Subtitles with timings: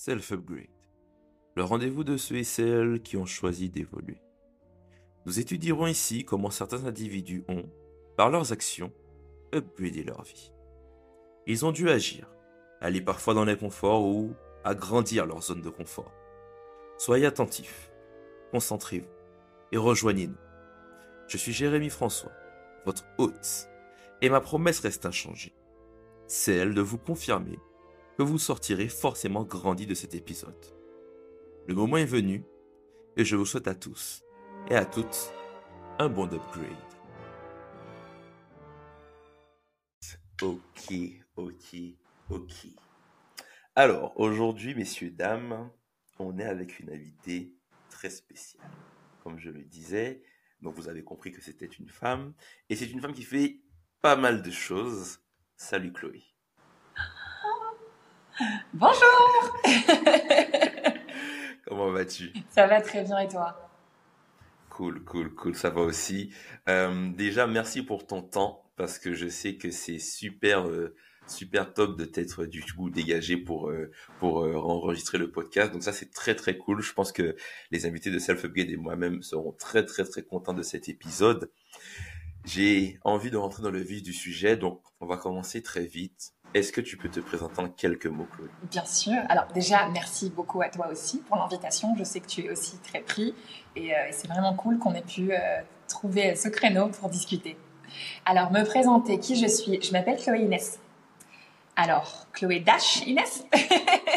[0.00, 0.68] Self-Upgrade,
[1.56, 4.22] le rendez-vous de ceux et celles qui ont choisi d'évoluer.
[5.26, 7.68] Nous étudierons ici comment certains individus ont,
[8.16, 8.92] par leurs actions,
[9.52, 10.52] upgradé leur vie.
[11.48, 12.30] Ils ont dû agir,
[12.80, 16.12] aller parfois dans l'inconfort ou agrandir leur zone de confort.
[16.96, 17.90] Soyez attentifs,
[18.52, 19.10] concentrez-vous
[19.72, 20.38] et rejoignez-nous.
[21.26, 22.32] Je suis Jérémy François,
[22.86, 23.68] votre hôte,
[24.22, 25.56] et ma promesse reste inchangée.
[26.28, 27.58] Celle de vous confirmer
[28.18, 30.66] que vous sortirez forcément grandi de cet épisode.
[31.68, 32.44] Le moment est venu
[33.16, 34.24] et je vous souhaite à tous
[34.68, 35.32] et à toutes
[36.00, 36.66] un bon upgrade.
[40.42, 40.92] Ok,
[41.36, 41.76] ok,
[42.30, 42.66] ok.
[43.76, 45.70] Alors, aujourd'hui, messieurs, dames,
[46.18, 47.54] on est avec une invitée
[47.88, 48.66] très spéciale.
[49.22, 50.22] Comme je le disais,
[50.60, 52.34] donc vous avez compris que c'était une femme.
[52.68, 53.60] Et c'est une femme qui fait
[54.02, 55.20] pas mal de choses.
[55.56, 56.24] Salut Chloé.
[58.72, 59.60] Bonjour
[61.66, 62.32] Comment vas-tu?
[62.50, 63.68] Ça va très bien et toi?
[64.70, 66.30] Cool, cool, cool, ça va aussi.
[66.68, 70.94] Euh, déjà, merci pour ton temps parce que je sais que c'est super, euh,
[71.26, 75.72] super top de t'être du coup dégagé pour euh, pour enregistrer le podcast.
[75.72, 76.80] Donc ça, c'est très très cool.
[76.80, 77.34] Je pense que
[77.72, 81.50] les invités de Self Upgrade et moi-même seront très très très contents de cet épisode.
[82.44, 86.32] J'ai envie de rentrer dans le vif du sujet, donc on va commencer très vite.
[86.58, 88.48] Est-ce que tu peux te présenter en quelques mots, Chloé?
[88.68, 89.14] Bien sûr.
[89.28, 91.94] Alors déjà, merci beaucoup à toi aussi pour l'invitation.
[91.96, 93.32] Je sais que tu es aussi très pris
[93.76, 95.36] et, euh, c'est vraiment cool qu'on ait pu euh,
[95.86, 97.56] trouver ce créneau pour discuter.
[98.24, 99.80] Alors, me présenter qui je suis.
[99.80, 100.80] Je m'appelle Chloé Inès.
[101.76, 103.44] Alors, Chloé Dash Inès.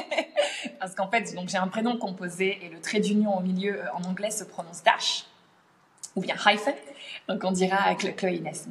[0.79, 3.93] Parce qu'en fait, donc j'ai un prénom composé et le trait d'union au milieu euh,
[3.93, 5.27] en anglais se prononce Dash
[6.15, 6.73] ou bien hyphen.
[7.29, 8.67] Donc on dira Chloé Inès.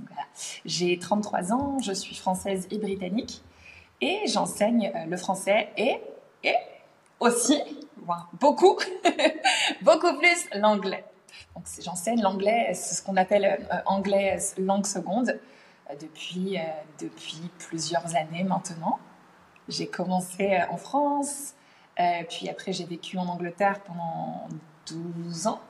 [0.64, 3.44] J'ai 33 ans, je suis française et britannique
[4.00, 6.00] et j'enseigne euh, le français et,
[6.42, 6.54] et
[7.18, 7.60] aussi,
[8.40, 8.78] beaucoup,
[9.82, 11.04] beaucoup plus l'anglais.
[11.54, 15.38] Donc j'enseigne l'anglais, c'est ce qu'on appelle euh, anglais langue seconde
[15.91, 16.58] euh, depuis,
[17.00, 18.98] depuis plusieurs années maintenant.
[19.69, 21.54] J'ai commencé en France,
[22.28, 24.48] puis après j'ai vécu en Angleterre pendant
[24.86, 25.60] 12 ans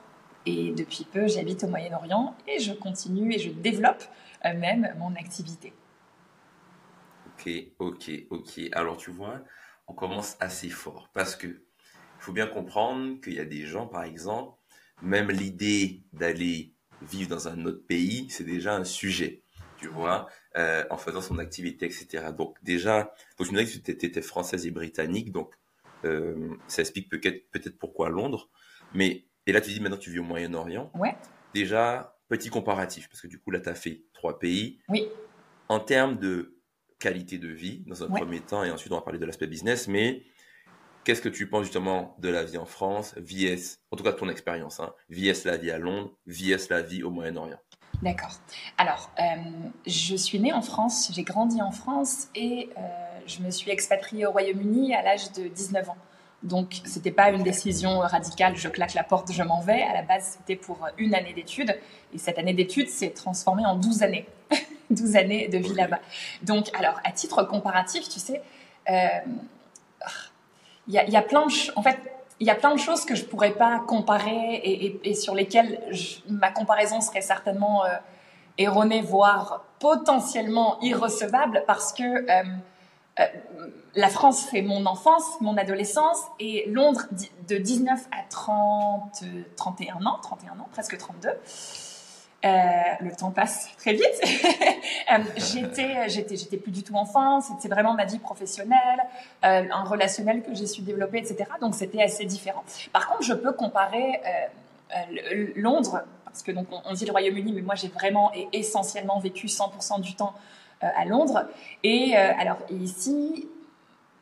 [0.47, 4.03] et depuis peu j'habite au Moyen-Orient et je continue et je développe
[4.43, 5.71] même mon activité.
[7.41, 8.61] Ok, ok, ok.
[8.73, 9.41] Alors tu vois,
[9.87, 13.87] on commence assez fort parce que il faut bien comprendre qu'il y a des gens,
[13.87, 14.55] par exemple,
[15.01, 19.41] même l'idée d'aller vivre dans un autre pays, c'est déjà un sujet,
[19.77, 22.25] tu vois, euh, en faisant son activité, etc.
[22.37, 25.55] Donc déjà, donc je me disais que tu étais française et britannique, donc
[26.05, 28.51] euh, ça explique peut-être peut-être pourquoi Londres.
[28.93, 30.91] Mais et là tu dis maintenant tu vis au Moyen-Orient.
[30.93, 31.15] Ouais.
[31.55, 34.79] Déjà petit comparatif parce que du coup là tu as fait trois pays.
[34.89, 35.07] Oui.
[35.69, 36.60] En termes de
[37.01, 39.87] qualité de vie dans un premier temps et ensuite on va parler de l'aspect business.
[39.87, 40.23] Mais
[41.03, 44.29] qu'est-ce que tu penses justement de la vie en France, VS, en tout cas ton
[44.29, 47.59] expérience, hein, VS la vie à Londres, VS la vie au Moyen-Orient?
[48.01, 48.31] D'accord.
[48.77, 49.23] Alors, euh,
[49.85, 52.81] je suis née en France, j'ai grandi en France et euh,
[53.27, 55.97] je me suis expatriée au Royaume-Uni à l'âge de 19 ans.
[56.43, 59.83] Donc, c'était pas une décision radicale, je claque la porte, je m'en vais.
[59.83, 61.77] À la base, c'était pour une année d'études.
[62.13, 64.27] Et cette année d'études s'est transformée en 12 années.
[64.89, 65.99] 12 années de vie là-bas.
[66.41, 68.41] Donc, alors, à titre comparatif, tu sais,
[68.87, 69.31] il euh,
[70.87, 71.97] y, a, y, a, plein de, en fait,
[72.39, 75.79] il y a plein de choses que je pourrais pas comparer et, et, sur lesquelles
[76.27, 77.89] ma comparaison serait certainement euh,
[78.57, 82.43] erronée, voire potentiellement irrecevable, parce que euh,
[83.21, 87.05] euh, la France, c'est mon enfance, mon adolescence, et Londres,
[87.47, 89.23] de 19 à 30,
[89.55, 91.29] 31 ans, 31 ans, presque 32.
[92.43, 92.49] Euh,
[93.01, 94.05] le temps passe très vite.
[94.23, 97.41] euh, j'étais, j'étais, j'étais plus du tout enfant.
[97.41, 99.01] C'était vraiment ma vie professionnelle,
[99.43, 101.45] un relationnel que j'ai su développer, etc.
[101.59, 102.63] Donc c'était assez différent.
[102.93, 104.21] Par contre, je peux comparer
[105.55, 109.47] Londres, parce que donc on, dit le Royaume-Uni, mais moi j'ai vraiment et essentiellement vécu
[109.47, 110.33] 100% du temps
[110.81, 111.47] à Londres.
[111.83, 113.47] Et euh, alors ici,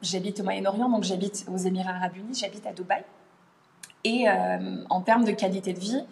[0.02, 3.04] j'habite au Moyen-Orient, donc j'habite aux Émirats Arabes Unis, j'habite à Dubaï.
[4.04, 6.06] Et euh, en termes de qualité de vie,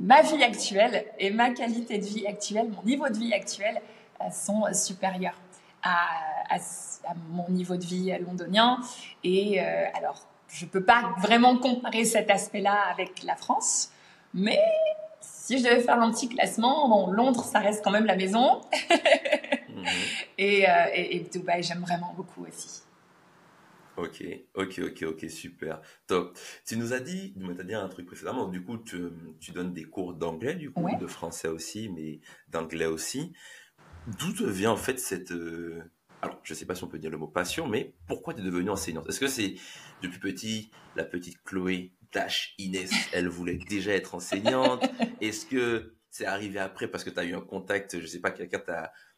[0.00, 3.80] ma vie actuelle et ma qualité de vie actuelle, mon niveau de vie actuel
[4.32, 5.38] sont supérieurs
[5.82, 6.56] à,
[7.30, 8.80] mon niveau de vie londonien.
[9.24, 13.90] Et euh, alors, je peux pas vraiment comparer cet aspect-là avec la France,
[14.34, 14.60] mais
[15.48, 18.60] si je devais faire un petit classement, bon, Londres, ça reste quand même la maison.
[19.70, 19.82] mmh.
[20.36, 22.82] et, euh, et, et, Dubaï, j'aime vraiment beaucoup aussi.
[23.96, 24.22] Ok,
[24.52, 26.38] ok, ok, ok, super, top.
[26.66, 29.08] Tu nous as dit, tu m'as dit un truc précédemment, du coup, tu,
[29.40, 30.96] tu donnes des cours d'anglais, du coup, ouais.
[30.96, 33.32] de français aussi, mais d'anglais aussi.
[34.06, 35.82] D'où te vient en fait cette, euh,
[36.20, 38.44] alors je sais pas si on peut dire le mot passion, mais pourquoi tu es
[38.44, 39.08] devenue enseignante?
[39.08, 39.54] Est-ce que c'est
[40.02, 44.84] depuis petit, la petite Chloé Dash Inès, elle voulait déjà être enseignante
[45.20, 48.30] Est-ce que c'est arrivé après parce que tu as eu un contact, je sais pas,
[48.30, 48.60] quelqu'un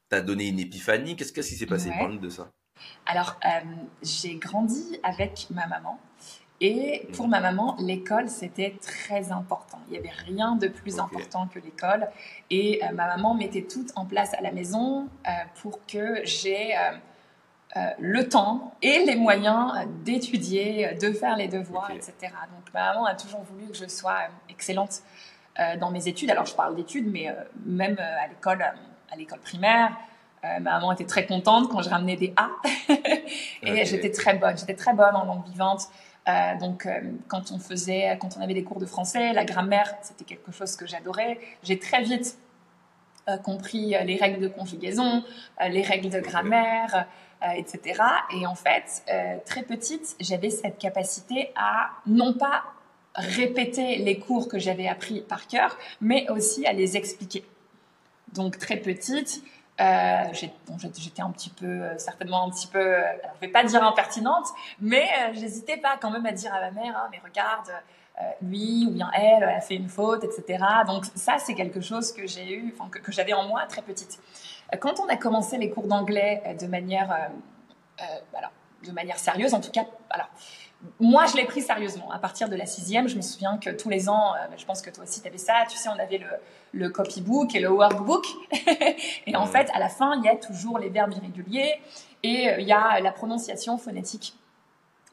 [0.08, 1.16] t'a donné une épiphanie?
[1.16, 1.90] Qu'est-ce qui s'est passé?
[1.90, 2.52] Parle-nous de ça.
[3.06, 3.60] Alors, euh,
[4.02, 6.00] j'ai grandi avec ma maman.
[6.62, 9.81] Et pour ma maman, l'école, c'était très important.
[9.88, 12.08] Il n'y avait rien de plus important que l'école.
[12.50, 15.31] Et euh, ma maman mettait tout en place à la maison euh,
[15.62, 16.75] pour que j'ai
[17.99, 22.14] le temps et les moyens d'étudier, de faire les devoirs, etc.
[22.22, 24.19] Donc ma maman a toujours voulu que je sois
[24.49, 25.02] excellente
[25.78, 26.31] dans mes études.
[26.31, 27.28] Alors je parle d'études, mais
[27.64, 29.96] même à l'école, à l'école primaire,
[30.43, 32.49] ma maman était très contente quand je ramenais des A.
[33.62, 34.58] et j'étais très bonne.
[34.58, 35.88] J'étais très bonne en langue vivante.
[36.28, 39.94] Euh, donc, euh, quand on faisait, quand on avait des cours de français, la grammaire,
[40.02, 41.38] c'était quelque chose que j'adorais.
[41.62, 42.38] J'ai très vite
[43.28, 45.25] euh, compris les règles de conjugaison,
[45.69, 47.06] les règles de grammaire,
[47.56, 48.02] etc.
[48.34, 49.02] Et en fait,
[49.46, 52.64] très petite, j'avais cette capacité à non pas
[53.14, 57.44] répéter les cours que j'avais appris par cœur, mais aussi à les expliquer.
[58.32, 59.42] Donc, très petite,
[59.81, 63.02] euh, j'étais un petit peu, euh, certainement un petit peu, euh,
[63.37, 64.46] je vais pas dire impertinente,
[64.81, 67.70] mais j'hésitais pas quand même à dire à ma mère, hein, mais regarde,
[68.42, 70.62] lui ou bien elle, a fait une faute, etc.
[70.87, 74.19] Donc ça, c'est quelque chose que j'ai eu, que j'avais en moi très petite.
[74.78, 77.31] Quand on a commencé les cours d'anglais de manière,
[78.34, 78.52] alors,
[78.87, 80.28] de manière sérieuse, en tout cas, alors
[80.99, 82.11] moi, je l'ai pris sérieusement.
[82.11, 84.81] À partir de la sixième, je me souviens que tous les ans, euh, je pense
[84.81, 85.64] que toi aussi, tu avais ça.
[85.69, 86.26] Tu sais, on avait le,
[86.72, 88.25] le copybook et le workbook.
[89.26, 91.81] et en fait, à la fin, il y a toujours les verbes irréguliers
[92.23, 94.34] et euh, il y a la prononciation phonétique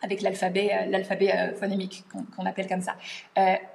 [0.01, 2.05] avec l'alphabet, euh, l'alphabet phonémique
[2.35, 2.95] qu'on appelle comme ça.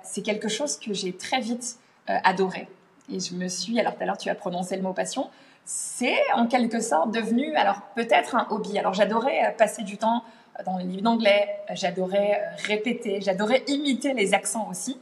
[0.03, 2.69] c'est quelque chose que j'ai très vite adoré.
[3.11, 5.29] Et je me suis, alors tout à l'heure, tu as prononcé le mot passion.
[5.65, 8.79] C'est en quelque sorte devenu, alors peut-être un hobby.
[8.79, 10.25] Alors j'adorais passer du temps
[10.65, 11.61] dans les livres d'anglais.
[11.73, 15.01] J'adorais euh, répéter, j'adorais imiter les accents aussi.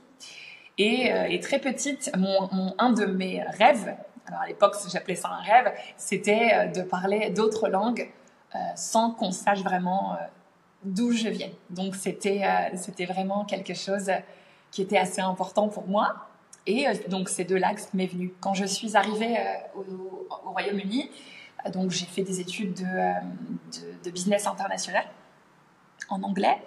[0.79, 3.95] Et, euh, très petite, mon, un de mes rêves,
[4.27, 8.11] alors à l'époque j'appelais ça un rêve, c'était euh, de parler d'autres langues
[8.75, 10.17] sans qu'on sache vraiment
[10.83, 11.51] d'où je viens.
[11.71, 12.43] Donc c'était
[13.09, 14.11] vraiment quelque chose
[14.73, 16.30] qui était assez important pour moi.
[16.71, 18.33] Et donc c'est de là que m'est venu.
[18.39, 19.37] Quand je suis arrivée
[19.75, 21.11] au, Royaume-Uni,
[21.73, 22.75] donc j'ai fait des études
[24.05, 25.05] de, business international
[26.09, 26.59] en anglais.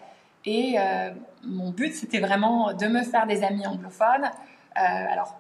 [0.46, 1.12] Et euh,
[1.44, 4.26] mon but, c'était vraiment de me faire des amis anglophones.
[4.26, 5.40] Euh, alors,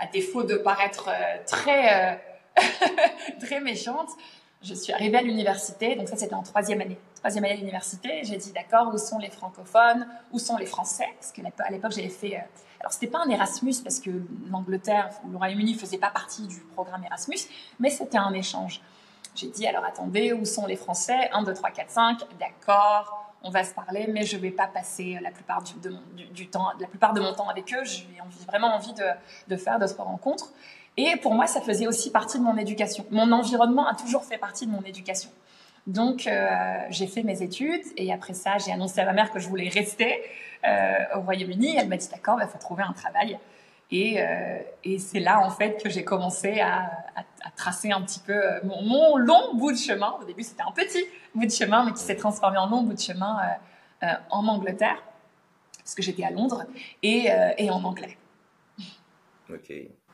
[0.00, 2.20] à défaut de paraître euh, très,
[3.40, 4.08] très méchante,
[4.62, 6.98] je suis arrivée à l'université, donc ça c'était en troisième année.
[7.14, 11.08] Troisième année à l'université, j'ai dit d'accord, où sont les francophones, où sont les français?
[11.18, 12.42] Parce qu'à l'époque j'avais fait,
[12.80, 14.10] alors c'était pas un Erasmus parce que
[14.50, 17.38] l'Angleterre ou le Royaume-Uni faisait pas partie du programme Erasmus,
[17.78, 18.80] mais c'était un échange.
[19.34, 21.30] J'ai dit alors attendez, où sont les Français?
[21.32, 24.66] 1, 2, 3, 4, 5, d'accord, on va se parler, mais je ne vais pas
[24.66, 27.84] passer la plupart du, de temps, la plupart de mon temps avec eux.
[27.84, 28.06] J'ai
[28.46, 29.04] vraiment envie de,
[29.48, 30.50] de faire d'autres rencontres.
[30.96, 33.06] Et pour moi, ça faisait aussi partie de mon éducation.
[33.10, 35.30] Mon environnement a toujours fait partie de mon éducation.
[35.86, 39.38] Donc, euh, j'ai fait mes études et après ça, j'ai annoncé à ma mère que
[39.38, 40.22] je voulais rester
[40.64, 41.76] euh, au Royaume-Uni.
[41.76, 43.38] Elle m'a dit d'accord, il faut trouver un travail.
[43.92, 46.90] Euh, et, c'est là, en fait, que j'ai commencé à,
[47.56, 50.16] tracer un petit peu mon, long bout de chemin.
[50.20, 51.04] Au début, c'était un petit
[51.34, 53.38] bout de chemin, mais qui s'est transformé en long bout de chemin
[54.30, 55.02] en Angleterre,
[55.78, 56.64] parce que j'étais à Londres,
[57.02, 57.30] et,
[57.70, 58.16] en anglais.
[59.50, 59.72] Ok,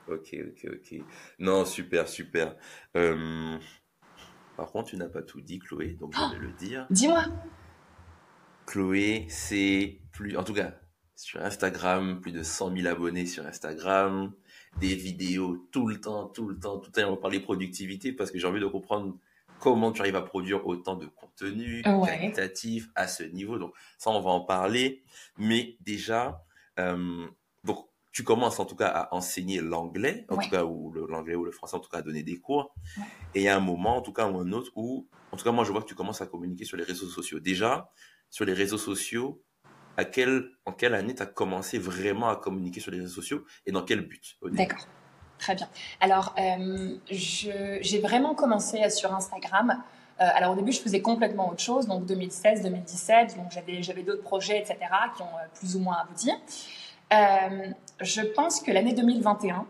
[0.08, 1.00] ok, ok, ok.
[1.38, 2.54] Non, super, super.
[4.56, 6.86] Par contre, tu n'as pas tout dit, Chloé, donc je vais le dire.
[6.90, 7.24] Dis-moi.
[8.66, 10.72] Chloé, c'est plus, en tout cas,
[11.14, 14.32] sur Instagram, plus de 100 000 abonnés sur Instagram,
[14.78, 17.08] des vidéos tout le temps, tout le temps, tout le temps.
[17.08, 19.16] On va parler productivité parce que j'ai envie de comprendre
[19.60, 23.58] comment tu arrives à produire autant de contenu qualitatif à ce niveau.
[23.58, 25.02] Donc ça, on va en parler.
[25.38, 26.44] Mais déjà,
[26.78, 27.26] euh,
[28.16, 31.50] tu commences en tout cas à enseigner l'anglais, en tout cas ou l'anglais ou le
[31.50, 32.74] français, en tout cas à donner des cours.
[33.34, 35.44] Et il y a un moment, en tout cas ou un autre, où, en tout
[35.44, 37.40] cas moi je vois que tu commences à communiquer sur les réseaux sociaux.
[37.40, 37.90] Déjà,
[38.30, 39.42] sur les réseaux sociaux,
[39.98, 43.44] à quelle, en quelle année tu as commencé vraiment à communiquer sur les réseaux sociaux
[43.66, 44.86] et dans quel but D'accord.
[45.38, 45.68] Très bien.
[46.00, 49.82] Alors, euh, j'ai vraiment commencé sur Instagram.
[50.22, 53.36] Euh, alors, au début, je faisais complètement autre chose, donc 2016, 2017.
[53.36, 54.78] Donc, j'avais d'autres projets, etc.,
[55.14, 56.30] qui ont euh, plus ou moins abouti.
[57.10, 59.66] Je pense que l'année 2021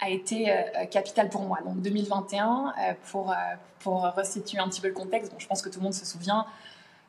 [0.00, 0.52] a été
[0.90, 1.58] capitale pour moi.
[1.64, 2.74] Donc, 2021,
[3.10, 3.34] pour,
[3.80, 6.04] pour restituer un petit peu le contexte, bon, je pense que tout le monde se
[6.04, 6.46] souvient,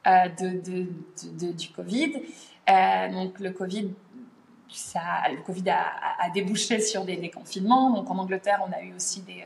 [0.07, 2.13] euh, du Covid.
[2.69, 3.91] Euh, donc le Covid,
[4.69, 7.89] ça, le Covid a, débouché sur des, confinements.
[7.89, 9.45] Donc en Angleterre, on a eu aussi des,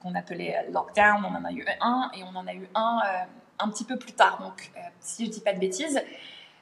[0.00, 3.00] qu'on appelait lockdown, on en a eu un et on en a eu un
[3.58, 4.40] un petit peu plus tard.
[4.40, 6.00] Donc, si je dis pas de bêtises,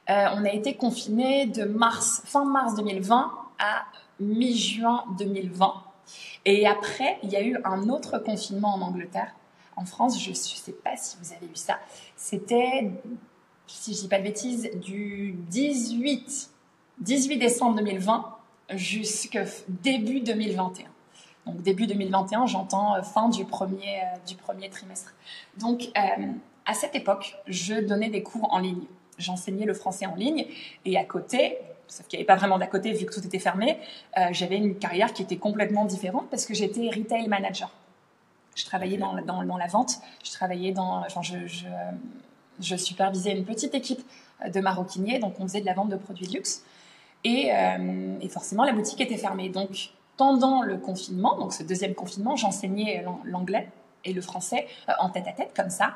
[0.09, 3.85] on a été confiné de mars, fin mars 2020 à
[4.19, 5.73] mi-juin 2020.
[6.45, 9.35] Et après, il y a eu un autre confinement en Angleterre.
[9.75, 11.79] En France, je ne sais pas si vous avez vu ça.
[12.15, 12.91] C'était,
[13.67, 16.49] si je dis pas de bêtises, du 18,
[16.99, 18.35] 18 décembre 2020
[18.71, 20.87] jusqu'au début 2021.
[21.45, 25.13] Donc début 2021, j'entends euh, fin du premier, euh, du premier trimestre.
[25.57, 26.25] Donc euh,
[26.65, 28.83] à cette époque, je donnais des cours en ligne.
[29.19, 30.47] J'enseignais le français en ligne
[30.85, 31.57] et à côté,
[31.87, 33.77] sauf qu'il n'y avait pas vraiment d'à côté vu que tout était fermé,
[34.17, 37.71] euh, j'avais une carrière qui était complètement différente parce que j'étais retail manager.
[38.55, 41.67] Je travaillais dans, dans, dans, la vente, je travaillais dans, enfin, je, je,
[42.59, 44.01] je, supervisais une petite équipe
[44.45, 46.63] de maroquiniers, donc on faisait de la vente de produits luxe.
[47.23, 49.49] Et, euh, et forcément, la boutique était fermée.
[49.49, 53.69] Donc, pendant le confinement, donc ce deuxième confinement, j'enseignais l'anglais
[54.05, 55.93] et le français euh, en tête à tête, comme ça.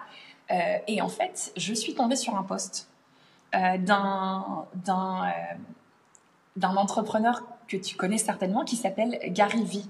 [0.52, 2.90] Euh, et en fait, je suis tombée sur un poste
[3.54, 4.66] d'un
[6.56, 9.90] d'un entrepreneur que tu connais certainement qui s'appelle Gary Vee.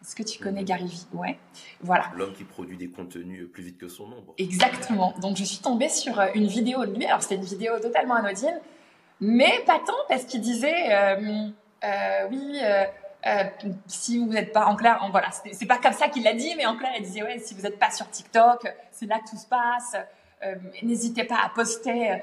[0.00, 0.64] Est-ce que tu connais.
[0.64, 1.06] Gary Vee?
[1.12, 1.38] Ouais.
[1.80, 2.10] Voilà.
[2.16, 4.34] L'homme qui produit des contenus plus vite que son ombre.
[4.38, 5.14] Exactement.
[5.20, 7.06] Donc je suis tombée sur euh, une vidéo de lui.
[7.06, 8.58] Alors c'était une vidéo totalement anodine,
[9.20, 11.48] mais pas tant parce qu'il disait euh,
[11.84, 12.60] euh, oui.
[13.86, 16.54] si vous n'êtes pas en clair, en, voilà, c'est pas comme ça qu'il l'a dit,
[16.56, 19.30] mais en clair, il disait ouais, si vous n'êtes pas sur TikTok, c'est là que
[19.30, 19.96] tout se passe.
[20.44, 22.16] Euh, n'hésitez pas à poster euh,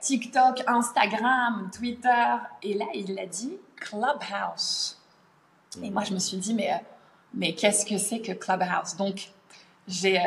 [0.00, 2.36] TikTok, Instagram, Twitter.
[2.62, 4.98] Et là, il a dit Clubhouse.
[5.82, 6.76] Et moi, je me suis dit, mais, euh,
[7.34, 8.96] mais qu'est-ce que c'est que Clubhouse?
[8.96, 9.30] Donc,
[9.88, 10.20] j'ai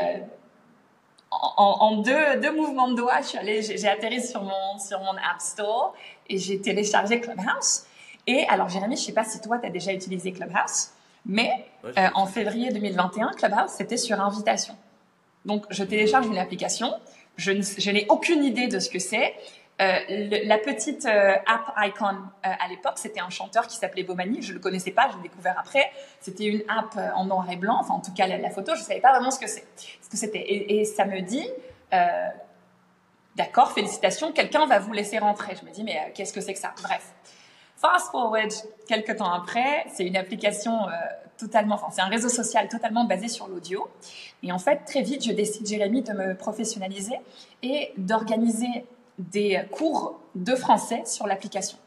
[1.31, 5.93] en, deux, deux, mouvements de doigts, j'ai atterri sur mon, sur mon App Store
[6.27, 7.83] et j'ai téléchargé Clubhouse.
[8.27, 10.89] Et alors, Jérémy, je sais pas si toi, tu as déjà utilisé Clubhouse,
[11.25, 11.67] mais
[12.13, 14.75] en février 2021, Clubhouse, c'était sur invitation.
[15.43, 16.91] Donc, je télécharge une application
[17.37, 19.33] je, n'ai aucune idée de ce que c'est.
[19.81, 19.99] Euh,
[20.45, 24.41] la petite euh, app Icon euh, à l'époque, c'était un chanteur qui s'appelait Bomani.
[24.41, 25.91] Je le connaissais pas, je l'ai découvert après.
[26.21, 29.01] C'était une app en noir et blanc, enfin en tout cas la, photo, je savais
[29.01, 29.65] pas vraiment ce que c'est,
[30.01, 30.45] ce que c'était.
[30.47, 31.47] Et, ça me dit,
[33.35, 35.55] d'accord, félicitations, quelqu'un va vous laisser rentrer.
[35.59, 36.73] Je me dis mais qu'est-ce que c'est que ça?
[36.81, 37.13] Bref,
[37.75, 38.51] fast forward
[38.87, 40.87] quelques temps après, c'est une application
[41.37, 43.87] c'est un réseau social totalement basé sur l'audio.
[44.43, 47.15] Et en fait, très vite, je décide, Jérémy, de me professionnaliser
[47.63, 48.85] et d'organiser
[49.17, 51.77] des cours de français sur l'application.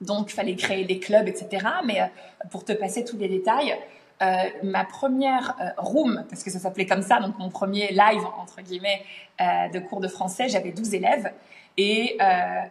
[0.00, 1.66] Donc, il fallait créer des clubs, etc.
[1.84, 2.06] Mais euh,
[2.50, 3.74] pour te passer tous les détails,
[4.22, 4.26] euh,
[4.62, 8.60] ma première euh, room, parce que ça s'appelait comme ça, donc mon premier live, entre
[8.62, 9.02] guillemets,
[9.40, 11.32] de cours de français, j'avais 12 élèves.
[11.76, 12.18] Et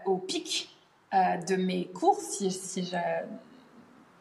[0.05, 0.69] au pic
[1.11, 2.95] de mes cours, si, je,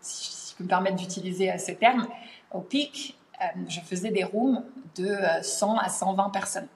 [0.00, 0.31] si,
[0.62, 2.06] peux me permettre d'utiliser ce terme,
[2.52, 4.62] au pic, euh, je faisais des rooms
[4.96, 6.68] de 100 euh, à 120 personnes.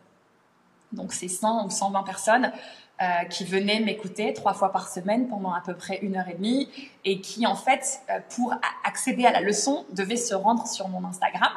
[0.93, 2.53] Donc c'est 100 ou 120 personnes
[3.03, 6.35] euh, qui venaient m'écouter trois fois par semaine pendant à peu près une heure et
[6.35, 6.69] demie
[7.05, 8.01] et qui en fait,
[8.35, 11.53] pour accéder à la leçon, devaient se rendre sur mon Instagram,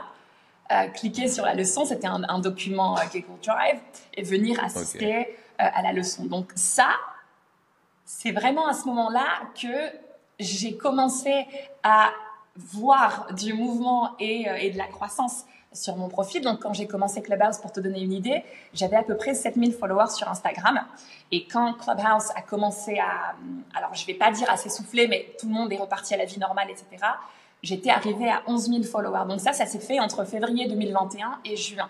[0.94, 3.80] cliquer sur la leçon, c'était un, document Google Drive,
[4.14, 6.26] et venir assister à la leçon.
[6.26, 6.90] Donc ça,
[8.06, 9.26] c'est vraiment à ce moment-là
[9.60, 9.92] que
[10.40, 11.46] j'ai commencé
[11.84, 12.12] à
[12.56, 16.42] voir du mouvement et, euh, et, de la croissance sur mon profil.
[16.42, 18.44] Donc, quand j'ai commencé Clubhouse, pour te donner une idée,
[18.74, 20.82] j'avais à peu près 7000 followers sur Instagram.
[21.32, 23.36] Et quand Clubhouse a commencé à,
[23.76, 26.26] alors je vais pas dire à s'essouffler, mais tout le monde est reparti à la
[26.26, 27.06] vie normale, etc.,
[27.62, 29.28] j'étais arrivée à 11 000 followers.
[29.28, 31.90] Donc ça, ça s'est fait entre février 2021 et juin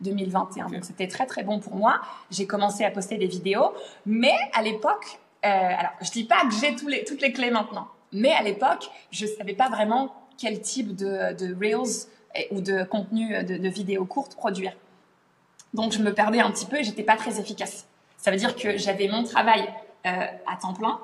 [0.00, 0.68] 2021.
[0.68, 2.00] Donc c'était très très bon pour moi.
[2.30, 3.74] J'ai commencé à poster des vidéos,
[4.06, 7.88] mais à l'époque, euh, alors je dis pas que j'ai toutes les clés maintenant.
[8.12, 12.06] Mais à l'époque, je ne savais pas vraiment quel type de, de Reels
[12.50, 14.72] ou de contenu de, de vidéos courtes produire.
[15.74, 17.86] Donc je me perdais un petit peu et j'étais pas très efficace.
[18.16, 19.68] Ça veut dire que j'avais mon travail
[20.06, 21.00] euh, à temps plein,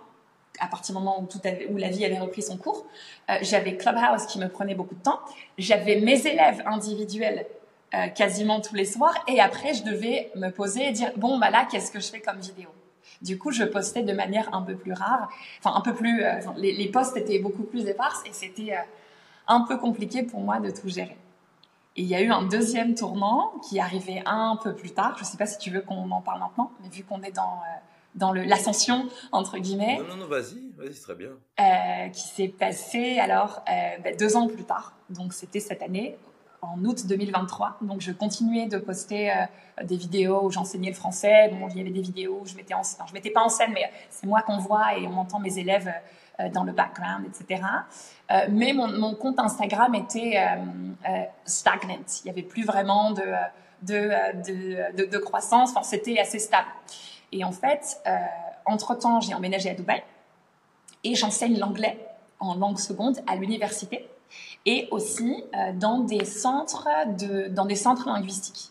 [0.61, 2.85] à partir du moment où, la vie avait repris son cours.
[3.31, 5.21] Euh, j'avais Clubhouse qui me prenait beaucoup de temps.
[5.59, 7.47] J'avais mes élèves individuels
[7.95, 9.15] euh, quasiment tous les soirs.
[9.29, 12.21] Et après, je devais me poser et dire, bon, bah là, qu'est-ce que je fais
[12.21, 12.69] comme vidéo?
[13.25, 15.29] Du coup, je postais de manière un peu plus rare,
[15.59, 18.81] enfin un peu plus, euh, les, les, posts étaient beaucoup plus éparses et c'était euh,
[19.49, 21.17] un peu compliqué pour moi de tout gérer.
[21.97, 25.15] Et il y a eu un deuxième tournant qui arrivait un peu plus tard.
[25.17, 27.33] Je ne sais pas si tu veux qu'on en parle maintenant, mais vu qu'on est
[27.33, 27.79] dans euh,
[28.15, 29.99] dans l'ascension entre guillemets.
[29.99, 31.31] Non non non, vas-y, vas-y, très bien.
[32.13, 34.93] qui s'est passé alors ben, deux ans plus tard.
[35.11, 36.17] Donc c'était cette année
[36.65, 37.79] en août 2023.
[37.83, 39.35] Donc, je continuais de poster euh,
[39.85, 41.51] des vidéos où j'enseignais le français.
[41.53, 43.73] Bon, il y avait des vidéos où je mettais en, je mettais pas en scène,
[43.73, 45.93] mais c'est moi qu'on voit et on entend mes élèves
[46.53, 47.63] dans le background, etc.
[48.51, 50.37] mais mon, compte Instagram était
[51.45, 52.03] stagnant.
[52.25, 53.23] Il n'y avait plus vraiment de,
[53.83, 55.71] de, de, croissance.
[55.71, 56.67] Enfin, c'était assez stable.
[57.31, 58.03] Et en fait,
[58.67, 60.03] entre-temps, j'ai emménagé à Dubaï
[61.05, 61.99] et j'enseigne l'anglais
[62.41, 64.09] en langue seconde à l'université
[64.67, 65.45] et aussi
[65.75, 66.89] dans des centres
[67.51, 68.71] dans des centres linguistiques.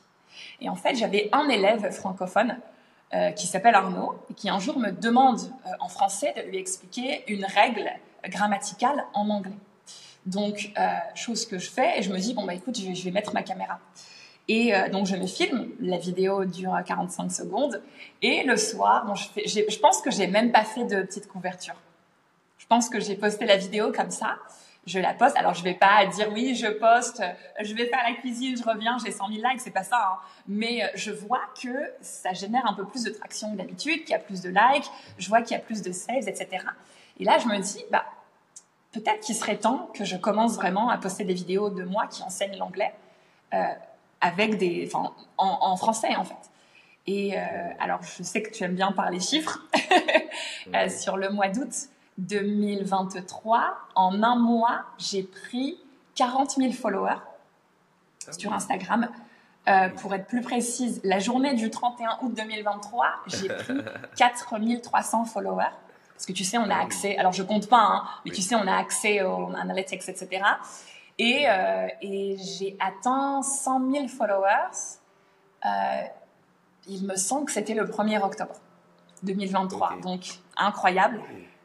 [0.62, 2.58] Et en fait, j'avais un élève francophone
[3.14, 7.24] euh, qui s'appelle Arnaud qui un jour me demande euh, en français de lui expliquer
[7.28, 7.92] une règle
[8.26, 9.58] grammaticale en anglais.
[10.26, 13.12] Donc, euh, chose que je fais et je me dis, bon, bah écoute, je vais,
[13.12, 13.80] mettre ma caméra.
[14.48, 17.82] Et donc, je me filme, la vidéo dure 45 secondes,
[18.22, 21.76] et le soir, je, je pense que j'ai même pas fait de petite couverture.
[22.58, 24.38] Je pense que j'ai posté la vidéo comme ça,
[24.86, 25.38] je la poste.
[25.38, 27.24] Alors, je vais pas dire oui, je poste,
[27.62, 30.14] je vais faire la cuisine, je reviens, j'ai 100 000 likes, c'est pas ça.
[30.14, 30.18] Hein.
[30.48, 31.70] Mais euh, je vois que
[32.02, 34.90] ça génère un peu plus de traction que d'habitude, qu'il y a plus de likes,
[35.18, 36.66] je vois qu'il y a plus de saves, etc.
[37.20, 38.04] Et là, je me dis, bah,
[38.92, 42.22] peut-être qu'il serait temps que je commence vraiment à poster des vidéos de moi qui
[42.24, 42.94] enseigne l'anglais
[43.54, 43.64] euh,
[44.20, 46.36] avec des, enfin, en, français en fait.
[47.08, 47.42] Et euh,
[47.80, 49.60] alors, je sais que tu aimes bien parler chiffres.
[50.90, 51.74] sur le mois d'août,
[52.18, 55.78] 2023, en un mois, j'ai pris
[56.16, 57.16] 40 000 followers
[58.28, 59.10] ah sur Instagram.
[59.68, 63.78] Euh, pour être plus précise, la journée du 31 août 2023, j'ai pris
[64.18, 65.64] 4300 followers.
[66.14, 68.42] Parce que tu sais, on a ah accès, alors je compte pas, hein, mais tu
[68.42, 70.44] sais, on a accès aux analytics, etc.
[71.18, 75.00] Et, euh, et j'ai atteint 100 000 followers.
[75.66, 75.70] Euh,
[76.88, 78.56] il me semble que c'était le 1er octobre
[79.24, 79.98] 2023.
[80.02, 80.22] Donc,
[80.58, 81.22] incroyable.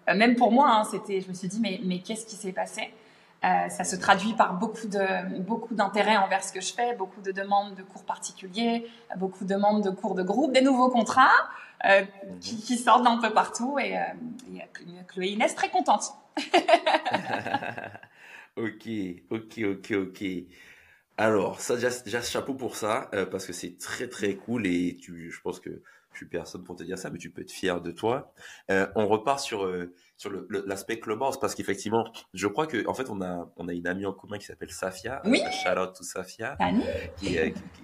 [0.09, 2.53] Euh, même pour moi, hein, c'était, je me suis dit, mais, mais qu'est-ce qui s'est
[2.53, 2.93] passé?
[3.45, 7.21] Euh, ça se traduit par beaucoup de beaucoup d'intérêt envers ce que je fais, beaucoup
[7.21, 11.49] de demandes de cours particuliers, beaucoup de demandes de cours de groupe, des nouveaux contrats
[11.85, 12.03] euh,
[12.41, 14.01] qui, sortent d'un peu partout et, euh,
[15.07, 16.15] Chloé Inès très contente.
[18.57, 18.89] ok,
[19.31, 20.25] ok, ok, ok.
[21.17, 25.61] Alors, ça déjà, chapeau pour ça parce que c'est très très cool et je pense
[25.61, 25.81] que
[26.27, 28.33] personne pour te dire ça, mais tu peux être fier de toi.
[28.71, 30.33] Euh, on repart sur euh, sur
[30.67, 34.07] l'aspect clubhouse parce qu'effectivement, je crois que en fait on a on a une amie
[34.07, 35.23] en commun qui s'appelle Safia.
[35.25, 35.41] Oui.
[35.45, 36.57] Euh, shout out to Safia,
[37.19, 37.37] qui,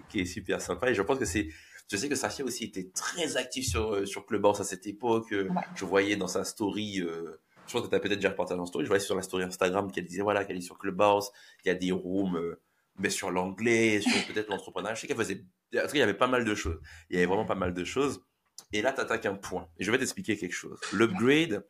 [0.09, 1.49] qui, est super sympa et je pense que c'est
[1.91, 5.35] je sais que Safia aussi était très active sur sur Clubhouse à cette époque.
[5.75, 6.97] Je voyais dans sa story.
[6.97, 8.85] je pense que tu as peut-être déjà reporté en story.
[8.85, 11.31] Je voyais sur la story Instagram qu'elle disait voilà qu'elle est sur Clubhouse,
[11.63, 12.57] qu'il y a des rooms
[12.97, 14.95] mais sur l'anglais, sur peut-être l'entrepreneuriat.
[14.95, 16.81] Je sais qu'elle faisait, en tout cas, il y avait pas mal de choses.
[17.11, 18.25] Il y avait vraiment pas mal de choses.
[18.73, 19.69] Et là, tu attaques un point.
[19.79, 20.81] Et je vais t'expliquer quelque chose.
[20.93, 21.67] L'upgrade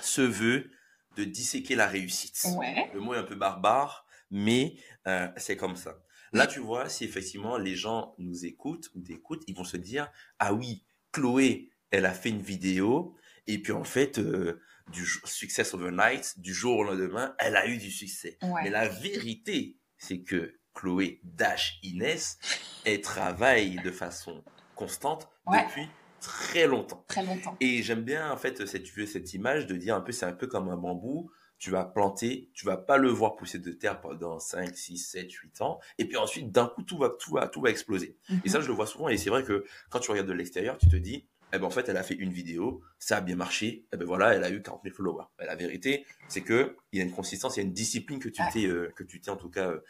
[0.00, 0.70] se veut
[1.16, 2.46] de disséquer la réussite.
[2.94, 4.76] Le mot est un peu barbare, mais
[5.06, 5.98] euh, c'est comme ça.
[6.32, 10.10] Là, tu vois, si effectivement les gens nous écoutent ou t'écoutent, ils vont se dire,
[10.38, 13.16] ah oui, Chloé, elle a fait une vidéo,
[13.48, 14.60] et puis en fait, euh,
[14.92, 18.38] du success overnight, du jour au lendemain, elle a eu du succès.
[18.62, 22.38] Mais la vérité, c'est que Chloé Dash Inès,
[22.84, 24.42] elle travaille de façon
[24.74, 25.88] constante depuis
[26.20, 27.04] très longtemps.
[27.06, 27.56] Très longtemps.
[27.60, 30.46] Et j'aime bien en fait cette, cette image de dire un peu c'est un peu
[30.46, 31.30] comme un bambou.
[31.58, 35.30] Tu vas planter, tu vas pas le voir pousser de terre pendant 5, 6, 7,
[35.30, 35.78] 8 ans.
[35.98, 38.16] Et puis ensuite, d'un coup, tout va, tout va, tout va exploser.
[38.30, 38.46] Et mhm.
[38.46, 39.10] ça, je le vois souvent.
[39.10, 41.70] Et c'est vrai que quand tu regardes de l'extérieur, tu te dis, eh ben, en
[41.70, 44.50] fait, elle a fait une vidéo, ça a bien marché, eh ben voilà, elle a
[44.50, 45.24] eu 40 000 followers.
[45.38, 48.28] La vérité, c'est que il y a une consistance, il y a une discipline que
[48.28, 49.80] tu t'es, euh, que tu t'es en tout cas euh,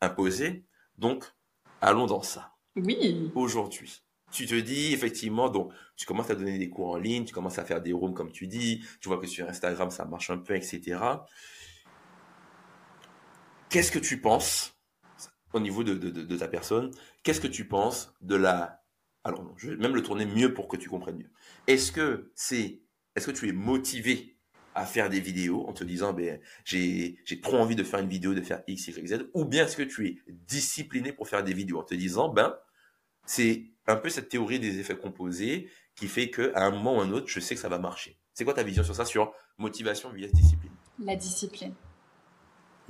[0.00, 0.64] imposée.
[0.98, 1.24] Donc,
[1.80, 2.54] allons dans ça.
[2.76, 3.30] Oui.
[3.34, 4.02] Aujourd'hui,
[4.34, 7.58] tu te dis effectivement, donc tu commences à donner des cours en ligne, tu commences
[7.58, 10.38] à faire des rooms comme tu dis, tu vois que sur Instagram ça marche un
[10.38, 10.98] peu, etc.
[13.68, 14.76] Qu'est-ce que tu penses
[15.52, 16.90] au niveau de, de, ta personne
[17.22, 18.83] Qu'est-ce que tu penses de la
[19.24, 21.30] alors je vais même le tourner mieux pour que tu comprennes mieux.
[21.66, 22.80] Est-ce que c'est,
[23.16, 24.36] est-ce que tu es motivé
[24.74, 28.08] à faire des vidéos en te disant, ben, j'ai, j'ai trop envie de faire une
[28.08, 31.44] vidéo, de faire X, Y, Z, ou bien est-ce que tu es discipliné pour faire
[31.44, 32.54] des vidéos en te disant, ben,
[33.24, 37.10] c'est un peu cette théorie des effets composés qui fait qu'à un moment ou un
[37.12, 38.18] autre, je sais que ça va marcher.
[38.32, 40.72] C'est quoi ta vision sur ça, sur motivation vs discipline?
[40.98, 41.74] La discipline.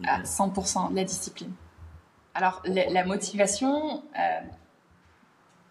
[0.05, 1.53] À 100%, la discipline.
[2.33, 4.41] Alors, la, motivation, euh,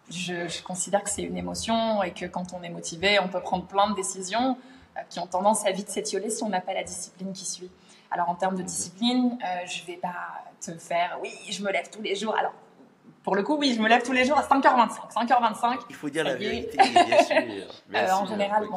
[0.09, 3.65] je, considère que c'est une émotion et que quand on est motivé, on peut prendre
[3.65, 4.57] plein de décisions
[4.97, 7.71] euh, qui ont tendance à vite s'étioler si on n'a pas la discipline qui suit.
[8.11, 11.89] Alors, en termes de discipline, euh, je vais pas te faire, oui, je me lève
[11.89, 12.35] tous les jours.
[12.37, 12.53] Alors,
[13.23, 15.13] pour le coup, oui, je me lève tous les jours à 5h25.
[15.13, 15.79] 5h25.
[15.89, 17.35] Il faut dire la vérité, bien sûr.
[17.95, 18.67] Euh, en général,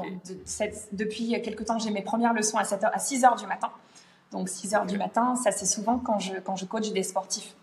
[0.93, 3.71] depuis quelques temps, j'ai mes premières leçons à, 7h, à 6h du matin.
[4.31, 7.55] Donc 6h du matin, ça c'est souvent quand je, quand je coach des sportifs.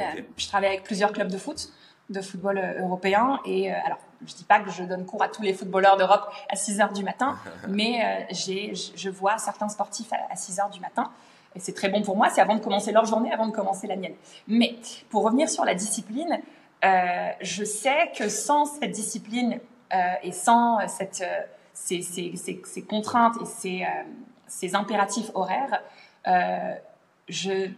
[0.00, 0.04] Euh,
[0.36, 1.70] je travaille avec plusieurs clubs de foot.
[2.10, 3.40] De football européen.
[3.44, 6.56] Et alors, je dis pas que je donne cours à tous les footballeurs d'Europe à
[6.56, 7.36] 6 heures du matin,
[7.68, 11.10] mais j'ai, je vois certains sportifs à, 6 heures du matin.
[11.56, 13.86] Et c'est très bon pour moi, c'est avant de commencer leur journée, avant de commencer
[13.86, 14.14] la mienne.
[14.48, 14.76] Mais
[15.08, 16.40] pour revenir sur la discipline,
[16.82, 19.60] je sais que sans cette discipline
[20.22, 21.24] et sans cette,
[21.72, 23.86] ces, ces, ces, contraintes et ces,
[24.46, 25.82] ces impératifs horaires,
[26.26, 26.74] euh,
[27.28, 27.70] je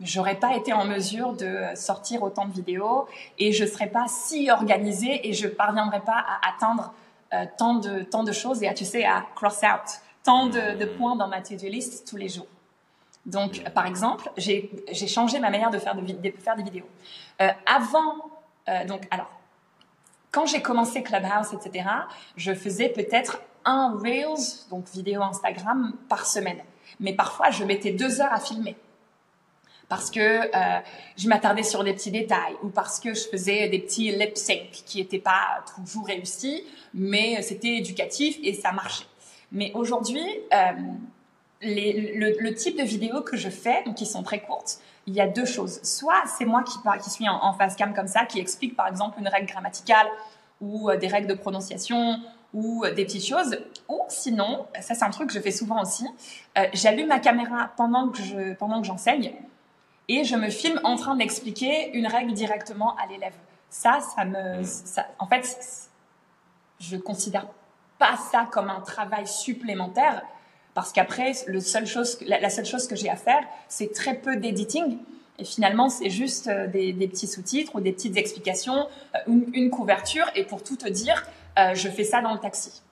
[0.00, 3.06] j'aurais pas été en mesure de sortir autant de vidéos
[3.38, 6.92] et je serais pas si organisée et je parviendrais pas à atteindre
[7.32, 10.76] euh, tant de tant de choses et à tu sais à cross out tant de,
[10.76, 12.46] de points dans ma to-do list tous les jours.
[13.24, 14.70] Donc par exemple, j'ai
[15.08, 16.88] changé ma manière de faire de, de faire des vidéos.
[17.40, 18.16] Euh, avant
[18.68, 19.30] euh, donc alors
[20.30, 21.88] quand j'ai commencé Clubhouse etc,
[22.36, 26.60] je faisais peut-être un Reels, donc vidéo Instagram, par semaine.
[27.00, 28.76] Mais parfois, je mettais deux heures à filmer.
[29.88, 30.80] Parce que euh,
[31.16, 34.70] je m'attardais sur des petits détails ou parce que je faisais des petits lip sync
[34.84, 39.04] qui n'étaient pas toujours réussis, mais c'était éducatif et ça marchait.
[39.52, 40.72] Mais aujourd'hui, euh,
[41.62, 45.28] le, type de vidéos que je fais, donc qui sont très courtes, il y a
[45.28, 45.80] deux choses.
[45.84, 49.20] Soit c'est moi qui, suis en, en face cam comme ça, qui explique par exemple
[49.20, 50.08] une règle grammaticale
[50.60, 52.20] ou euh, des règles de prononciation
[52.54, 53.58] ou euh, des petites choses.
[53.88, 56.06] Ou sinon, ça c'est un truc que je fais souvent aussi,
[56.58, 58.18] euh, j'allume ma caméra pendant que
[58.82, 59.32] j'enseigne
[60.08, 63.34] et je me filme en train d'expliquer une règle directement à l'élève.
[63.70, 65.58] Ça, ça me, ça, en fait,
[66.78, 67.46] je considère
[67.98, 70.22] pas ça comme un travail supplémentaire
[70.74, 74.36] parce qu'après, le seul chose, la, seule chose que j'ai à faire, c'est très peu
[74.36, 74.98] d'editing.
[75.38, 78.86] Et finalement, c'est juste euh, des, petits sous-titres ou des petites explications,
[79.26, 80.26] une, une, couverture.
[80.34, 81.26] Et pour tout te dire,
[81.58, 82.82] euh, je fais ça dans le taxi.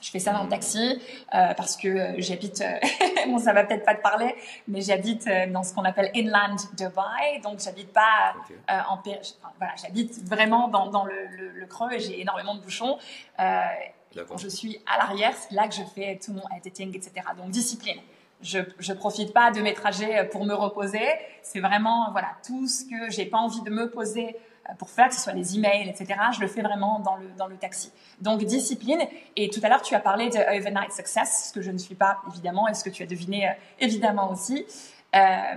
[0.00, 1.00] Je fais ça dans le taxi
[1.34, 2.78] euh, parce que euh, j'habite, euh,
[3.26, 4.34] bon ça va peut-être pas te parler,
[4.68, 8.34] mais j'habite dans ce qu'on appelle inland Dubai, donc j'habite pas
[8.68, 12.60] en, enfin, voilà, j'habite vraiment dans, dans le, le, le, creux et j'ai énormément de
[12.60, 12.98] bouchons.
[13.36, 17.26] quand je suis à l'arrière, c'est là que je fais tout mon editing, etc.
[17.36, 18.00] Donc discipline.
[18.40, 21.02] Je, je profite pas de mes trajets pour me reposer.
[21.42, 24.36] C'est vraiment voilà tout ce que j'ai pas envie de me poser
[24.76, 26.20] pour faire, que ce soit les emails, etc.
[26.34, 27.90] Je le fais vraiment dans le, dans le taxi.
[28.20, 29.00] Donc, discipline.
[29.36, 31.94] Et tout à l'heure, tu as parlé de overnight success, ce que je ne suis
[31.94, 34.66] pas, évidemment, et ce que tu as deviné, euh, évidemment, aussi.
[35.14, 35.56] Euh,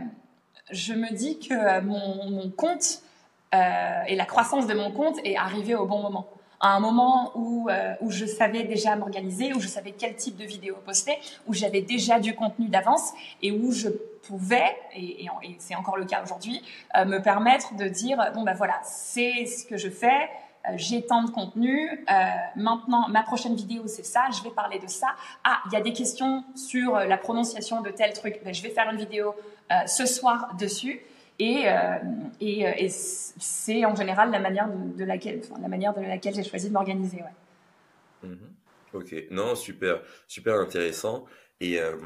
[0.71, 3.01] je me dis que euh, mon, compte
[3.53, 6.27] euh, et la croissance de mon compte est arrivée au bon moment
[6.61, 10.37] à un moment où, euh, où je savais déjà m'organiser, où je savais quel type
[10.37, 13.89] de vidéo poster, où j'avais déjà du contenu d'avance et où je
[14.21, 16.61] pouvais, et, et, et c'est encore le cas aujourd'hui,
[16.95, 20.29] euh, me permettre de dire, bon ben voilà, c'est ce que je fais,
[20.69, 22.13] euh, j'ai tant de contenu, euh,
[22.55, 25.07] maintenant ma prochaine vidéo c'est ça, je vais parler de ça.
[25.43, 28.69] Ah, il y a des questions sur la prononciation de tel truc, ben, je vais
[28.69, 29.33] faire une vidéo
[29.87, 31.01] ce soir dessus.
[31.43, 31.97] Et, euh,
[32.39, 36.43] et, euh, et c'est en général la manière de, laquelle, la manière de laquelle j'ai
[36.43, 37.17] choisi de m'organiser.
[37.17, 38.29] Ouais.
[38.29, 38.35] Mmh
[38.93, 41.25] ok, non, super, super intéressant.
[41.59, 41.97] Et, euh,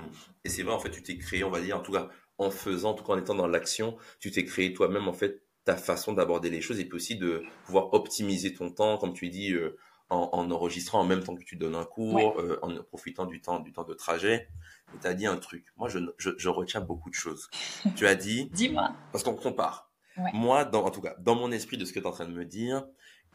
[0.46, 2.50] et c'est vrai, en fait, tu t'es créé, on va dire, en tout cas, en
[2.50, 5.76] faisant, en tout cas en étant dans l'action, tu t'es créé toi-même, en fait, ta
[5.76, 9.52] façon d'aborder les choses et puis aussi de pouvoir optimiser ton temps, comme tu dis,
[9.52, 9.76] euh,
[10.10, 12.44] en, en, enregistrant en même temps que tu donnes un cours, ouais.
[12.44, 14.48] euh, en profitant du temps, du temps de trajet.
[14.96, 15.66] Et tu as dit un truc.
[15.78, 17.50] Moi, je, je, je, retiens beaucoup de choses.
[17.96, 18.50] tu as dit.
[18.54, 18.96] Dis-moi.
[19.12, 19.92] Parce qu'on compare.
[20.18, 20.32] Ouais.
[20.34, 22.26] Moi, dans, en tout cas, dans mon esprit de ce que tu es en train
[22.26, 22.86] de me dire,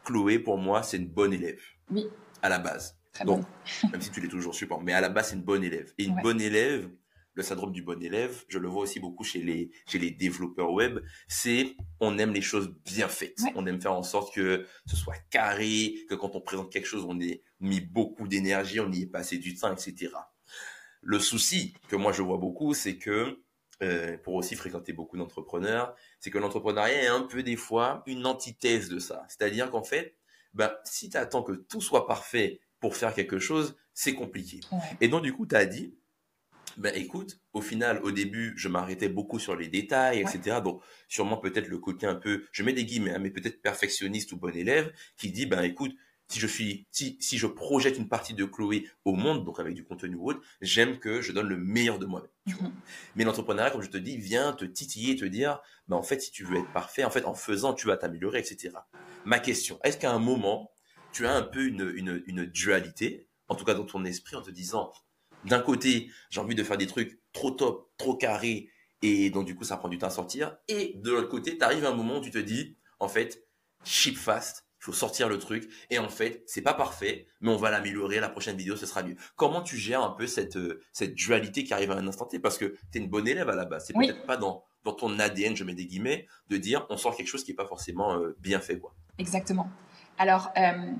[0.03, 1.61] Chloé, pour moi, c'est une bonne élève.
[1.89, 2.07] Oui.
[2.41, 2.97] À la base.
[3.13, 3.45] Très Donc,
[3.91, 5.93] même si tu l'es toujours support, mais à la base, c'est une bonne élève.
[5.97, 6.21] Et une ouais.
[6.21, 6.89] bonne élève,
[7.33, 10.71] le syndrome du bon élève, je le vois aussi beaucoup chez les, chez les développeurs
[10.71, 13.39] web, c'est on aime les choses bien faites.
[13.41, 13.51] Ouais.
[13.55, 17.05] On aime faire en sorte que ce soit carré, que quand on présente quelque chose,
[17.07, 20.09] on ait mis beaucoup d'énergie, on y est passé du temps, etc.
[21.01, 23.39] Le souci que moi je vois beaucoup, c'est que
[23.83, 28.25] euh, pour aussi fréquenter beaucoup d'entrepreneurs, c'est que l'entrepreneuriat est un peu des fois une
[28.25, 29.25] antithèse de ça.
[29.27, 30.15] C'est-à-dire qu'en fait,
[30.53, 34.59] ben, si tu attends que tout soit parfait pour faire quelque chose, c'est compliqué.
[34.71, 34.77] Ouais.
[35.01, 35.95] Et donc du coup, tu as dit,
[36.77, 40.61] ben écoute, au final, au début, je m'arrêtais beaucoup sur les détails, etc.
[40.63, 44.31] Donc, sûrement peut-être le côté un peu, je mets des guillemets, hein, mais peut-être perfectionniste
[44.31, 45.93] ou bon élève, qui dit, ben écoute,
[46.31, 49.73] si je suis, si, si je projette une partie de Chloé au monde, donc avec
[49.73, 52.29] du contenu ou autre, j'aime que je donne le meilleur de moi-même.
[52.45, 52.71] Mm -hmm.
[53.15, 56.31] Mais l'entrepreneuriat, comme je te dis, vient te titiller, te dire, ben en fait, si
[56.31, 58.55] tu veux être parfait, en fait, en faisant, tu vas t'améliorer, etc.
[59.25, 60.71] Ma question, est-ce qu'à un moment,
[61.11, 64.41] tu as un peu une, une, une dualité, en tout cas dans ton esprit, en
[64.41, 64.91] te disant,
[65.45, 68.69] d'un côté, j'ai envie de faire des trucs trop top, trop carrés,
[69.01, 70.57] et donc du coup, ça prend du temps à sortir.
[70.67, 73.43] Et de l'autre côté, tu arrives à un moment où tu te dis, en fait,
[73.83, 75.69] ship fast, il faut sortir le truc.
[75.89, 78.19] Et en fait, c'est pas parfait, mais on va l'améliorer.
[78.19, 79.15] La prochaine vidéo, ce sera mieux.
[79.35, 80.57] Comment tu gères un peu cette,
[80.91, 82.39] cette dualité qui arrive à un instant T?
[82.39, 83.85] Parce que tu es une bonne élève à la base.
[83.85, 84.07] C'est oui.
[84.07, 87.27] peut-être pas dans, dans ton ADN, je mets des guillemets, de dire on sort quelque
[87.27, 88.79] chose qui n'est pas forcément euh, bien fait.
[88.79, 88.93] Quoi.
[89.17, 89.69] Exactement.
[90.17, 90.91] Alors, euh,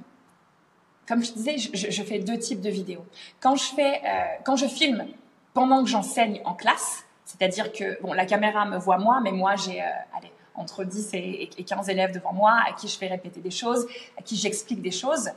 [1.08, 3.06] comme je disais, je, fais deux types de vidéos.
[3.40, 5.06] Quand je, fais, euh, quand je filme
[5.54, 9.56] pendant que j'enseigne en classe, c'est-à-dire que bon, la caméra me voit moi, mais moi
[9.56, 13.52] j'ai allez, entre 10 et, 15 élèves devant moi à qui je fais répéter des
[13.52, 15.32] choses, à qui j'explique des choses.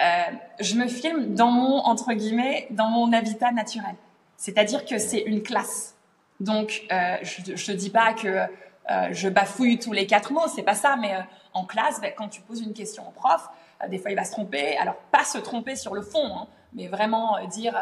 [0.00, 3.94] je me filme dans mon, entre guillemets, dans mon habitat naturel.
[4.36, 5.94] C'est-à-dire que c'est une classe.
[6.40, 8.46] Donc, euh, je ne te dis pas que
[8.90, 11.20] euh, je bafouille tous les quatre mots, c'est pas ça, mais euh,
[11.54, 13.48] en classe, ben, quand tu poses une question au prof,
[13.82, 14.76] euh, des fois il va se tromper.
[14.76, 17.74] Alors, pas se tromper sur le fond, hein, mais vraiment dire,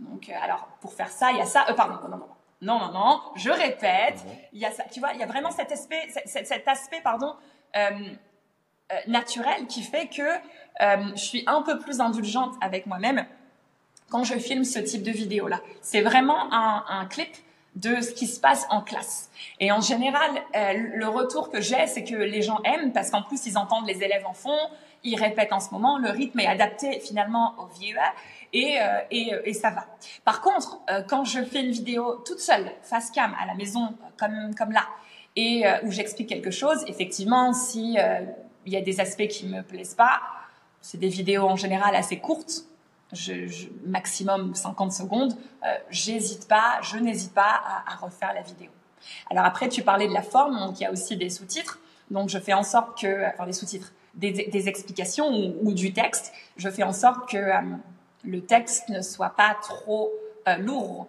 [0.00, 2.28] donc, alors, pour faire ça, il y a ça, pardon, non, non, non.
[2.64, 4.84] Non, non, non, je répète, il y a ça.
[4.90, 7.34] Tu vois, il y a vraiment cet aspect, cet, cet aspect, pardon,
[9.06, 10.22] naturel qui fait que
[11.14, 13.26] je suis un peu plus indulgente avec moi-même
[14.14, 15.60] quand je filme ce type de vidéo-là.
[15.82, 17.30] C'est vraiment un, clip
[17.74, 19.28] de ce qui se passe en classe.
[19.58, 23.22] Et en général, euh, le retour que j'ai, c'est que les gens aiment parce qu'en
[23.22, 24.56] plus, ils entendent les élèves en fond,
[25.02, 27.96] ils répètent en ce moment, le rythme est adapté finalement au vieux
[28.54, 29.86] et, euh, et, ça va.
[30.24, 33.94] Par contre, euh, quand je fais une vidéo toute seule, face cam, à la maison,
[34.16, 34.86] comme, là,
[35.36, 37.96] et où j'explique quelque chose, effectivement, si
[38.66, 40.20] il y a des aspects qui me plaisent pas,
[40.80, 42.66] c'est des vidéos en général assez courtes,
[43.84, 48.70] maximum 50 secondes, euh, j'hésite pas, je n'hésite pas à, refaire la vidéo.
[49.30, 51.78] Alors après, tu parlais de la forme, donc il y a aussi des sous-titres.
[52.10, 56.68] Donc je fais en sorte que, enfin des sous-titres, des, explications ou, du texte, je
[56.68, 57.60] fais en sorte que euh,
[58.24, 60.12] le texte ne soit pas trop
[60.48, 61.08] euh, lourd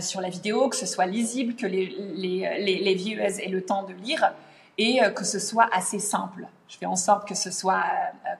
[0.00, 3.92] sur la vidéo, que ce soit lisible, que les, les, viewers aient le temps de
[3.92, 4.32] lire
[4.78, 6.48] et que ce soit assez simple.
[6.66, 7.84] Je fais en sorte que ce soit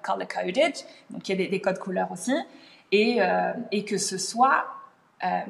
[0.02, 0.74] color coded,
[1.11, 2.35] donc il y a des, des codes couleurs aussi,
[2.92, 3.52] et, euh,
[3.87, 4.66] que ce soit
[5.24, 5.40] euh,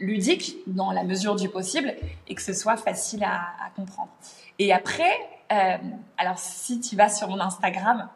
[0.00, 1.94] ludique dans la mesure du possible
[2.28, 4.10] et que ce soit facile à, à comprendre.
[4.58, 5.12] Et après,
[5.52, 5.76] euh,
[6.16, 8.08] alors si tu vas sur mon Instagram,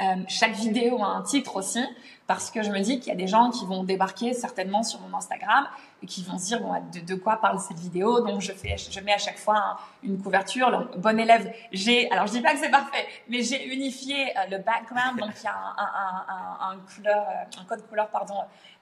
[0.00, 1.84] euh, chaque vidéo a un titre aussi,
[2.30, 5.00] parce que je me dis qu'il y a des gens qui vont débarquer certainement sur
[5.00, 5.66] mon Instagram
[6.00, 6.60] et qui vont se dire
[7.04, 8.20] de, quoi parle cette vidéo?
[8.20, 10.88] Donc je fais, je mets à chaque fois une couverture.
[10.96, 14.58] Bon élève, j'ai, alors je dis pas que c'est parfait, mais j'ai unifié euh, le
[14.58, 15.18] background.
[15.18, 18.36] Donc il y a un, un, un, couleur, euh, code couleur pardon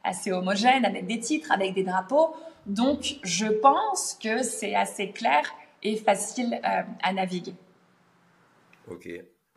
[0.05, 2.37] assez homogène avec des titres, avec des drapeaux.
[2.67, 6.61] Donc je pense que c'est assez clair et facile
[7.03, 7.55] à naviguer.
[8.91, 9.09] Ok.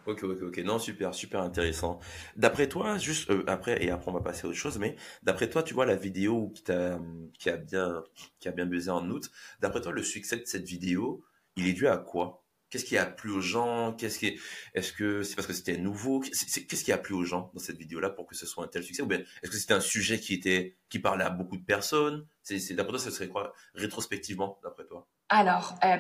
[0.08, 0.58] Ok, ok, ok.
[0.60, 2.00] Non, super, super intéressant.
[2.36, 5.50] D'après toi, juste euh, après et après on va passer à autre chose, mais d'après
[5.50, 7.00] toi, tu vois la vidéo qui t'a,
[7.38, 8.04] qui a bien,
[8.40, 9.30] qui a bien buzzé en août.
[9.60, 11.24] D'après toi, le succès de cette vidéo,
[11.56, 12.44] il est dû à quoi?
[12.72, 13.94] Qu'est-ce qui a plu aux gens?
[13.94, 14.40] Qu'est-ce qui,
[14.74, 16.22] est-ce que c'est parce que c'était nouveau?
[16.22, 18.82] Qu'est-ce qui a plu aux gens dans cette vidéo-là pour que ce soit un tel
[18.82, 19.04] succès?
[19.04, 22.26] Ou bien est-ce que c'était un sujet qui était, qui parlait à beaucoup de personnes?
[22.50, 25.08] D'après toi, ce serait quoi rétrospectivement, d'après toi?
[25.30, 25.76] Alors.
[25.84, 25.98] Euh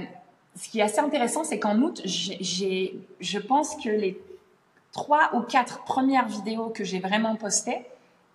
[0.56, 4.22] ce qui est assez intéressant, c'est qu'en août, j'ai, je pense que les
[4.92, 7.86] trois ou quatre premières vidéos que j'ai vraiment postées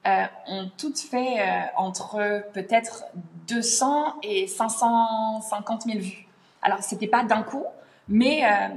[0.06, 3.04] euh, ont toutes fait euh, entre peut-être
[3.48, 6.26] 200 et 550 000 vues.
[6.62, 7.64] Alors, c'était pas d'un coup,
[8.08, 8.68] mais euh,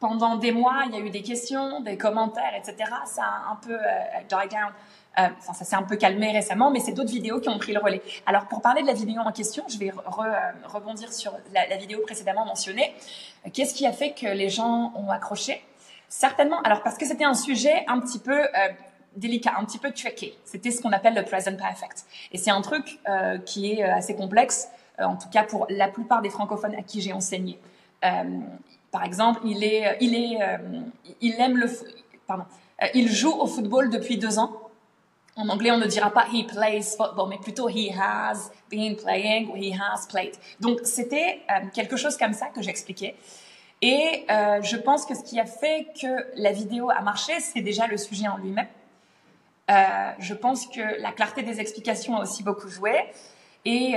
[0.00, 2.76] pendant des mois, il y a eu des questions, des commentaires, etc.
[3.06, 3.78] Ça a un peu
[4.28, 4.72] died down.
[5.18, 7.80] Euh, ça s'est un peu calmé récemment, mais c'est d'autres vidéos qui ont pris le
[7.80, 8.02] relais.
[8.26, 12.00] Alors, pour parler de la vidéo en question, je vais euh, rebondir sur la, vidéo
[12.02, 12.94] précédemment mentionnée.
[13.52, 15.62] Qu'est-ce qui a fait que les gens ont accroché?
[16.08, 18.48] Certainement, alors parce que c'était un sujet un petit peu euh,
[19.16, 20.32] délicat, un petit peu tricky.
[20.44, 22.04] C'était ce qu'on appelle le present perfect.
[22.32, 23.00] Et c'est un truc
[23.46, 27.12] qui est assez complexe, en tout cas pour la plupart des francophones à qui j'ai
[27.12, 27.58] enseigné.
[28.90, 30.38] par exemple, il est, il est,
[31.20, 31.70] il aime le,
[32.26, 32.44] pardon,
[32.92, 34.63] il joue au football depuis deux ans
[35.36, 39.50] en anglais, on ne dira pas he plays football, mais plutôt he has been playing
[39.50, 40.34] ou he has played.
[40.60, 43.16] Donc, c'était euh, quelque chose comme ça que j'expliquais.
[43.82, 47.60] Et euh, je pense que ce qui a fait que la vidéo a marché, c'est
[47.60, 48.68] déjà le sujet en lui-même.
[49.70, 52.92] Euh, je pense que la clarté des explications a aussi beaucoup joué.
[53.64, 53.94] Et,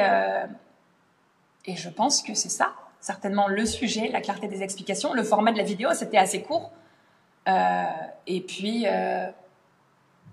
[1.65, 5.13] et je pense que c'est ça, certainement le sujet, la clarté des explications.
[5.13, 6.71] Le format de la vidéo, c'était assez court.
[7.45, 8.85] Et puis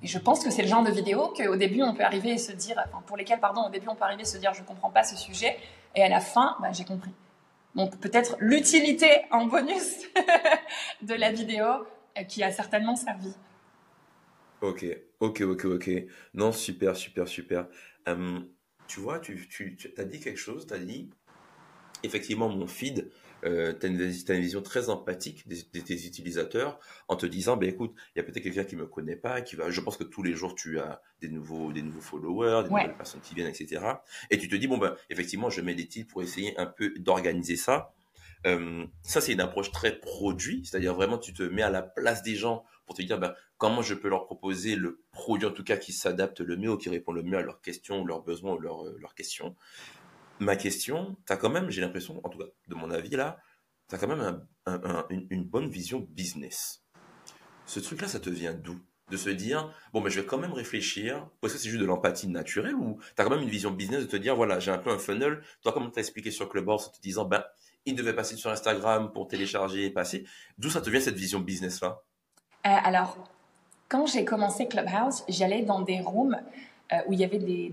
[0.04, 2.38] et je pense que c'est le genre de vidéo qu'au début on peut arriver et
[2.38, 4.90] se dire, pour lesquels pardon, au début on peut arriver et se dire je comprends
[4.90, 5.56] pas ce sujet,
[5.94, 7.10] et à la fin, bah, j'ai compris.
[7.74, 10.02] Donc peut-être l'utilité en bonus
[11.02, 11.64] de la vidéo
[12.18, 13.32] euh, qui a certainement servi.
[14.60, 14.84] Ok,
[15.20, 15.90] ok, ok, ok.
[16.34, 17.66] Non, super, super, super.
[18.86, 21.08] tu vois, tu, tu as dit quelque chose, tu as dit,
[22.02, 23.10] effectivement, mon feed
[23.44, 26.78] euh, tu as, une vision très empathique de tes utilisateurs
[27.08, 29.56] en te disant, ben écoute, il y a peut-être quelqu'un qui me connaît pas, qui
[29.56, 32.70] va, je pense que tous les jours tu as des nouveaux, des nouveaux followers, des
[32.70, 33.84] nouvelles personnes qui viennent, etc.
[34.30, 36.92] Et tu te dis, bon ben effectivement, je mets des titres pour essayer un peu
[36.98, 37.92] d'organiser ça.
[38.46, 42.22] Euh, ça, c'est une approche très produit, c'est-à-dire vraiment tu te mets à la place
[42.22, 45.64] des gens pour te dire ben, comment je peux leur proposer le produit en tout
[45.64, 48.54] cas qui s'adapte le mieux ou qui répond le mieux à leurs questions, leurs besoins
[48.54, 49.56] ou leurs, euh, leurs questions
[50.40, 53.38] ma question, tu as quand même, j'ai l'impression, en tout cas de mon avis là,
[53.88, 54.46] tu as quand même
[55.30, 56.82] une, bonne vision business.
[57.66, 58.78] Ce truc-là, ça te vient d'où?
[59.10, 61.86] De se dire, bon, mais je vais quand même réfléchir, est-ce que c'est juste de
[61.86, 64.70] l'empathie naturelle ou tu as quand même une vision business de te dire, voilà, j'ai
[64.70, 67.44] un peu un funnel, toi, comme tu as expliqué sur Clubhouse en te disant, ben,
[67.84, 70.24] il devait passer sur Instagram pour télécharger et passer?
[70.56, 72.00] D'où ça te vient cette vision business-là?
[72.66, 73.28] Euh, Alors,
[73.90, 76.40] quand j'ai commencé Clubhouse, j'allais dans des rooms
[77.06, 77.72] où il y avait des,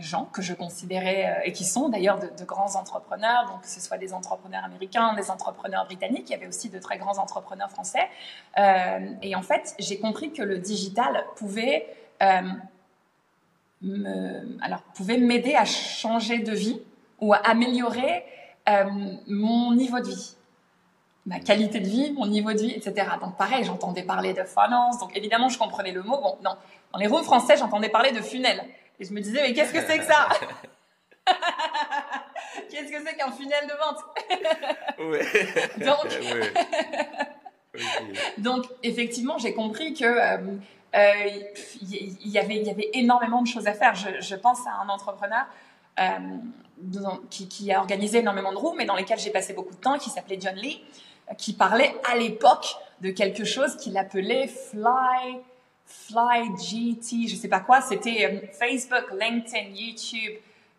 [0.00, 3.80] gens que je considérais, euh, et qui sont d'ailleurs de, grands entrepreneurs, donc que ce
[3.80, 7.70] soit des entrepreneurs américains, des entrepreneurs britanniques, il y avait aussi de très grands entrepreneurs
[7.70, 8.06] français.
[8.58, 11.86] Euh, et en fait, j'ai compris que le digital pouvait,
[12.20, 12.50] alors,
[14.94, 16.80] pouvait m'aider à changer de vie
[17.20, 18.24] ou à améliorer
[19.26, 20.36] mon niveau de vie
[21.26, 23.08] ma qualité de vie, mon niveau de vie, etc.
[23.20, 26.18] Donc pareil, j'entendais parler de finance, donc évidemment je comprenais le mot.
[26.18, 26.56] Bon, non,
[26.92, 28.62] dans les rooms français, j'entendais parler de funnel.
[29.00, 30.28] Et je me disais, mais qu'est-ce que c'est que ça?
[32.70, 33.98] Qu'est-ce que c'est qu'un funnel de vente?
[35.84, 36.06] Donc,
[38.38, 40.36] donc, effectivement, j'ai compris que euh,
[40.94, 41.12] euh,
[41.82, 43.94] il, y avait, il y avait énormément de choses à faire.
[43.94, 45.44] Je, pense à un entrepreneur
[45.98, 46.18] euh,
[47.30, 49.98] qui, qui, a organisé énormément de rooms et dans lesquels j'ai passé beaucoup de temps,
[49.98, 50.82] qui s'appelait John Lee,
[51.38, 55.40] qui parlait à l'époque de quelque chose qu'il appelait Fly
[55.86, 60.34] Fly GT, je sais pas quoi, c'était euh, Facebook, LinkedIn, YouTube,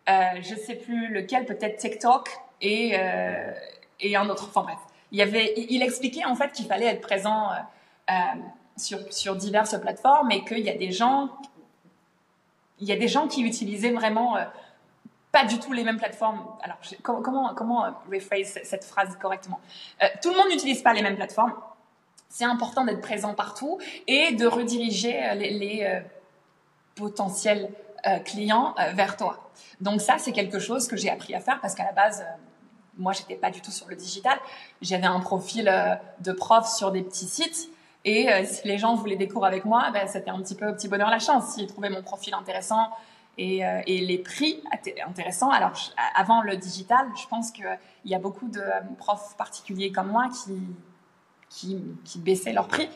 [0.10, 2.30] euh, je sais plus lequel, peut-être TikTok
[2.62, 3.52] et, euh,
[4.00, 4.48] et un autre.
[4.50, 4.80] Enfin bref,
[5.12, 7.50] il, expliquait en fait qu'il fallait être présent
[8.10, 8.14] euh,
[8.78, 11.30] sur, sur diverses plateformes et qu'il y a des gens,
[12.80, 14.38] il y a des gens qui utilisaient vraiment
[15.36, 16.40] pas du tout les mêmes plateformes.
[16.64, 19.60] Alors, comment, comment, comment rephrase cette phrase correctement?
[20.22, 21.54] Tout le monde n'utilise pas les mêmes plateformes
[22.36, 26.02] c'est important d'être présent partout et de rediriger euh, les, euh,
[26.96, 27.70] potentiels
[28.06, 29.50] euh, clients vers toi.
[29.80, 32.26] Donc ça, c'est quelque chose que j'ai appris à faire parce qu'à la base,
[32.98, 34.38] moi, j'étais pas du tout sur le digital.
[34.82, 35.72] J'avais un profil
[36.20, 37.70] de prof sur des petits sites.
[38.06, 40.74] Et si les gens voulaient des cours avec moi, ben, c'était un petit peu au
[40.74, 41.54] petit bonheur la chance.
[41.54, 42.92] S'ils trouvaient mon profil intéressant
[43.38, 44.64] et, et les prix
[45.06, 45.50] intéressants.
[45.50, 45.74] Alors,
[46.16, 48.62] avant le digital, je pense qu'il y a beaucoup de
[48.98, 50.54] profs particuliers comme moi qui,
[52.04, 52.90] qui, baissaient leur prix,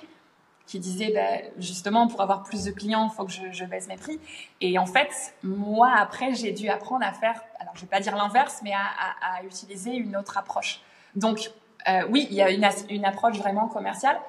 [0.66, 3.98] qui disaient ben, justement pour avoir plus de clients, il faut que je, baisse mes
[3.98, 4.20] prix.
[4.62, 5.10] Et en fait,
[5.44, 9.44] moi après, j'ai dû apprendre à faire, alors je vais pas dire l'inverse, mais à,
[9.44, 10.82] utiliser une autre approche.
[11.16, 11.52] Donc
[11.88, 14.20] euh, oui, il y a une, approche vraiment commerciale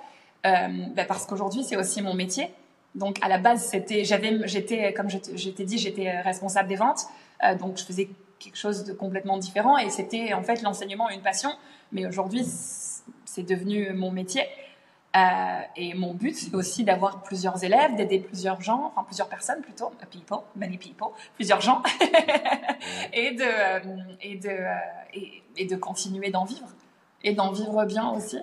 [0.46, 2.54] euh, ben, parce qu'aujourd'hui c'est aussi mon métier.
[2.94, 7.06] Donc à la base, c'était, j'avais, j'étais, comme je t'ai dit, j'étais responsable des ventes,
[7.44, 11.22] euh, donc je faisais quelque chose de complètement différent et c'était en fait l'enseignement une
[11.22, 11.50] passion.
[11.92, 12.44] Mais aujourd'hui,
[13.24, 14.42] c'est devenu mon métier.
[15.16, 19.60] Euh, et mon but, c'est aussi d'avoir plusieurs élèves, d'aider plusieurs gens, enfin plusieurs personnes
[19.60, 21.82] plutôt, people, many people, plusieurs gens,
[23.12, 24.74] et de euh, et de euh,
[25.56, 26.68] et, de continuer d'en vivre
[27.24, 28.38] et d'en vivre bien aussi.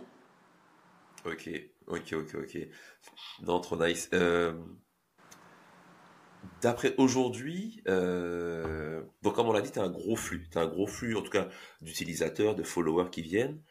[1.26, 1.50] Ok,
[1.88, 2.58] ok, ok, ok.
[3.46, 4.10] Non, trop nice.
[6.62, 10.68] D'après aujourd'hui, donc comme on l'a dit, tu as un gros flux, tu as un
[10.68, 11.50] gros flux en tout cas
[11.82, 13.62] d'utilisateurs, de followers qui viennent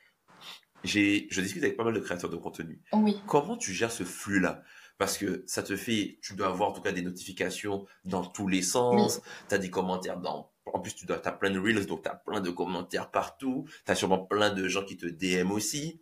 [0.86, 2.80] je discute avec pas mal de créateurs de contenu.
[2.92, 3.20] Oui.
[3.26, 4.62] Comment tu gères ce flux-là?
[4.98, 8.48] Parce que ça te fait, tu dois avoir en tout cas des notifications dans tous
[8.48, 10.50] les sens, tu as des commentaires dans...
[10.72, 13.66] En plus, tu dois, as plein de reels, donc tu as plein de commentaires partout,
[13.84, 16.00] tu as sûrement plein de gens qui te DM aussi.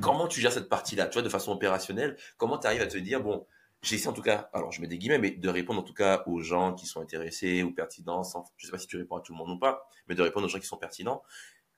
[0.00, 2.98] Comment tu gères cette partie-là, tu vois, de façon opérationnelle Comment tu arrives à te
[2.98, 3.46] dire, bon,
[3.82, 6.22] j'essaie en tout cas, alors je mets des guillemets, mais de répondre en tout cas
[6.26, 9.20] aux gens qui sont intéressés ou pertinents, sans, je sais pas si tu réponds à
[9.20, 11.22] tout le monde ou pas, mais de répondre aux gens qui sont pertinents.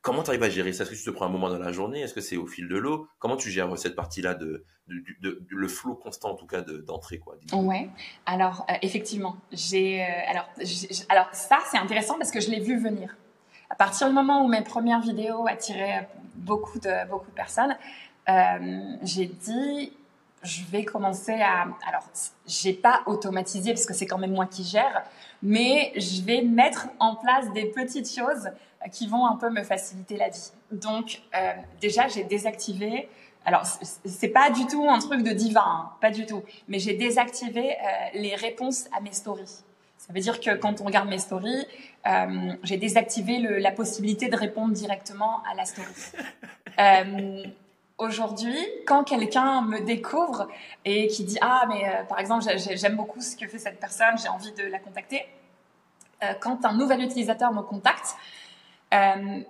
[0.07, 0.85] Comment tu arrives à gérer ça?
[0.85, 2.01] Est-ce que tu te prends un moment dans la journée?
[2.01, 3.09] Est-ce que c'est au fil de l'eau?
[3.19, 7.89] Comment tu gères cette partie-là de, le flot constant en tout cas d'entrée quoi Ouais.
[8.25, 10.49] Alors euh, effectivement, j'ai euh, alors
[11.09, 13.17] alors ça c'est intéressant parce que je l'ai vu venir.
[13.69, 17.77] À partir du moment où mes premières vidéos attiraient beaucoup de beaucoup de personnes,
[19.03, 19.93] j'ai dit
[20.43, 22.05] je vais commencer à alors
[22.47, 25.05] j'ai pas automatisé parce que c'est quand même moi qui gère,
[25.43, 28.51] mais je vais mettre en place des petites choses
[28.93, 30.53] qui vont un peu me faciliter la vie.
[30.71, 33.09] Donc euh, déjà j'ai désactivé.
[33.45, 33.65] Alors
[34.05, 36.43] c'est pas du tout un truc de divin, hein, pas du tout.
[36.69, 37.75] Mais j'ai désactivé euh,
[38.15, 39.63] les réponses à mes stories.
[39.99, 41.67] Ça veut dire que quand on regarde mes stories,
[42.07, 45.89] euh, j'ai désactivé le, la possibilité de répondre directement à la story.
[47.99, 50.49] Euh, Aujourd'hui, quand quelqu'un me découvre
[50.85, 54.17] et qui dit ah mais euh, par exemple j'aime beaucoup ce que fait cette personne,
[54.23, 55.27] j'ai envie de la contacter.
[56.23, 58.17] Euh, quand un nouvel utilisateur me contacte,
[58.95, 59.41] euh,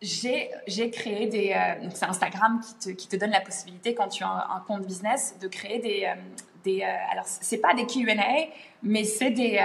[0.00, 0.50] j'ai
[0.90, 1.78] créé des.
[1.82, 4.60] donc c'est Instagram qui te, qui te, donne la possibilité, quand tu as un, un
[4.66, 6.12] compte business, de créer des.
[6.62, 8.12] des alors, c'est pas des QA,
[8.82, 9.58] mais c'est des.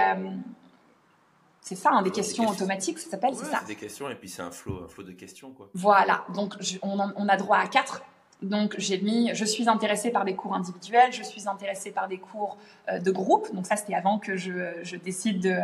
[1.62, 4.42] C'est ça, hein, des questions automatiques, ça s'appelle, c'est ça Des questions et puis c'est
[4.42, 5.68] un flot, un flot de questions, quoi.
[5.74, 8.02] Voilà, donc on, on, a droit à quatre.
[8.42, 12.16] Donc j'ai mis, je suis intéressée par des cours individuels, je suis intéressée par des
[12.16, 12.56] cours
[12.88, 13.54] euh, de groupe.
[13.54, 15.58] Donc ça c'était avant que je, je, décide de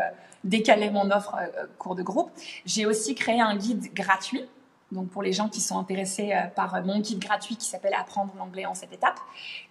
[0.44, 2.30] décaler mon offre euh, cours de groupe.
[2.66, 4.46] J'ai aussi créé un guide gratuit
[4.92, 8.32] donc pour les gens qui sont intéressés euh, par mon guide gratuit qui s'appelle Apprendre
[8.36, 9.18] l'anglais en cette étape.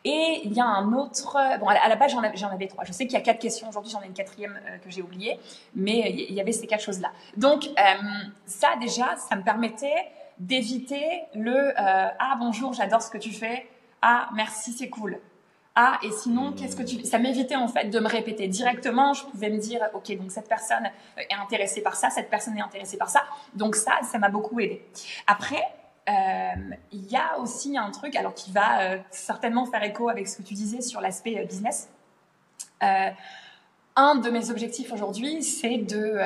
[0.03, 2.83] Et il y a un autre, bon à la base j'en avais, trois.
[2.83, 5.01] Je sais qu'il y a quatre questions aujourd'hui, j'en ai une quatrième euh, que j'ai
[5.01, 5.39] oubliée,
[5.73, 7.11] mais il y avait ces quatre choses-là.
[7.37, 7.81] Donc euh,
[8.45, 10.07] ça déjà, ça me permettait
[10.37, 13.69] d'éviter le ah bonjour, j'adore ce que tu fais,
[14.01, 15.19] ah merci, c'est cool.
[15.77, 17.03] Ah, et sinon, qu'est-ce que tu...
[17.03, 19.13] Ça m'évitait en fait de me répéter directement.
[19.13, 22.61] Je pouvais me dire, ok, donc cette personne est intéressée par ça, cette personne est
[22.61, 23.23] intéressée par ça.
[23.53, 24.85] Donc ça, ça m'a beaucoup aidé.
[25.27, 25.63] Après,
[26.07, 30.27] euh, il y a aussi un truc, alors qui va euh, certainement faire écho avec
[30.27, 31.89] ce que tu disais sur l'aspect euh, business.
[33.97, 36.19] un de mes objectifs aujourd'hui, c'est de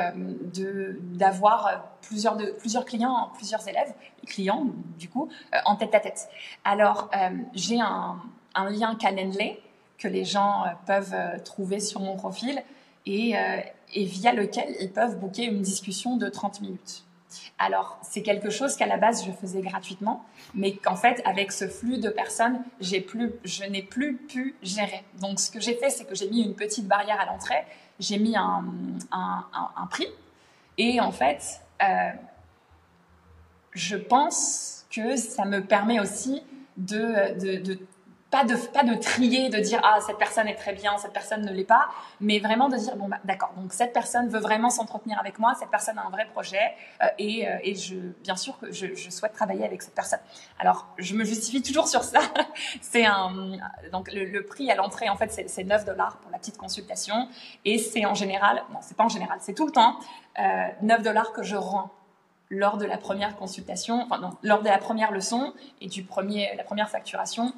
[1.16, 3.94] d'avoir plusieurs de plusieurs clients, plusieurs élèves,
[4.26, 4.66] clients
[4.98, 5.30] du coup,
[5.66, 6.30] en tête à tête.
[6.66, 7.10] Alors
[7.54, 8.20] j'ai un
[8.60, 9.58] un lien Calendly
[10.00, 12.64] que les gens euh, peuvent euh, trouver sur mon profil
[13.06, 13.60] et, euh,
[13.94, 17.04] et, via lequel ils peuvent booker une discussion de 30 minutes.
[17.60, 21.68] Alors, c'est quelque chose qu'à la base, je faisais gratuitement, mais qu'en fait, avec ce
[21.68, 22.64] flux de personnes,
[23.06, 25.04] plus, je n'ai plus pu gérer.
[25.20, 27.64] Donc, ce que j'ai fait, c'est que j'ai mis une petite barrière à l'entrée,
[28.00, 28.66] j'ai mis un,
[29.12, 30.08] un, prix,
[30.80, 31.62] et en fait,
[33.74, 36.42] je pense que ça me permet aussi
[36.78, 37.78] de
[38.32, 41.44] pas de pas de trier, de dire ah cette personne est très bien, cette personne
[41.44, 41.88] ne l'est pas,
[42.20, 45.56] mais vraiment de dire bon bah, d'accord donc cette personne veut vraiment s'entretenir avec moi,
[45.60, 48.94] cette personne a un vrai projet euh, et, euh, et je bien sûr que je,
[48.94, 50.20] je, souhaite travailler avec cette personne.
[50.60, 52.20] Alors je me justifie toujours sur ça.
[52.82, 53.58] c'est un
[53.92, 57.28] donc le, prix à l'entrée en fait c'est 9 dollars pour la petite consultation
[57.66, 60.00] et c'est en général non c'est pas en général c'est tout le temps
[60.40, 61.92] euh, 9 dollars que je rends
[62.52, 66.56] lors de la première consultation, enfin non, lors de la première leçon et du premier
[66.56, 67.54] la première facturation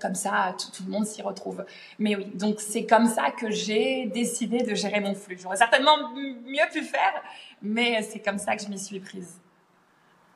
[0.00, 1.64] comme ça, tout, le monde s'y retrouve.
[1.98, 5.38] Mais oui, donc c'est comme ça que j'ai décidé de gérer mon flux.
[5.40, 7.22] J'aurais certainement mieux pu faire,
[7.60, 9.40] mais c'est comme ça que je m'y suis prise.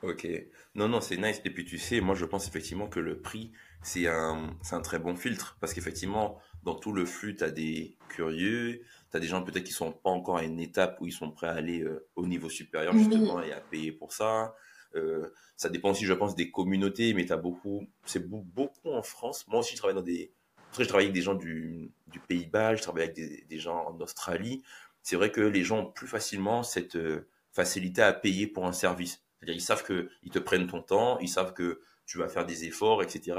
[0.03, 0.27] Ok.
[0.75, 1.41] Non, non, c'est nice.
[1.43, 4.99] Et puis tu sais, moi je pense effectivement que le prix, c'est un, un très
[4.99, 5.57] bon filtre.
[5.59, 9.63] Parce qu'effectivement, dans tout le flux, tu as des curieux, tu as des gens peut-être
[9.63, 12.27] qui sont pas encore à une étape où ils sont prêts à aller euh, au
[12.27, 14.53] niveau supérieur justement et à payer pour ça.
[14.95, 19.01] Euh, ça dépend aussi, je pense, des communautés, mais tu as beaucoup, c'est beaucoup en
[19.01, 19.45] France.
[19.47, 20.31] Moi aussi, je travaille dans des,
[20.69, 21.91] après, je travaille avec des gens du,
[22.27, 24.63] Pays-Bas, je travaille avec des, gens en Australie.
[25.01, 28.73] C'est vrai que les gens ont plus facilement cette euh, facilité à payer pour un
[28.73, 29.23] service.
[29.39, 32.45] C'est-à-dire, ils savent que ils te prennent ton temps, ils savent que tu vas faire
[32.45, 33.37] des efforts, etc.,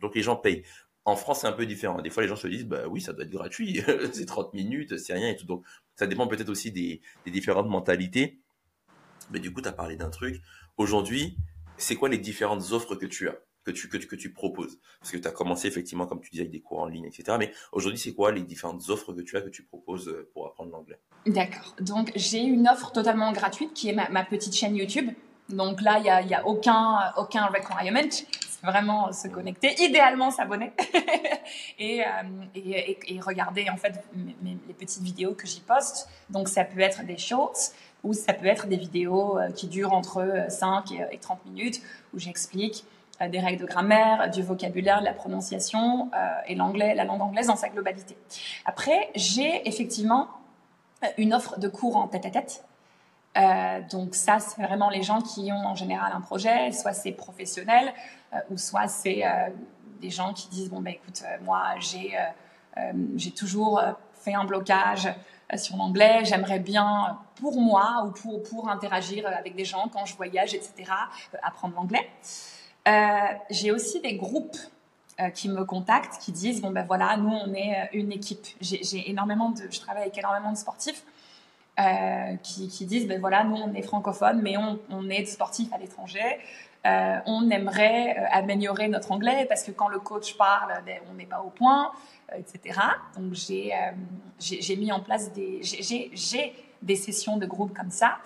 [0.00, 0.62] Donc, les gens payent.
[1.04, 2.00] En France, c'est un peu différent.
[2.00, 4.98] Des fois, les gens se disent, bah oui, ça doit être gratuit, c'est 30 minutes,
[4.98, 5.46] c'est rien et tout.
[5.46, 5.64] Donc,
[5.96, 8.38] ça dépend peut-être aussi des, des différentes mentalités.
[9.30, 10.40] Mais du coup, tu as parlé d'un truc.
[10.76, 11.36] Aujourd'hui,
[11.76, 14.78] c'est quoi les différentes offres que tu as, que tu, que, que tu proposes?
[15.00, 17.36] Parce que tu as commencé effectivement, comme tu disais, avec des cours en ligne, etc.
[17.38, 20.46] Mais aujourd'hui, c'est quoi les différentes offres que tu as, que tu proposes euh, pour
[20.46, 20.98] apprendre l'anglais?
[21.26, 21.76] D'accord.
[21.80, 25.10] Donc, j'ai une offre totalement gratuite qui est ma, petite chaîne YouTube.
[25.48, 28.10] Donc là, il n'y a, y a aucun, aucun requirement.
[28.10, 30.72] C'est vraiment se connecter, idéalement s'abonner
[31.78, 32.06] et, euh,
[32.54, 34.00] et, et, regarder en fait
[34.44, 36.08] les petites vidéos que j'y poste.
[36.30, 37.72] Donc ça peut être des shorts,
[38.04, 41.80] ou ça peut être des vidéos euh, qui durent entre 5 euh, et 30 minutes,
[42.14, 42.84] où j'explique
[43.20, 46.10] euh, des règles de grammaire, du vocabulaire, de la prononciation
[46.46, 48.16] et l'anglais, la langue anglaise dans sa globalité.
[48.64, 50.28] Après, j'ai effectivement
[51.18, 52.64] une offre de cours en tête-à-tête.
[53.90, 57.92] donc ça, c'est vraiment les gens qui ont en général un projet, soit c'est professionnel,
[58.50, 59.22] ou soit c'est
[60.00, 62.16] des gens qui disent bon ben écoute, moi j'ai
[63.16, 63.80] j'ai toujours
[64.22, 65.12] fait un blocage euh,
[65.56, 66.24] sur l'anglais.
[66.24, 70.72] J'aimerais bien, pour moi ou pour, pour interagir avec des gens quand je voyage, etc.,
[71.34, 72.08] euh, apprendre l'anglais.
[72.88, 72.92] Euh,
[73.50, 74.56] j'ai aussi des groupes
[75.34, 78.44] qui me contactent, qui disent bon ben voilà, nous on est une équipe.
[78.60, 81.04] J'ai énormément de, je travaille avec énormément de sportifs
[82.42, 85.78] qui, qui, disent ben voilà, nous on est francophones, mais on, on est sportifs à
[85.78, 86.40] l'étranger.
[86.84, 91.42] on aimerait améliorer notre anglais parce que quand le coach parle, ben, on n'est pas
[91.42, 91.92] au point,
[92.36, 92.78] etc.
[93.16, 93.72] Donc j'ai
[94.38, 96.52] j'ai mis en place des j'ai
[96.82, 98.18] des sessions de groupe comme ça.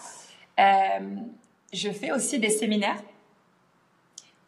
[0.59, 3.03] je fais aussi des séminaires.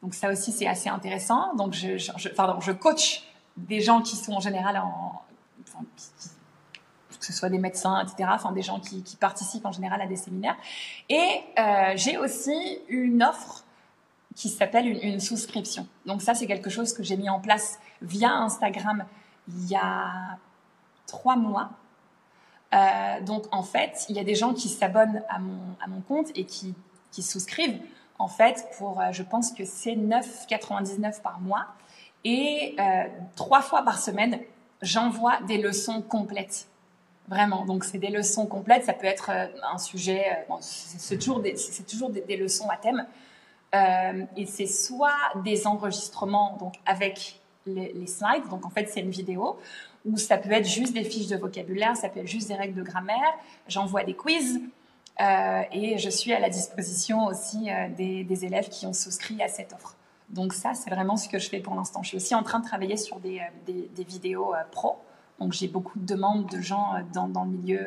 [0.02, 1.54] Donc ça aussi c'est assez intéressant.
[1.56, 3.24] Donc je, je, coach
[3.56, 5.22] des gens qui sont en général en,
[7.18, 10.56] que ce soit des médecins, etc., des gens qui, participent en général à des séminaires.
[11.08, 13.64] Et euh, j'ai aussi une offre
[14.34, 15.86] qui s'appelle une, souscription.
[16.06, 19.04] Donc ça, c'est quelque chose que j'ai mis en place via Instagram
[19.48, 20.38] il y a
[21.06, 21.70] trois mois.
[22.74, 26.00] Euh, donc en fait, il y a des gens qui s'abonnent à mon, à mon
[26.02, 26.74] compte et qui,
[27.10, 27.80] qui souscrivent
[28.18, 31.66] en fait pour, euh, je pense que c'est 9,99 par mois.
[32.24, 32.76] Et
[33.36, 34.40] trois fois par semaine,
[34.82, 36.68] j'envoie des leçons complètes.
[37.28, 37.66] Vraiment.
[37.66, 38.84] Donc, c'est des leçons complètes.
[38.84, 41.54] Ça peut être euh, un sujet, euh, c'est toujours, des,
[41.86, 43.06] toujours des, leçons à thème.
[43.74, 47.37] Euh, et c'est soit des enregistrements donc avec
[47.74, 49.58] les, slides, donc en fait c'est une vidéo,
[50.04, 52.74] ou ça peut être juste des fiches de vocabulaire, ça peut être juste des règles
[52.74, 53.34] de grammaire.
[53.66, 54.60] J'envoie des quiz
[55.20, 59.72] et je suis à la disposition aussi des, des, élèves qui ont souscrit à cette
[59.72, 59.96] offre.
[60.28, 62.02] Donc ça, c'est vraiment ce que je fais pour l'instant.
[62.04, 64.98] Je suis aussi en train de travailler sur des, des vidéos pro.
[65.38, 67.86] Donc j'ai beaucoup de demandes de gens euh, dans, le milieu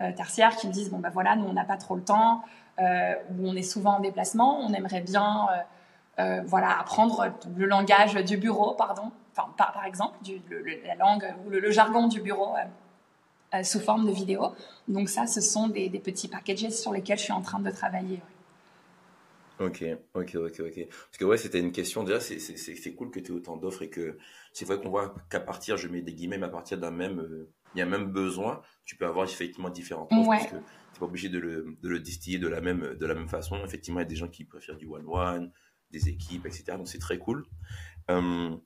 [0.00, 2.42] euh, tertiaire qui me disent bon ben voilà, nous on n'a pas trop le temps,
[2.78, 5.48] euh, on est souvent en déplacement, on aimerait bien
[6.18, 10.40] voilà apprendre le langage du bureau, pardon, enfin par, par exemple du,
[10.84, 12.54] la langue ou le, jargon du bureau.
[13.62, 14.52] sous forme de vidéo.
[14.86, 17.70] Donc ça, ce sont des, des, petits packages sur lesquels je suis en train de
[17.70, 18.20] travailler.
[19.60, 19.84] Ok,
[20.14, 20.88] ok, ok, ok.
[20.88, 22.02] Parce que ouais, c'était une question.
[22.02, 24.16] Déjà, c'est cool que tu aies autant d'offres et que
[24.52, 27.50] c'est vrai qu'on voit qu'à partir, je mets des guillemets, à partir d'un même, euh,
[27.74, 31.04] il y a même besoin, tu peux avoir effectivement différentes offres parce que t'es pas
[31.04, 33.62] obligé de le, de le distiller de la même, de la même façon.
[33.62, 35.52] Effectivement, il y a des gens qui préfèrent du one-one,
[35.90, 36.64] des équipes, etc.
[36.76, 37.46] Donc c'est très cool.
[38.10, 38.56] Euh,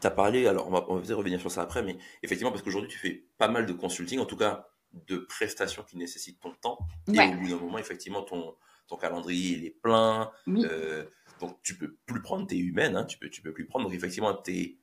[0.00, 2.62] tu as parlé, alors on va, on va revenir sur ça après, mais effectivement, parce
[2.62, 6.52] qu'aujourd'hui, tu fais pas mal de consulting, en tout cas de prestations qui nécessitent ton
[6.52, 6.78] temps.
[7.12, 8.56] Et au bout d'un moment, effectivement, ton,
[8.88, 10.30] ton calendrier il est plein.
[10.48, 11.04] Euh,
[11.40, 13.86] donc tu peux plus prendre tes humaines, hein, tu peux tu peux plus prendre.
[13.86, 14.78] Donc effectivement, es,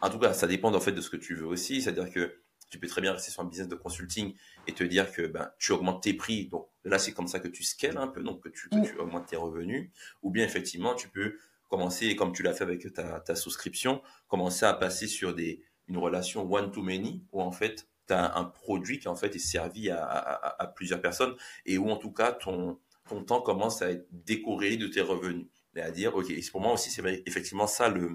[0.00, 1.80] en tout cas, ça dépend en fait de ce que tu veux aussi.
[1.82, 2.41] C'est-à-dire que
[2.72, 4.34] tu peux très bien rester sur un business de consulting
[4.66, 6.46] et te dire que ben, tu augmentes tes prix.
[6.46, 8.98] Donc là, c'est comme ça que tu scales un peu, donc que tu, que tu
[8.98, 9.90] augmentes tes revenus.
[10.22, 11.36] Ou bien effectivement, tu peux
[11.68, 15.98] commencer, comme tu l'as fait avec ta, ta souscription, commencer à passer sur des, une
[15.98, 20.02] relation one-to-many où en fait, tu as un produit qui en fait est servi à,
[20.02, 24.06] à, à plusieurs personnes et où en tout cas ton, ton temps commence à être
[24.12, 25.46] décoré de tes revenus.
[25.76, 28.10] Et à dire, OK, pour moi aussi, c'est effectivement ça le,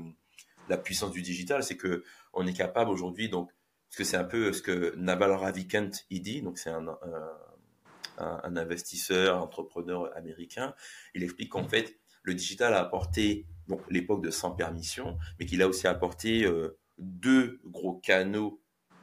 [0.68, 2.04] la puissance du digital, c'est que
[2.34, 3.52] on est capable aujourd'hui, donc,
[3.90, 6.86] parce que c'est un peu ce que Naval Ravikant il dit, donc c'est un,
[8.18, 10.74] un, investisseur, entrepreneur américain,
[11.14, 13.46] il explique qu'en fait, le digital a apporté
[13.90, 18.62] l'époque de sans permission, mais qu'il a aussi apporté euh, deux gros canaux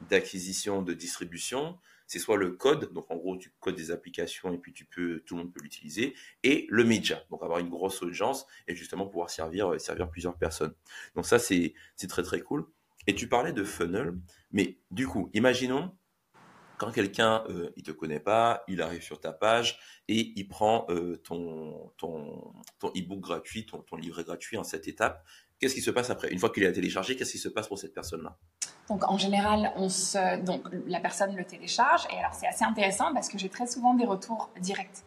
[0.09, 1.77] d'acquisition, de distribution,
[2.07, 5.23] c'est soit le code, donc en gros tu codes des applications et puis tout le
[5.31, 6.13] monde peut l'utiliser,
[6.43, 10.37] et le média, donc avoir une grosse audience et justement pouvoir servir, euh, servir plusieurs
[10.37, 10.73] personnes.
[11.15, 11.73] Donc ça c'est
[12.07, 12.67] très très cool.
[13.07, 14.13] Et tu parlais de funnel,
[14.51, 15.95] mais du coup, imaginons
[16.77, 20.85] quand quelqu'un euh, il te connaît pas, il arrive sur ta page et il prend
[20.89, 25.23] euh, ton ton ton ebook gratuit, ton, ton livret gratuit en cette étape.
[25.59, 26.31] Qu'est-ce qui se passe après?
[26.31, 28.37] Une fois qu'il a téléchargé, qu'est-ce qui se passe pour cette personne-là?
[28.89, 29.87] Donc en général, on
[30.43, 33.93] donc la personne le télécharge et alors c'est assez intéressant parce que j'ai très souvent
[33.93, 35.03] des retours directs.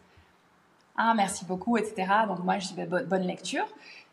[0.97, 2.11] Ah merci beaucoup, etc.
[2.27, 3.65] Donc moi je dis bah, bonne lecture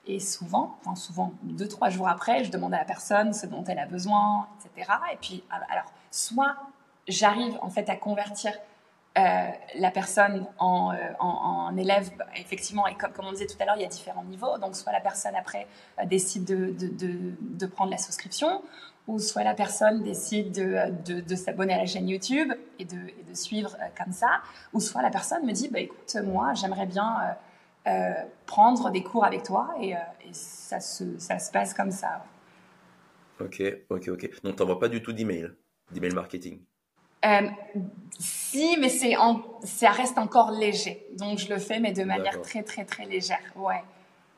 [0.07, 3.79] et souvent, souvent deux trois jours après, je demande à la personne ce dont elle
[3.79, 4.93] a besoin, etc.
[5.13, 6.57] Et puis alors soit
[7.09, 8.53] j'arrive en fait à convertir
[9.19, 13.65] euh, la personne en, euh, en, élève, bah, effectivement, et comme, on disait tout à
[13.65, 14.59] l'heure, il y a différents niveaux.
[14.59, 15.67] Donc, soit la personne après
[15.99, 18.61] euh, décide de, de, de, prendre la souscription,
[19.07, 22.97] ou soit la personne décide de, s'abonner à la chaîne YouTube et de,
[23.31, 24.43] et suivre comme ça,
[24.75, 27.17] ou soit la personne me dit, bah, écoute, moi, j'aimerais bien
[28.47, 32.25] prendre des cours avec toi, et, et ça, se, ça se passe comme ça.
[33.41, 34.43] Ok, ok, ok.
[34.43, 35.51] Donc, tu n'envoies pas du tout d'email,
[35.93, 36.61] d'email marketing?
[37.25, 37.49] Euh,
[38.19, 39.15] si, mais c'est
[39.65, 41.07] ça reste encore léger.
[41.17, 43.41] Donc je le fais, mais de manière très très très légère.
[43.57, 43.83] Ouais.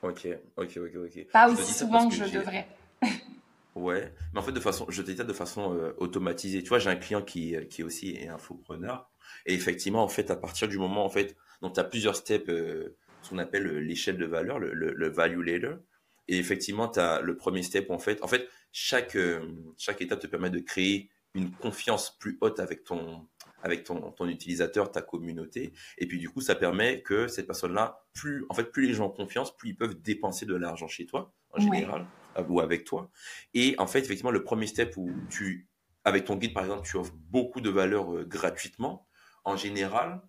[0.02, 1.26] Ok, ok, ok, ok.
[1.32, 2.66] Pas aussi souvent que, je devrais.
[3.74, 6.62] ouais, mais en fait de façon, je t'ai de façon euh, automatisée.
[6.62, 9.10] Tu vois, j'ai un client qui qui est aussi infopreneur
[9.44, 12.48] et effectivement en fait à partir du moment en fait, donc tu as plusieurs steps,
[12.48, 12.96] euh,
[13.28, 15.74] ce qu'on appelle l'échelle de valeur, le, le, value ladder.
[16.28, 18.22] Et effectivement, tu as le premier step en fait.
[18.22, 19.16] En fait, chaque
[19.76, 23.26] chaque étape te permet de créer une confiance plus haute avec ton,
[23.62, 25.72] avec ton, ton utilisateur, ta communauté.
[25.98, 29.06] Et puis du coup, ça permet que cette personne-là, plus en fait, plus les gens
[29.06, 32.06] ont confiance, plus ils peuvent dépenser de l'argent chez toi en général
[32.36, 33.10] euh, ou avec toi.
[33.54, 35.68] Et en fait, effectivement, le premier step où tu,
[36.04, 39.06] avec ton guide par exemple, tu offres beaucoup de valeur euh, gratuitement.
[39.44, 40.20] En général,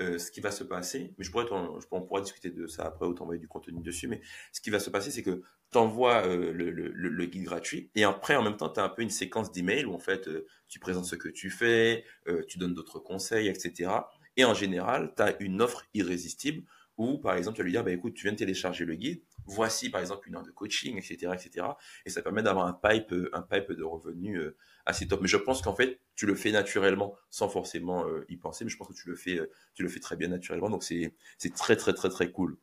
[0.00, 3.06] euh, ce qui va se passer, mais je pourrais, on pourra discuter de ça après
[3.06, 4.20] ou t'envoyer du contenu dessus, mais
[4.52, 8.34] ce qui va se passer, c'est que tu envoies euh, le, guide gratuit et après,
[8.34, 10.80] en même temps, tu as un peu une séquence d'emails où en fait, euh, tu
[10.80, 12.04] présentes ce que tu fais,
[12.48, 13.90] tu donnes d'autres conseils, etc.
[14.36, 16.64] Et en général, tu as une offre irrésistible
[16.96, 19.22] où, par exemple, tu vas lui dire, bah, écoute, tu viens de télécharger le guide,
[19.46, 21.66] voici, par exemple, une heure de coaching, etc., etc.
[22.06, 24.40] Et ça permet d'avoir un pipe, un pipe de revenus
[24.86, 25.20] assez top.
[25.20, 28.64] Mais je pense qu'en fait, tu le fais naturellement sans forcément euh, y penser.
[28.64, 30.70] Mais je pense que tu le fais, euh, tu le fais très bien naturellement.
[30.70, 32.56] Donc c'est, c'est très, très, très, très cool.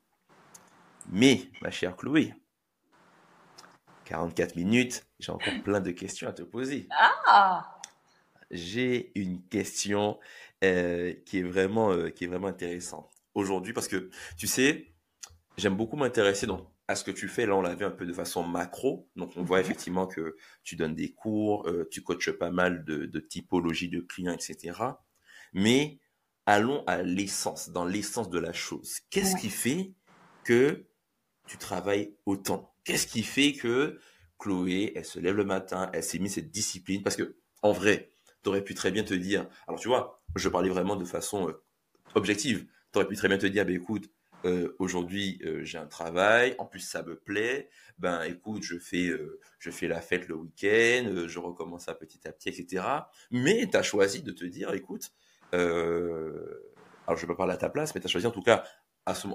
[1.09, 2.33] Mais, ma chère Chloé,
[4.05, 6.87] 44 minutes, j'ai encore plein de questions à te poser.
[6.91, 7.79] Ah
[8.51, 10.19] J'ai une question
[10.63, 14.93] euh, qui, est vraiment, qui est vraiment intéressante aujourd'hui parce que, tu sais,
[15.57, 16.47] j'aime beaucoup m'intéresser
[16.87, 17.45] à ce que tu fais.
[17.45, 19.09] Là, on l'a vu un peu de façon macro.
[19.15, 19.65] Donc, on voit mhm.
[19.65, 24.01] effectivement que tu donnes des cours, euh, tu coaches pas mal de, de typologies de
[24.01, 24.77] clients, etc.
[25.53, 25.99] Mais
[26.45, 28.99] allons à l'essence, dans l'essence de la chose.
[29.09, 29.93] Qu'est-ce qui fait
[30.43, 30.85] que
[31.47, 32.73] tu travailles autant?
[32.83, 33.99] Qu'est-ce qui fait que
[34.39, 37.03] Chloé, elle se lève le matin, elle s'est mis cette discipline?
[37.03, 38.11] Parce que, en vrai,
[38.43, 41.49] tu aurais pu très bien te dire, alors tu vois, je parlais vraiment de façon
[41.49, 41.63] euh,
[42.15, 42.67] objective.
[42.91, 44.09] Tu aurais pu très bien te dire, bah, écoute,
[44.45, 47.69] euh, aujourd'hui euh, j'ai un travail, en plus ça me plaît,
[47.99, 52.27] ben écoute, je fais, euh, je fais la fête le week-end, je recommence à petit
[52.27, 52.83] à petit, etc.
[53.29, 55.11] Mais tu as choisi de te dire, écoute,
[55.51, 55.67] alors
[57.09, 58.63] je ne vais pas parler à ta place, mais tu as choisi en tout cas
[59.05, 59.27] à ce,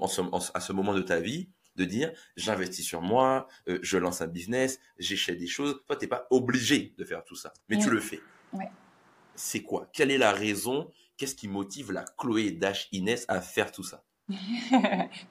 [0.53, 4.79] à ce moment de ta vie de dire j'investis sur moi, je lance un business,
[4.97, 5.81] j'échelle des choses.
[5.85, 8.19] Toi, tu n'es pas obligé de faire tout ça, mais tu le fais.
[9.35, 9.87] C'est quoi?
[9.93, 14.03] Quelle est la raison Qu'est-ce qui motive la Chloé Dash Inès à faire tout ça?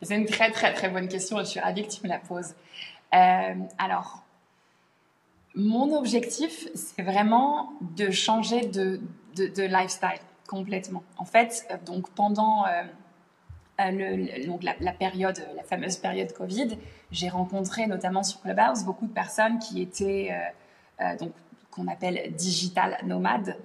[0.03, 1.39] C'est une très très très bonne question.
[1.39, 2.55] Je suis ravie que tu me la poses.
[3.14, 4.24] Euh, alors,
[5.55, 9.01] mon objectif, c'est vraiment de changer de,
[9.37, 11.03] lifestyle complètement.
[11.18, 12.82] En fait, donc pendant euh,
[13.80, 14.26] euh,
[14.80, 16.76] la, période, la fameuse période Covid,
[17.11, 20.30] j'ai rencontré notamment sur Clubhouse beaucoup de personnes qui étaient
[21.18, 21.32] donc
[21.70, 23.57] qu'on appelle digital nomades,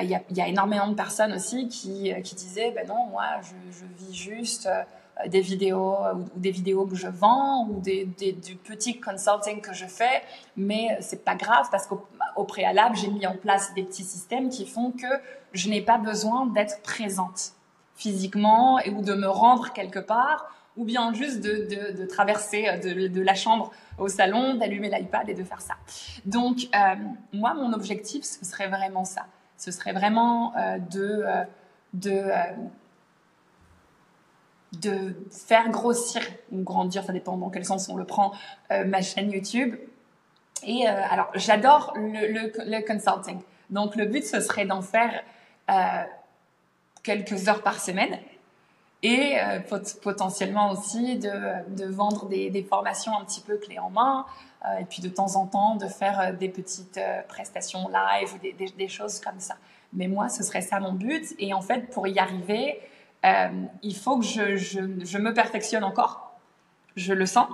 [0.00, 3.84] il y, a, énormément de personnes aussi qui, euh, qui disaient ben non moi je,
[4.02, 9.00] vis juste euh, des vidéos ou, des vidéos que je vends ou des, du petit
[9.00, 10.22] consulting que je fais
[10.56, 14.66] mais c'est pas grave parce qu'au préalable j'ai mis en place des petits systèmes qui
[14.66, 15.06] font que
[15.52, 17.52] je n'ai pas besoin d'être présente
[17.94, 23.20] physiquement et ou de me rendre quelque part ou bien juste de, de, traverser de,
[23.20, 25.74] la chambre au salon, d'allumer l'iPad et de faire ça.
[26.24, 26.94] Donc, euh,
[27.34, 29.26] moi, mon objectif, ce serait vraiment ça
[29.62, 31.44] ce serait vraiment euh, de, euh,
[31.92, 32.34] de, euh,
[34.72, 38.32] de faire grossir ou grandir, ça dépend dans quel sens on le prend,
[38.70, 39.76] ma chaîne YouTube.
[40.64, 43.40] Et alors, j'adore le, le, consulting.
[43.70, 45.22] Donc, le but, ce serait d'en faire
[47.02, 48.18] quelques heures par semaine
[49.02, 49.36] et
[50.02, 54.26] potentiellement aussi de, vendre des, formations un petit peu clés en main,
[54.64, 58.38] euh, et puis de temps en temps de faire euh, des petites euh, prestations live
[58.76, 59.56] des, choses comme ça.
[59.92, 61.34] Mais moi, ce serait ça mon but.
[61.38, 62.80] Et en fait, pour y arriver,
[63.82, 66.32] il faut que je, me perfectionne encore.
[66.96, 67.48] Je le sens.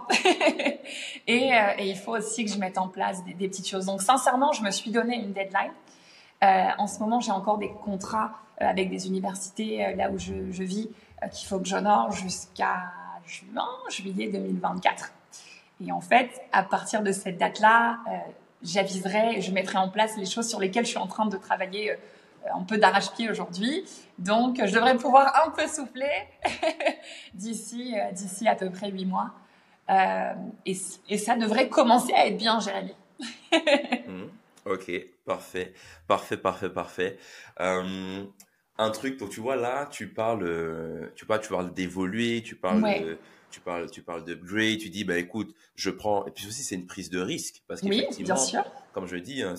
[1.27, 3.87] et, il faut aussi que je mette en place des, petites choses.
[3.87, 5.73] Donc, sincèrement, je me suis donné une deadline.
[6.43, 10.91] en ce moment, j'ai encore des contrats avec des universités là où je vis
[11.33, 12.93] qu'il faut que j'honore jusqu'à
[13.27, 15.13] juin, juillet 2024.
[15.85, 18.17] Et en fait, à partir de cette date-là, euh,
[18.63, 21.93] j'aviserai, je mettrai en place les choses sur lesquelles je suis en train de travailler
[21.93, 21.97] euh,
[22.55, 23.85] un peu d'arrache-pied aujourd'hui.
[24.19, 26.11] Donc, je devrais pouvoir un peu souffler
[27.35, 29.31] d'ici, euh, d'ici à peu près huit mois.
[29.91, 30.35] Euh,
[30.67, 30.77] et,
[31.09, 32.95] et, ça devrait commencer à être bien, Jérémy.
[34.09, 34.29] Mmh.
[34.65, 34.91] Ok,
[35.25, 35.73] parfait,
[36.07, 37.19] parfait, parfait, parfait.
[38.79, 42.55] Euh, un truc, donc tu vois là, tu parles, tu parles, tu parles d'évoluer, tu
[42.55, 43.19] parles de
[43.51, 46.27] tu parles, tu parles d'upgrade, tu dis, bah écoute, je prends.
[46.27, 47.63] Et puis aussi, c'est une prise de risque.
[47.67, 48.37] Parce qu'effectivement,
[48.93, 49.55] comme je dis, hein,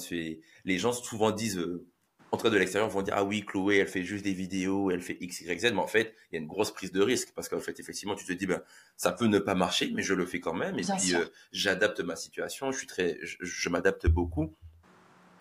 [0.65, 1.85] les gens souvent disent, euh,
[2.31, 5.17] entre de l'extérieur, vont dire, ah oui, Chloé, elle fait juste des vidéos, elle fait
[5.19, 5.71] X, Y, Z.
[5.73, 7.31] Mais en fait, il y a une grosse prise de risque.
[7.35, 8.61] Parce qu'en fait, effectivement, tu te dis, ben,
[8.95, 10.77] ça peut ne pas marcher, mais je le fais quand même.
[10.77, 12.71] Et puis, euh, j'adapte ma situation.
[12.71, 14.55] Je suis très, je, m'adapte beaucoup.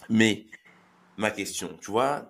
[0.09, 0.47] Mais
[1.19, 2.29] ma question, tu vois,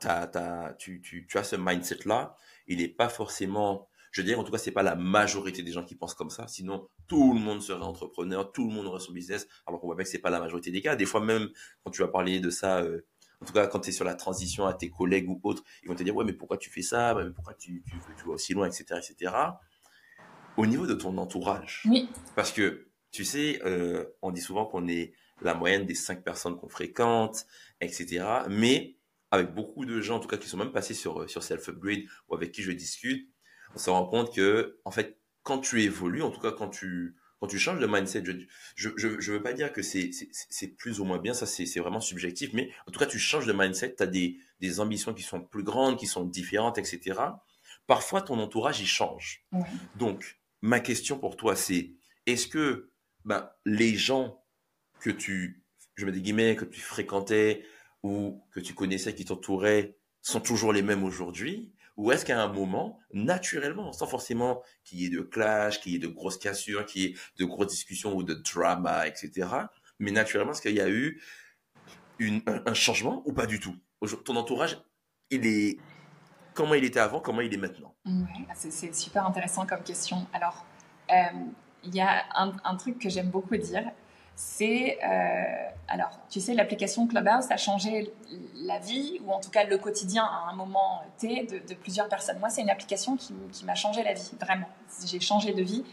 [0.79, 2.35] tu, tu, tu as ce mindset-là.
[2.67, 5.71] Il n'est pas forcément je veux dire, en tout cas, c'est pas la majorité des
[5.71, 6.49] gens qui pensent comme ça.
[6.49, 9.47] Sinon, tout le monde serait entrepreneur, tout le monde aurait son business.
[9.67, 10.97] Alors qu'on voit bien que c'est pas la majorité des cas.
[10.97, 11.51] Des fois même,
[11.85, 13.05] quand tu vas parler de ça euh,
[13.41, 15.89] en tout cas, quand tu es sur la transition à tes collègues ou autres, ils
[15.89, 17.15] vont te dire, ouais, mais pourquoi tu fais ça?
[17.15, 19.33] Mais pourquoi tu, tu, tu vas aussi loin, etc., etc.
[20.57, 21.83] Au niveau de ton entourage.
[21.89, 22.09] Oui.
[22.35, 25.13] Parce que, tu sais, euh, on dit souvent qu'on est
[25.43, 27.47] la moyenne des cinq personnes qu'on fréquente,
[27.81, 28.25] etc.
[28.49, 28.97] Mais
[29.31, 32.35] avec beaucoup de gens, en tout cas, qui sont même passés sur, sur Self-Upgrade ou
[32.35, 33.29] avec qui je discute,
[33.75, 37.17] on se rend compte que, en fait, quand tu évolues, en tout cas, quand tu,
[37.41, 38.33] quand tu changes de mindset, je
[38.75, 41.79] je, je, je veux pas dire que c'est c'est plus ou moins bien, ça c'est
[41.79, 45.15] vraiment subjectif, mais en tout cas tu changes de mindset, tu as des, des ambitions
[45.15, 47.21] qui sont plus grandes, qui sont différentes, etc.
[47.87, 49.45] Parfois ton entourage il change.
[49.53, 49.63] Ouais.
[49.97, 51.93] Donc ma question pour toi c'est
[52.27, 52.91] est-ce que
[53.25, 54.43] ben, les gens
[55.01, 55.63] que tu,
[55.97, 57.65] je mets des guillemets, que tu fréquentais
[58.03, 61.73] ou que tu connaissais qui t'entouraient sont toujours les mêmes aujourd'hui?
[61.97, 65.97] Ou est-ce qu'à un moment, naturellement, sans forcément qu'il y ait de clash, qu'il y
[65.97, 69.49] ait de grosses cassures, qu'il y ait de grosses discussions ou de drama, etc.,
[69.99, 71.21] mais naturellement, est-ce qu'il y a eu
[72.47, 73.75] un, changement ou pas du tout?
[74.25, 74.81] Ton entourage,
[75.31, 75.79] il est
[76.55, 77.97] comment il était avant, comment il est maintenant?
[78.07, 80.29] Ouais, C'est super intéressant comme question.
[80.33, 80.65] Alors,
[81.11, 81.15] euh,
[81.83, 83.91] il y a un truc que j'aime beaucoup dire,
[84.41, 88.15] c'est euh, alors tu sais l'application Clubhouse a changé
[88.55, 92.09] la vie ou en tout cas le quotidien à un moment T de, de plusieurs
[92.09, 92.39] personnes.
[92.39, 94.69] Moi c'est une application qui, qui m'a changé la vie vraiment.
[95.05, 95.85] J'ai changé de vie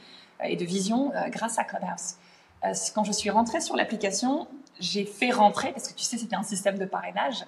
[0.41, 2.17] euh, et de vision euh, grâce à Clubhouse.
[2.63, 4.47] Euh, quand je suis rentrée sur l'application,
[4.79, 7.45] j'ai fait rentrer parce que tu sais c'était un système de parrainage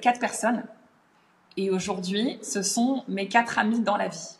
[0.00, 0.62] quatre personnes
[1.56, 4.36] et aujourd'hui ce sont mes quatre amis dans la vie.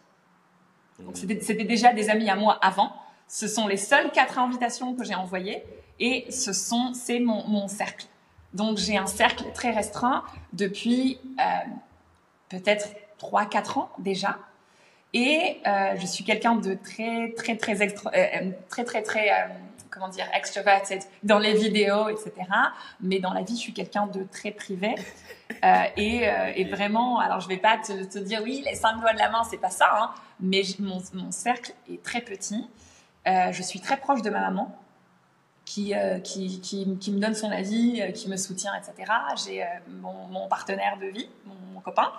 [1.01, 2.93] Donc c'était déjà des amis à moi avant.
[3.29, 5.65] Ce sont les seules quatre invitations que j'ai envoyées
[5.99, 8.07] et ce sont c'est mon, cercle.
[8.55, 11.43] Donc j'ai un cercle très restreint depuis euh,
[12.49, 12.89] peut-être
[13.21, 14.39] 3-4 ans déjà.
[15.13, 19.31] Et euh, je suis quelqu'un de très très très euh, très très très
[19.91, 22.33] comment dire extroverted dans les vidéos etc.
[23.01, 24.95] Mais dans la vie je suis quelqu'un de très privé
[25.97, 29.31] et, vraiment alors je vais pas te, te, dire oui les cinq doigts de la
[29.31, 32.69] main c'est pas ça hein, mais mon, mon cercle est très petit.
[33.27, 34.75] Je suis très proche de ma maman
[35.67, 39.13] qui, euh, qui, qui, qui, me donne son avis, euh, qui me soutient, etc.
[39.45, 39.67] J'ai euh,
[40.01, 42.11] mon, mon, partenaire de vie, mon, mon copain,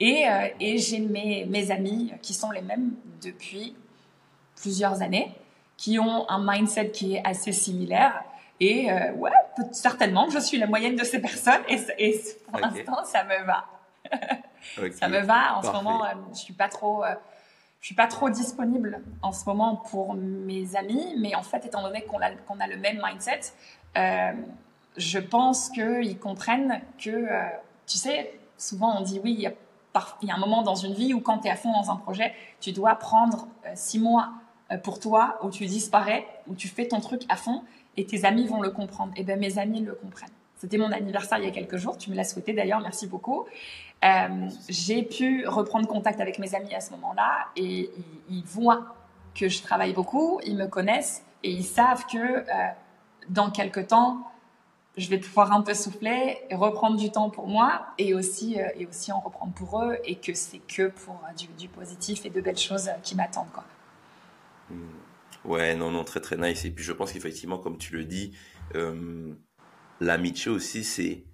[0.00, 3.76] et, euh, et j'ai mes, mes amis qui sont les mêmes depuis
[4.56, 5.32] plusieurs années,
[5.76, 8.24] qui ont un mindset qui est assez similaire.
[8.58, 9.30] Et euh, ouais,
[9.72, 12.62] certainement, je suis la moyenne de ces personnes, et, et pour okay.
[12.62, 13.66] l'instant, ça me va.
[14.78, 14.92] okay.
[14.92, 15.56] Ça me va.
[15.56, 15.78] En Parfait.
[15.78, 17.04] ce moment, je suis pas trop
[17.84, 21.82] je suis pas trop disponible en ce moment pour mes amis, mais en fait, étant
[21.82, 23.40] donné qu'on a, a, le même mindset,
[23.98, 24.32] euh,
[24.96, 27.42] je pense qu'ils comprennent que, euh,
[27.86, 29.52] tu sais, souvent on dit oui, il y, a
[30.22, 31.96] y a un moment dans une vie où quand tu es à fond dans un
[31.96, 34.30] projet, tu dois prendre euh, six mois
[34.82, 37.64] pour toi, où tu disparais, où tu fais ton truc à fond,
[37.98, 39.12] et tes amis vont le comprendre.
[39.14, 40.30] Et bien mes amis le comprennent.
[40.56, 43.44] C'était mon anniversaire il y a quelques jours, tu me l'as souhaité d'ailleurs, merci beaucoup.
[44.02, 47.90] Euh, j'ai pu reprendre contact avec mes amis à ce moment-là et
[48.28, 48.94] ils, voient
[49.34, 52.44] que je travaille beaucoup, ils me connaissent et ils savent que euh,
[53.30, 54.30] dans quelques temps,
[54.98, 58.86] je vais pouvoir un peu souffler, reprendre du temps pour moi et aussi, euh, et
[58.86, 62.40] aussi en reprendre pour eux et que c'est que pour du, du, positif et de
[62.42, 63.52] belles choses qui m'attendent.
[63.54, 63.64] quoi.
[64.70, 64.76] Mmh.
[65.46, 66.64] Ouais, non, non, très très nice.
[66.66, 68.32] Et puis je pense qu'effectivement, comme tu le dis,
[70.00, 71.24] l'amitié aussi, c'est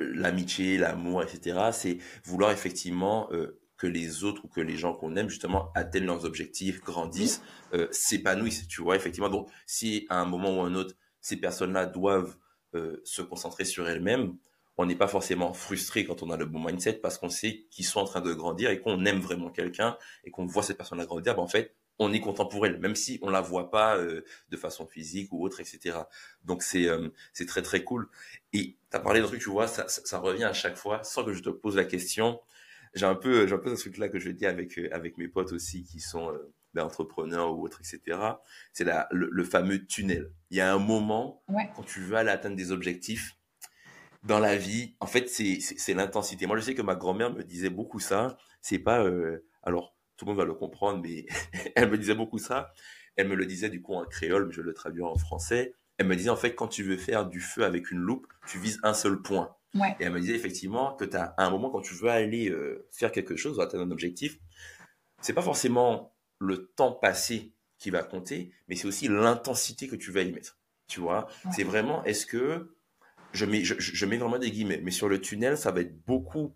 [0.00, 1.70] l'amitié, l'amour, etc.
[1.72, 6.06] C'est vouloir effectivement euh, que les autres ou que les gens qu'on aime justement atteignent
[6.06, 8.68] leurs objectifs, grandissent, euh, s'épanouissent.
[8.68, 9.30] Tu vois, effectivement.
[9.30, 12.36] Donc, si à un moment ou un autre, ces personnes-là doivent
[12.74, 14.36] euh, se concentrer sur elles-mêmes,
[14.76, 17.84] on n'est pas forcément frustré quand on a le bon mindset parce qu'on sait qu'ils
[17.84, 21.04] sont en train de grandir et qu'on aime vraiment quelqu'un et qu'on voit cette personne-là
[21.04, 21.34] grandir.
[21.34, 24.22] Ben, en fait, on est content pour elle, même si on la voit pas euh,
[24.48, 25.98] de façon physique ou autre, etc.
[26.44, 28.08] Donc c'est euh, c'est très très cool.
[28.54, 31.04] Et tu as parlé d'un truc, tu vois, ça, ça, ça, revient à chaque fois,
[31.04, 32.40] sans que je te pose la question.
[32.94, 35.18] J'ai un peu j'ai un peu ce truc là que je dis avec euh, avec
[35.18, 38.18] mes potes aussi qui sont euh, ben, entrepreneurs ou autres, etc.
[38.72, 40.32] C'est la le, le, fameux tunnel.
[40.50, 41.70] Il y a un moment ouais.
[41.76, 43.36] quand tu veux aller atteindre des objectifs
[44.22, 46.46] dans la vie, en fait c'est c'est l'intensité.
[46.46, 48.38] Moi je sais que ma grand-mère me disait beaucoup ça.
[48.62, 49.06] C'est pas
[49.62, 51.24] alors tout le monde va le comprendre, mais
[51.74, 52.74] elle me disait beaucoup ça.
[53.16, 55.74] Elle me le disait du coup en créole, mais je le traduis en français.
[55.96, 58.58] Elle me disait en fait, quand tu veux faire du feu avec une loupe, tu
[58.58, 59.56] vises un seul point.
[59.74, 59.96] Ouais.
[59.98, 62.86] Et elle me disait effectivement que tu as un moment quand tu veux aller euh,
[62.90, 64.38] faire quelque chose ou atteindre un objectif,
[65.22, 70.12] c'est pas forcément le temps passé qui va compter, mais c'est aussi l'intensité que tu
[70.12, 70.58] vas y mettre.
[70.86, 71.52] Tu vois, ouais.
[71.54, 72.76] c'est vraiment est-ce que
[73.32, 76.04] je mets, je, je mets vraiment des guillemets, mais sur le tunnel, ça va être
[76.04, 76.54] beaucoup.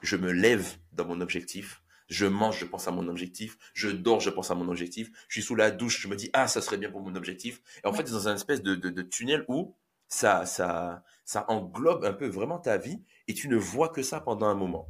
[0.00, 1.81] Je me lève dans mon objectif
[2.12, 3.56] je mange, je pense à mon objectif.
[3.72, 5.10] Je dors, je pense à mon objectif.
[5.28, 7.62] Je suis sous la douche, je me dis, ah, ça serait bien pour mon objectif.
[7.82, 7.96] Et en ouais.
[7.96, 9.74] fait, c'est dans un espèce de, de, de, tunnel où
[10.08, 14.20] ça, ça, ça englobe un peu vraiment ta vie et tu ne vois que ça
[14.20, 14.88] pendant un moment.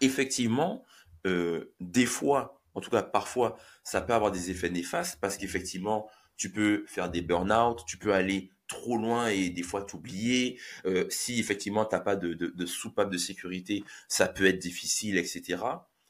[0.00, 0.82] Effectivement,
[1.24, 6.10] euh, des fois, en tout cas parfois, ça peut avoir des effets néfastes parce qu'effectivement,
[6.36, 10.58] tu peux faire des burn-out, tu peux aller trop loin et des fois t'oublier.
[10.84, 15.16] Euh, si effectivement t'as pas de, de, de, soupape de sécurité, ça peut être difficile,
[15.16, 15.58] etc.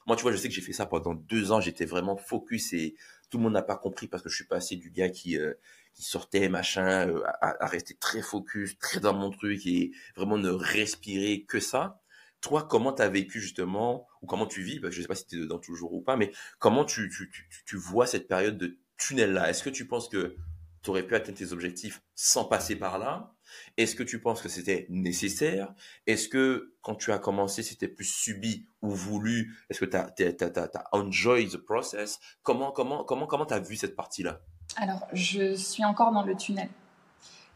[0.05, 1.61] Moi, tu vois, je sais que j'ai fait ça pendant deux ans.
[1.61, 2.95] J'étais vraiment focus et
[3.29, 5.53] tout le monde n'a pas compris parce que je suis passé du gars qui euh,
[5.93, 10.49] qui sortait machin euh, à, rester très focus, très dans mon truc et vraiment ne
[10.49, 12.01] respirer que ça.
[12.41, 14.79] Toi, comment tu as vécu justement ou comment tu vis?
[14.83, 17.31] Je Je sais pas si tu es dedans toujours ou pas, mais comment tu tu,
[17.31, 20.35] tu, tu vois cette période de tunnel là Est-ce que tu penses que
[20.83, 23.34] tu aurais pu atteindre tes objectifs sans passer par là?
[23.77, 25.73] Est-ce que tu penses que c'était nécessaire?
[26.07, 29.55] Est-ce que quand tu as commencé, c'était plus subi ou voulu?
[29.69, 32.19] Est-ce que tu as, as, enjoyed the process?
[32.43, 34.39] Comment comment comment comment as vu cette partie-là?
[34.77, 36.69] Alors, je suis encore dans le tunnel.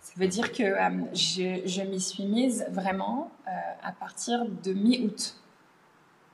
[0.02, 3.52] Ça veut dire que euh, je, je m'y suis mise vraiment euh,
[3.84, 5.36] à partir de mi-août.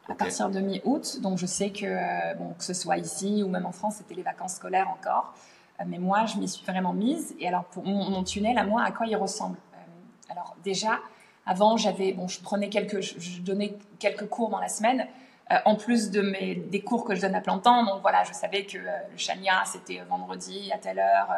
[0.07, 3.49] À partir de mi-août, donc je sais que, euh, bon, que ce soit ici ou
[3.49, 5.33] même en France, c'était les vacances scolaires encore.
[5.79, 7.35] Euh, mais moi, je m'y suis vraiment mise.
[7.39, 10.99] Et alors, pour mon, tunnel, à moi, à quoi il ressemble euh, Alors, déjà,
[11.45, 15.07] avant, j'avais, bon, je prenais quelques, je, donnais quelques cours dans la semaine,
[15.51, 17.83] euh, en plus de mes, des cours que je donne à plein temps.
[17.85, 21.29] Donc voilà, je savais que le Chania, c'était vendredi à telle heure,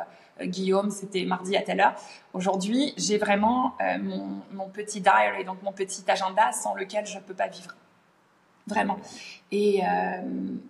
[0.41, 1.95] Guillaume, c'était mardi à telle heure.
[2.33, 3.75] Aujourd'hui, j'ai vraiment
[4.53, 7.75] mon, petit diary, donc mon petit agenda sans lequel je ne peux pas vivre
[8.67, 8.97] vraiment.
[9.51, 10.21] Et euh,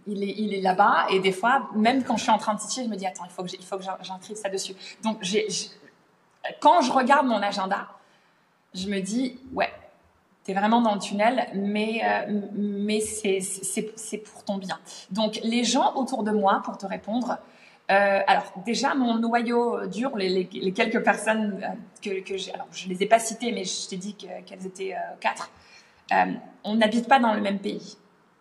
[0.06, 1.08] il est, là-bas.
[1.10, 3.26] Et des fois, même quand je suis en train de teacher, je me dis attends,
[3.26, 4.76] il faut que il j'inscrive ça dessus.
[5.04, 5.20] Donc,
[6.60, 7.88] quand je regarde mon agenda,
[8.74, 9.72] je me dis ouais,
[10.44, 14.80] t'es vraiment dans le tunnel, mais euh, c'est pour ton bien.
[15.10, 17.38] Donc, les gens autour de moi, pour te répondre.
[17.90, 21.66] Euh, alors déjà mon noyau dur, les, quelques personnes
[22.02, 24.94] que, que j'ai, alors je les ai pas citées, mais je t'ai dit qu'elles étaient
[25.22, 25.50] quatre.
[26.12, 26.34] Euh,
[26.64, 27.98] on n'habite pas dans le même pays.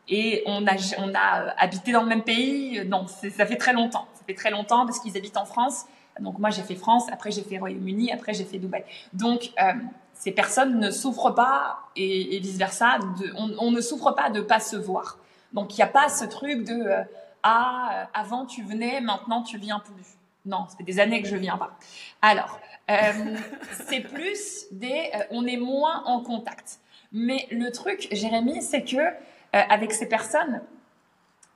[0.09, 4.07] Et on a, on a habité dans le même pays, non, ça fait très longtemps.
[4.14, 5.87] Ça fait très longtemps parce qu'ils habitent en France.
[6.21, 8.85] Donc moi, j'ai fait France, après j'ai fait Royaume-Uni, après j'ai fait Dubaï.
[9.12, 9.73] Donc euh,
[10.14, 12.99] ces personnes ne souffrent pas et, vice-versa.
[13.37, 15.19] On, on, ne souffre pas de pas se voir.
[15.53, 17.03] Donc il n'y a pas ce truc de euh,
[17.43, 20.17] ah avant tu venais, maintenant tu viens plus.
[20.47, 21.77] Non, ça fait des années que je viens pas.
[22.23, 22.59] Alors
[22.91, 23.37] euh,
[23.89, 26.81] c'est plus des on est moins en contact.
[27.13, 29.13] Mais le truc, Jérémy, c'est que euh,
[29.53, 30.63] avec ces personnes,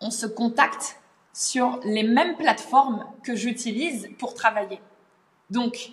[0.01, 1.01] on se contacte
[1.33, 4.81] sur les mêmes plateformes que j'utilise pour travailler.
[5.51, 5.93] Donc,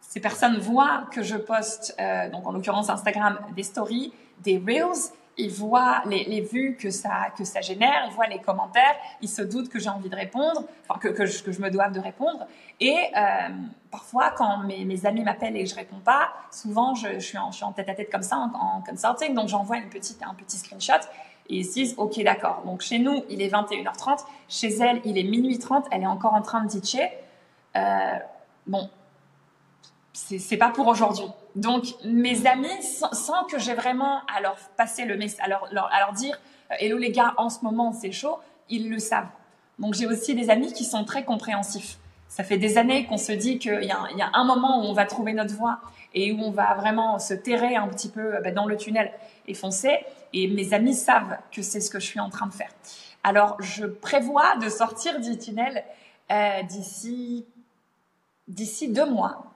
[0.00, 4.12] ces personnes voient que je poste, euh, donc en l'occurrence Instagram, des stories,
[4.42, 8.38] des reels, ils voient les, les, vues que ça, que ça génère, ils voient les
[8.38, 11.70] commentaires, ils se doutent que j'ai envie de répondre, enfin que, que, je, que me
[11.70, 12.46] dois de répondre.
[12.80, 13.48] Et euh,
[13.90, 17.72] parfois, quand mes, amis m'appellent et je réponds pas, souvent je, suis, en, suis en
[17.72, 21.06] tête à tête comme ça en, en consulting, donc j'envoie une petite, un petit screenshot
[21.48, 22.62] et ils se disent ok d'accord.
[22.64, 26.34] Donc chez nous il est 21h30, chez elle il est minuit 30, elle est encore
[26.34, 27.08] en train de teacher.
[27.76, 28.18] Euh,
[28.66, 28.88] bon,
[30.16, 31.26] c'est pas pour aujourd'hui.
[31.54, 36.38] Donc, mes amis, sans, que j'ai vraiment à leur passer le message, à leur, dire
[36.70, 38.38] euh, Hello les gars, en ce moment c'est chaud,
[38.70, 39.28] ils le savent.
[39.78, 41.98] Donc, j'ai aussi des amis qui sont très compréhensifs.
[42.28, 43.92] Ça fait des années qu'on se dit qu'il y, y,
[44.22, 45.80] a un moment où on va trouver notre voie
[46.14, 49.12] et où on va vraiment se terrer un petit peu bah, dans le tunnel
[49.46, 49.98] et foncer.
[50.32, 52.70] Et mes amis savent que c'est ce que je suis en train de faire.
[53.22, 55.84] Alors, je prévois de sortir du tunnel
[56.30, 57.44] euh, d'ici
[58.88, 59.55] deux mois.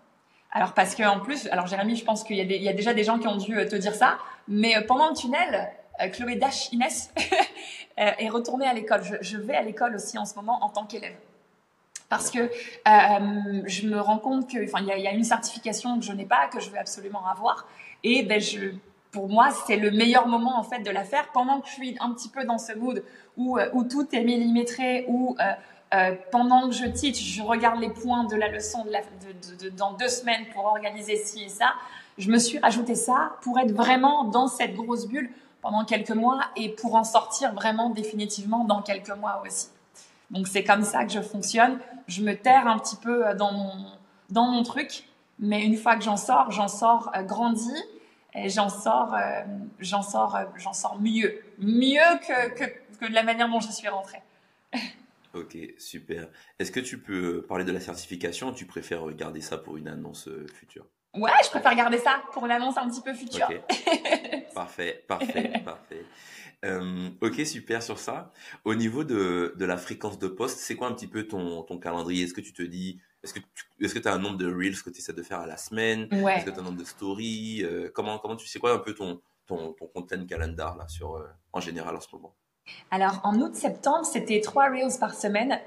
[0.52, 3.04] Alors parce que en plus, alors Jérémy, je pense qu'il y, y, a déjà des
[3.04, 5.70] gens qui ont dû euh, te dire ça, mais euh, pendant le tunnel,
[6.00, 7.12] euh, Chloé Dash Inès
[7.96, 9.02] est retournée à l'école.
[9.04, 11.14] Je, je, vais à l'école aussi en ce moment en tant qu'élève.
[12.10, 16.04] Parce que euh, je me rends compte que, enfin, y, y, a une certification que
[16.04, 17.68] je n'ai pas, que je veux absolument avoir,
[18.02, 18.72] et ben je,
[19.12, 21.96] pour moi, c'est le meilleur moment en fait de la faire pendant que je suis
[22.00, 23.04] un petit peu dans ce mood
[23.36, 25.52] où, où tout est millimétré, où euh,
[25.92, 28.86] euh, pendant que je teach, je regarde les points de la leçon
[29.76, 31.72] dans deux semaines pour organiser ci et ça.
[32.16, 35.30] Je me suis rajouté ça pour être vraiment dans cette grosse bulle
[35.62, 39.68] pendant quelques mois et pour en sortir vraiment définitivement dans quelques mois aussi.
[40.30, 41.80] Donc c'est comme ça que je fonctionne.
[42.06, 43.72] Je me terre un petit peu euh, dans mon,
[44.30, 45.08] dans mon truc,
[45.40, 47.74] mais une fois que j'en sors, j'en sors euh, grandi
[48.32, 49.16] et j'en sors,
[49.80, 52.70] j'en sors, j'en sors mieux, mieux que,
[53.00, 54.22] que de la manière dont je suis rentrée.
[55.32, 56.28] Ok, super.
[56.58, 59.86] Est-ce que tu peux parler de la certification ou tu préfères garder ça pour une
[59.86, 60.86] annonce euh, future?
[61.14, 63.48] Ouais, je préfère garder ça pour une annonce un petit peu future.
[64.54, 66.04] parfait, parfait, parfait.
[66.64, 68.32] Euh, ok, super sur ça.
[68.64, 71.78] Au niveau de, de la fréquence de poste, c'est quoi un petit peu ton, ton
[71.78, 72.24] calendrier?
[72.24, 74.82] Est-ce que tu te dis, Est-ce que tu est-ce que as un nombre de reels
[74.82, 76.08] que tu essaies de faire à la semaine?
[76.12, 77.64] Est-ce que tu as un nombre de stories?
[77.94, 81.60] Comment comment tu sais quoi un peu ton ton, ton content calendar là sur en
[81.60, 82.36] général en ce moment?
[82.90, 85.60] Alors, en août-septembre, c'était trois reels par semaine.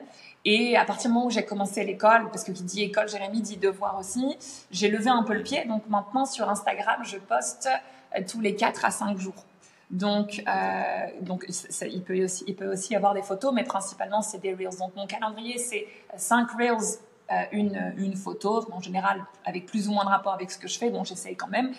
[0.45, 3.41] Et à partir du moment où j'ai commencé l'école, parce que qui dit école, Jérémy
[3.41, 4.37] dit devoir aussi,
[4.71, 5.63] j'ai levé un peu le pied.
[5.65, 7.69] Donc maintenant, sur Instagram, je poste
[8.17, 9.45] euh, tous les 4 à 5 jours.
[9.89, 10.81] Donc, euh,
[11.21, 11.45] donc
[11.81, 14.77] il, peut aussi, il peut aussi avoir des photos, mais principalement, c'est des reels.
[14.77, 15.87] Donc, mon calendrier, c'est
[16.17, 16.99] 5 reels,
[17.31, 20.67] euh, une, une photo, en général, avec plus ou moins de rapport avec ce que
[20.67, 20.89] je fais.
[20.89, 21.71] Bon, j'essaye quand même.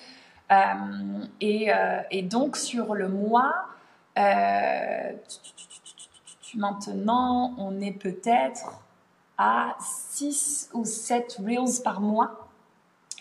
[1.40, 1.70] et,
[2.10, 3.66] et, donc, sur le mois,
[6.56, 8.72] maintenant, on est peut-être
[9.38, 12.48] à 6 ou 7 reels par mois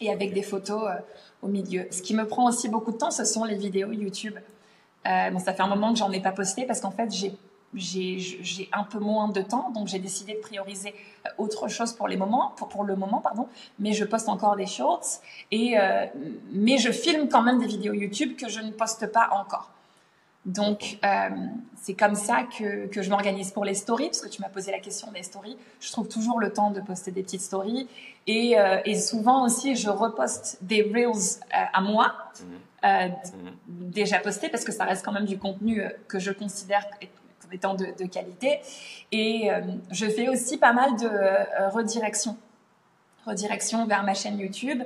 [0.01, 0.95] et avec des photos euh,
[1.41, 1.87] au milieu.
[1.91, 4.35] Ce qui me prend aussi beaucoup de temps, ce sont les vidéos YouTube.
[5.07, 7.11] Euh, bon, ça fait un moment que j'en ai pas posté parce qu'en fait,
[7.75, 10.93] j'ai un peu moins de temps, donc j'ai décidé de prioriser
[11.25, 13.47] euh, autre chose pour les moments, pour, pour le moment, pardon.
[13.79, 15.21] Mais je poste encore des shorts
[15.51, 15.75] et
[16.51, 19.71] mais je filme quand même des vidéos YouTube que je ne poste pas encore.
[20.45, 21.29] Donc, euh,
[21.81, 24.71] c'est comme ça que, que je m'organise pour les stories, parce que tu m'as posé
[24.71, 25.57] la question des stories.
[25.79, 27.87] Je trouve toujours le temps de poster des petites stories.
[28.27, 32.47] Et, euh, et souvent aussi, je reposte des reels euh, à moi, mhm.
[32.83, 33.89] euh, mhm.
[33.89, 36.85] déjà postés, parce que ça reste quand même du contenu euh, que je considère
[37.41, 38.59] comme étant de, de qualité.
[39.13, 42.35] Et euh, je fais aussi pas mal de redirection.
[43.25, 44.83] Redirection vers ma chaîne YouTube,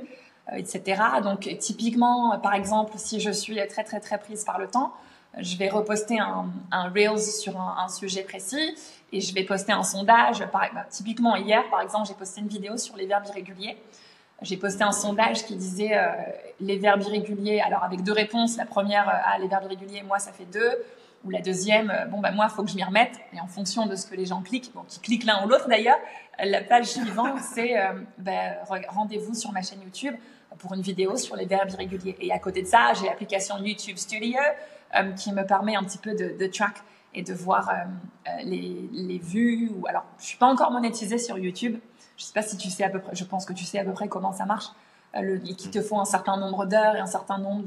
[0.55, 1.01] etc.
[1.23, 4.93] Donc, typiquement, par exemple, si je suis très, très, très prise par le temps,
[5.39, 8.75] je vais reposter un, un Reels sur un, sujet précis
[9.11, 10.45] et je vais poster un sondage.
[10.51, 13.78] Bah, typiquement, hier, par exemple, j'ai posté une vidéo sur les verbes irréguliers.
[14.41, 16.09] J'ai posté un sondage qui disait euh,
[16.59, 18.57] les verbes irréguliers, alors avec deux réponses.
[18.57, 20.84] La première, euh, ah, les verbes irréguliers, moi, ça fait deux.
[21.23, 23.13] Ou la deuxième, euh, bon, bah, moi, il faut que je m'y remette.
[23.34, 25.67] Et en fonction de ce que les gens cliquent, bon, qui cliquent l'un ou l'autre
[25.67, 25.97] d'ailleurs,
[26.43, 27.75] la page suivante, c'est
[28.19, 30.15] bah, rendez-vous sur ma chaîne YouTube
[30.59, 32.15] pour une vidéo sur les verbes irréguliers.
[32.19, 34.38] Et à côté de ça, j'ai l'application YouTube Studio
[35.15, 36.83] qui me permet un petit peu de, track
[37.13, 37.73] et de voir euh,
[38.27, 39.71] euh, les, les, vues.
[39.75, 41.79] Ou alors, je suis pas encore monétisée sur YouTube.
[42.17, 43.15] Je sais pas si tu sais à peu près.
[43.15, 44.67] Je pense que tu sais à peu près comment ça marche.
[45.13, 47.63] Le, qui te font un certain nombre d'heures et un certain nombre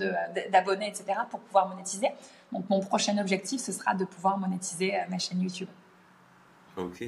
[0.53, 2.09] d'abonnés, etc., pour pouvoir monétiser.
[2.53, 5.68] Donc, mon prochain objectif, ce sera de pouvoir monétiser ma chaîne YouTube.
[6.77, 7.03] Ok,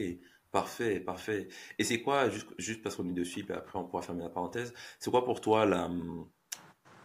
[0.50, 1.48] parfait, parfait.
[1.78, 4.30] Et c'est quoi, juste, juste parce qu'on est dessus, puis après on pourra fermer la
[4.30, 5.88] parenthèse, c'est quoi pour toi la,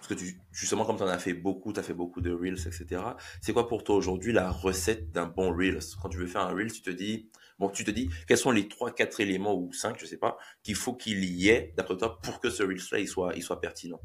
[0.07, 2.67] parce que justement, comme tu en as fait beaucoup, tu as fait beaucoup de Reels,
[2.67, 3.01] etc.
[3.41, 5.95] C'est quoi pour toi aujourd'hui la recette d'un bon Reels?
[6.01, 7.29] Quand tu veux faire un Reels, tu te dis,
[7.59, 10.37] bon, tu te dis, quels sont les trois, quatre éléments ou cinq, je sais pas,
[10.63, 13.59] qu'il faut qu'il y ait, d'après toi, pour que ce Reels-là, il soit, il soit
[13.59, 13.99] pertinent?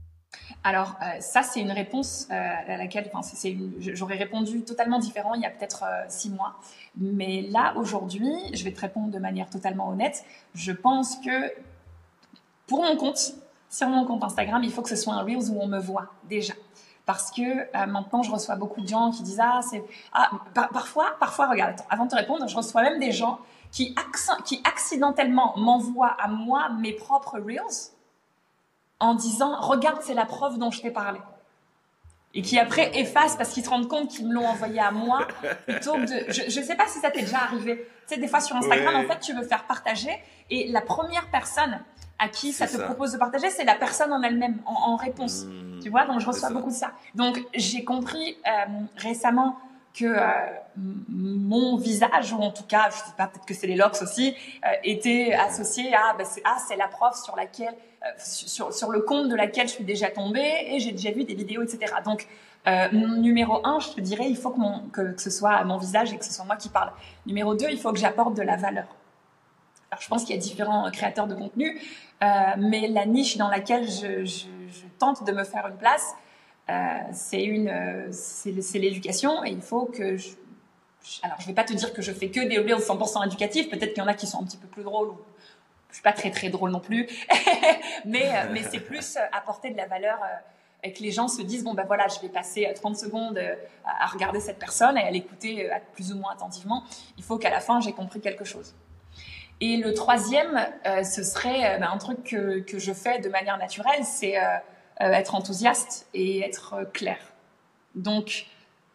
[0.64, 3.10] Alors euh, ça c'est une réponse euh, à laquelle
[3.78, 6.56] j'aurais répondu totalement différent il y a peut-être euh, six mois.
[6.96, 10.24] Mais là aujourd'hui je vais te répondre de manière totalement honnête.
[10.54, 11.52] Je pense que
[12.66, 13.34] pour mon compte
[13.72, 16.08] sur mon compte Instagram, il faut que ce soit un Reels où on me voit
[16.24, 16.52] déjà.
[17.06, 19.82] Parce que euh, maintenant, je reçois beaucoup de gens qui disent Ah, c'est.
[20.12, 23.40] Ah, parfois, parfois, regarde, avant de te répondre, je reçois même des gens
[23.72, 23.94] qui,
[24.44, 27.90] qui accidentellement m'envoient à moi mes propres Reels
[29.00, 31.18] en disant Regarde, c'est la preuve dont je t'ai parlé.
[32.34, 35.26] Et qui après effacent parce qu'ils se rendent compte qu'ils me l'ont envoyé à moi
[35.66, 36.32] plutôt que de.
[36.32, 37.88] Je ne sais pas si ça t'est déjà arrivé.
[38.06, 40.12] Tu sais, des fois sur Instagram, en fait, tu veux faire partager
[40.50, 41.80] et la première personne
[42.22, 45.44] à qui ça te propose de partager, c'est la personne en elle-même, en, réponse.
[45.44, 46.92] Mmh, tu vois, donc je reçois beaucoup de ça.
[47.16, 48.50] Donc j'ai compris euh,
[48.96, 49.56] récemment
[49.92, 50.22] que euh,
[50.76, 54.36] mon visage, ou en tout cas, je sais pas, peut-être que c'est les locks aussi,
[54.64, 57.74] euh, était associé à, bah, c'est, ah, c'est la prof sur laquelle,
[58.18, 61.34] sur, sur le compte de laquelle je suis déjà tombée et j'ai déjà vu des
[61.34, 61.92] vidéos, etc.
[62.04, 62.28] Donc,
[62.92, 66.12] numéro un, je te dirais, il faut que, mon, que, que ce soit mon visage
[66.12, 66.92] et que ce soit moi qui parle.
[67.26, 68.86] Numéro deux, il faut que j'apporte de la valeur.
[69.92, 71.78] Alors, je pense qu'il y a différents créateurs de contenu,
[72.58, 74.46] mais la niche dans laquelle je,
[74.98, 76.14] tente de me faire une place,
[76.70, 76.72] euh,
[77.34, 80.30] euh, c'est l'éducation, et il faut que je,
[81.22, 83.68] alors je vais pas te dire que je fais que des reels 100% éducatifs.
[83.68, 85.08] Peut-être qu'il y en a qui sont un petit peu plus drôles.
[85.08, 85.18] Ou,
[85.90, 87.06] je suis pas très très drôle non plus,
[88.06, 90.18] mais mais c'est plus apporter de la valeur
[90.82, 93.38] et que les gens se disent bon ben voilà je vais passer 30 secondes
[93.84, 96.82] à regarder cette personne et à l'écouter plus ou moins attentivement.
[97.18, 98.74] Il faut qu'à la fin j'ai compris quelque chose.
[99.64, 103.56] Et le troisième, euh, ce serait euh, ben, un truc que, je fais de manière
[103.58, 104.42] naturelle, c'est euh,
[104.98, 107.18] être enthousiaste et être clair.
[107.94, 108.46] Donc,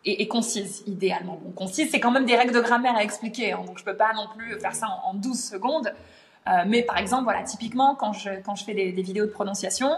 [0.04, 1.40] et, concise, idéalement.
[1.42, 3.96] Bon, concise, c'est quand même des règles de grammaire à expliquer, hein, donc je peux
[3.96, 5.94] pas non plus faire ça en, en 12 secondes.
[6.66, 9.90] mais par exemple, voilà, typiquement, quand je, quand je fais des, des vidéos de prononciation,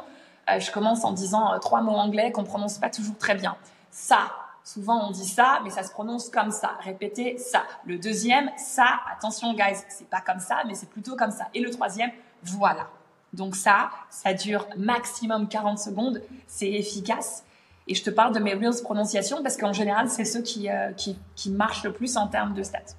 [0.48, 3.56] je commence en disant trois mots anglais qu'on prononce pas toujours très bien.
[3.90, 4.32] Ça,
[4.72, 6.78] Souvent, on dit ça, mais ça se prononce comme ça.
[6.82, 7.64] Répétez ça.
[7.88, 11.48] Le deuxième, ça, attention, guys, c'est pas comme ça, mais c'est plutôt comme ça.
[11.56, 12.12] Et le troisième,
[12.44, 12.88] Voilà.
[13.34, 16.22] Donc ça, ça dure maximum 40 secondes.
[16.46, 17.46] C'est efficace.
[17.88, 20.92] Et je te parle de mes Reels prononciation parce qu'en général, c'est ceux qui, euh,
[20.94, 22.94] qui, qui, marchent le plus en termes de stats.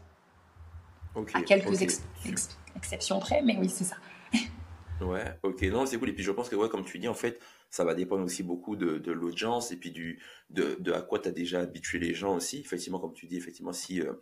[1.35, 1.83] à quelques
[2.75, 3.97] exceptions près, mais oui, c'est ça.
[5.01, 5.63] ouais, ok.
[5.63, 6.11] Non, c'est cool.
[6.11, 7.41] Et puis je pense que, ouais, comme tu dis, en fait,
[7.71, 11.33] ça va dépendre aussi beaucoup de, l'audience et puis du, de, à quoi tu as
[11.33, 12.61] déjà habitué les gens aussi.
[12.61, 14.13] Effectivement, comme tu dis, effectivement, si euh,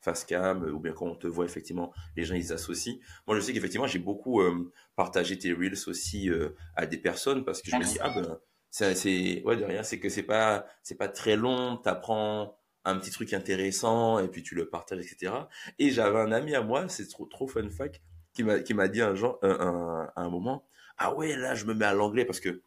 [0.00, 2.98] face cam ou bien quand on te voit, effectivement, les gens, ils associent.
[3.26, 6.30] Moi, je sais qu'effectivement, j'ai beaucoup euh, partagé tes Reels aussi
[6.74, 8.38] à des personnes parce que je me dis, ah ben
[8.70, 13.10] c'est ouais de rien c'est que c'est pas c'est pas très long t'apprends un petit
[13.10, 15.32] truc intéressant et puis tu le partages etc
[15.78, 18.02] et j'avais un ami à moi c'est trop trop fun fact
[18.36, 20.68] qui m'a qui m'a dit un genre un, un, moment
[20.98, 22.62] ah ouais là je me mets à l'anglais parce que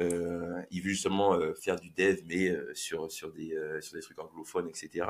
[0.00, 4.00] euh, il veut justement euh, faire du dev mais euh, sur sur des sur des
[4.00, 5.06] trucs anglophones etc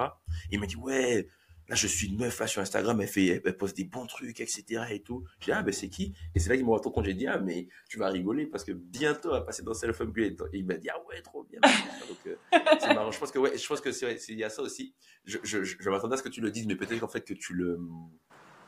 [0.50, 1.28] il m'a dit ouais
[1.68, 4.40] là je suis une meuf là sur Instagram elle fait elle poste des bons trucs
[4.40, 6.14] etc et tout j'ai ah ben c'est qui?
[6.34, 8.64] Et c'est là qu'il m'a rendu compte j'ai dit ah mais tu vas rigoler parce
[8.64, 11.44] que bientôt elle va passer dans self upgrade et il m'a dit ah ouais trop
[11.44, 11.60] bien
[12.08, 12.36] donc
[12.80, 13.10] c'est marrant.
[13.10, 14.94] Je pense que ouais je pense que il y a ça aussi.
[15.24, 17.34] Je je, je, m'attendais à ce que tu le dises mais peut-être qu'en fait que
[17.34, 17.78] tu le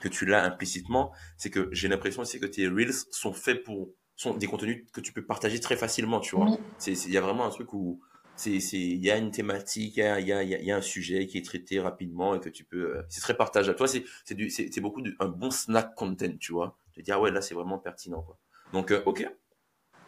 [0.05, 3.95] que tu l'as implicitement c'est que j'ai l'impression aussi que tes reels sont faits pour
[4.17, 6.57] sont des contenus que tu peux partager très facilement tu vois.
[6.79, 8.01] C'est il y a vraiment un truc où
[8.37, 11.27] c'est il y a une thématique il y a, y, a, y a un sujet
[11.27, 13.77] qui est traité rapidement et que tu peux euh, c'est très partageable.
[13.77, 16.79] Toi c'est c'est du c'est beaucoup de, un bon snack content tu vois.
[16.97, 18.39] De dire ah ouais là c'est vraiment pertinent quoi.
[18.73, 19.27] Donc euh, ok.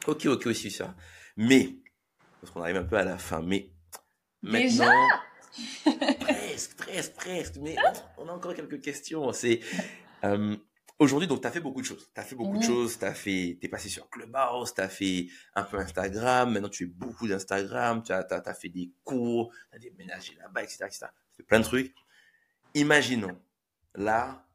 [0.07, 0.95] Ok ok aussi ça.
[1.37, 1.77] Mais
[2.41, 3.71] parce qu'on arrive un peu à la fin mais
[4.43, 4.93] maintenant
[6.21, 7.77] presque presque presque mais
[8.19, 9.61] on a encore quelques questions c'est
[10.25, 10.57] euh,
[10.99, 12.09] Aujourd'hui, donc, tu as fait beaucoup de choses.
[12.15, 12.99] Tu as fait beaucoup de choses.
[12.99, 16.51] Tu as fait, t'es passé sur Clubhouse, tu as fait un peu Instagram.
[16.51, 18.03] Maintenant, tu fais beaucoup d'Instagram.
[18.03, 21.07] Tu as, as, fait des cours, tu as déménagé là-bas, etc., etc.
[21.31, 21.95] Tu fais plein de trucs.
[22.73, 23.39] Imaginons,
[23.95, 24.47] là,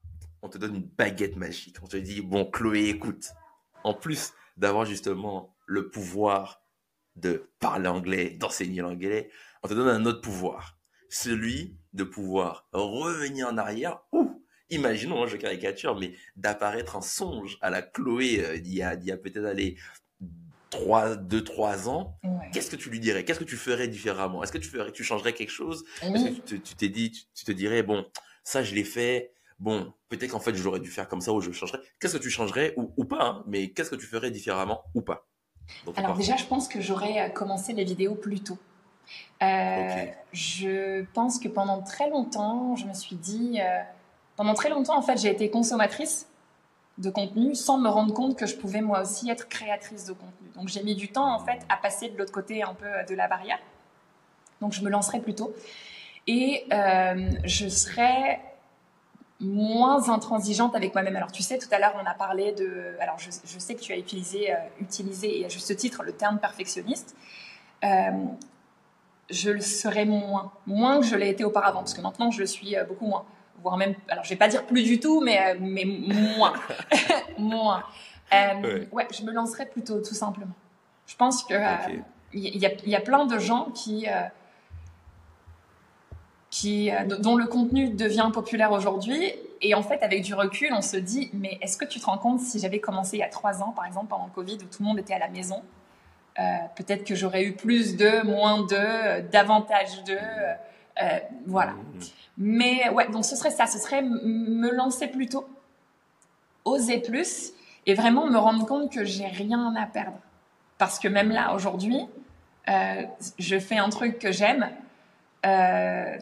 [0.41, 1.77] on te donne une baguette magique.
[1.83, 3.29] On te dit, bon, Chloé, écoute,
[3.83, 6.63] en plus d'avoir justement le pouvoir
[7.15, 9.29] de parler anglais, d'enseigner l'anglais,
[9.61, 10.80] on te donne un autre pouvoir.
[11.11, 13.99] Celui de pouvoir revenir en arrière.
[14.13, 18.81] Ou imaginons, hein, je caricature, mais d'apparaître en songe à la Chloé euh, il y
[18.81, 19.77] a, a peut-être allé
[20.71, 22.17] 3, 2, 3 ans,
[22.53, 23.25] qu'est-ce que tu lui dirais?
[23.25, 24.41] Qu'est-ce que tu ferais différemment?
[24.41, 25.83] Est-ce que tu ferais, tu changerais quelque chose?
[26.01, 28.05] Est-ce que tu t'es dit, tu, te dirais, bon,
[28.43, 31.51] ça je l'ai fait, bon, peut-être qu'en fait j'aurais dû faire comme ça ou je
[31.51, 31.79] changerais.
[31.99, 35.27] Qu'est-ce que tu changerais ou, pas hein, Mais qu'est-ce que tu ferais différemment ou pas?
[35.95, 38.57] Alors déjà, je pense que j'aurais euh, commencé les vidéos plus tôt.
[39.41, 43.59] Euh, je pense que pendant très longtemps, je me suis dit,
[44.35, 46.27] pendant très longtemps, en fait, j'ai été consommatrice
[46.97, 50.49] de contenu sans me rendre compte que je pouvais moi aussi être créatrice de contenu.
[50.55, 53.15] Donc j'ai mis du temps en fait à passer de l'autre côté un peu de
[53.15, 53.59] la barrière.
[54.59, 55.53] Donc je me lancerai plutôt
[56.27, 58.39] et euh, je serai
[59.39, 61.15] moins intransigeante avec moi-même.
[61.15, 63.91] Alors tu sais, tout à l'heure on a parlé de, alors je, sais que tu
[63.91, 67.15] as utilisé, euh, utilisé et à juste titre le terme perfectionniste.
[67.83, 68.11] Euh,
[69.31, 72.45] je le serai moins, moins que je l'ai été auparavant, parce que maintenant je le
[72.45, 73.25] suis beaucoup moins
[73.61, 76.53] voire même, alors je vais pas dire plus du tout, mais, euh, mais moins.
[77.37, 77.83] moins.
[78.33, 79.07] Euh, ouais.
[79.11, 80.55] je me lancerai plutôt, tout simplement.
[81.05, 81.99] Je pense que euh,
[82.33, 84.07] il y, a, y, a, plein de gens qui,
[86.49, 89.33] qui, dont le contenu devient populaire aujourd'hui.
[89.61, 92.17] Et en fait, avec du recul, on se dit, mais est-ce que tu te rends
[92.17, 94.65] compte si j'avais commencé il y a trois ans, par exemple, pendant le Covid, où
[94.65, 95.61] tout le monde était à la maison,
[96.75, 100.17] peut-être que j'aurais eu plus de, moins de, davantage de.
[101.45, 101.71] voilà.
[101.71, 101.99] Mmh.
[102.37, 105.47] Mais ouais, donc ce serait ça, ce serait me lancer plutôt,
[106.65, 107.53] oser plus
[107.85, 110.17] et vraiment me rendre compte que j'ai rien à perdre.
[110.77, 112.07] Parce que même là, aujourd'hui,
[112.69, 113.03] euh,
[113.37, 114.69] je fais un truc que j'aime
[115.45, 116.17] euh,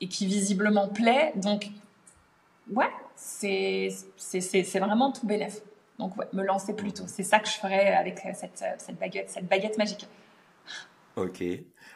[0.00, 1.32] et qui visiblement plaît.
[1.36, 1.70] Donc,
[2.72, 3.88] ouais, c'est
[4.74, 5.60] vraiment tout bénéf.
[5.98, 7.04] Donc, ouais, me lancer plutôt.
[7.06, 10.08] C'est ça que je ferais avec cette, cette baguette, cette baguette magique.
[11.16, 11.42] Ok.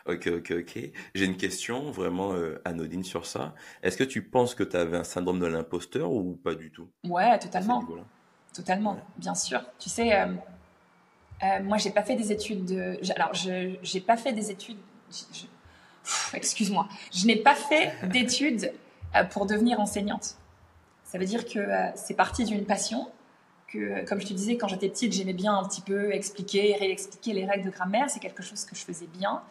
[0.07, 0.91] Ok, ok, ok.
[1.15, 3.55] J'ai une question vraiment euh, anodine sur ça.
[3.83, 6.89] Est-ce que tu penses que tu avais un syndrome de l'imposteur ou pas du tout?
[7.05, 7.85] Ouais, totalement.
[8.55, 9.61] Totalement, bien sûr.
[9.79, 10.27] Tu sais, euh,
[11.43, 12.99] euh, moi, j'ai pas fait des études de.
[13.17, 14.79] Alors, je j'ai pas fait des études.
[16.33, 16.89] Excuse-moi.
[17.13, 18.73] Je n'ai pas fait d'études
[19.31, 20.37] pour devenir enseignante.
[21.05, 21.67] Ça veut dire que
[21.97, 23.11] c'est parti d'une passion.
[23.73, 27.35] Que, comme je te disais, quand j'étais petite, j'aimais bien un petit peu expliquer, réexpliquer
[27.35, 28.09] les règles de grammaire.
[28.09, 29.43] C'est quelque chose que je faisais bien.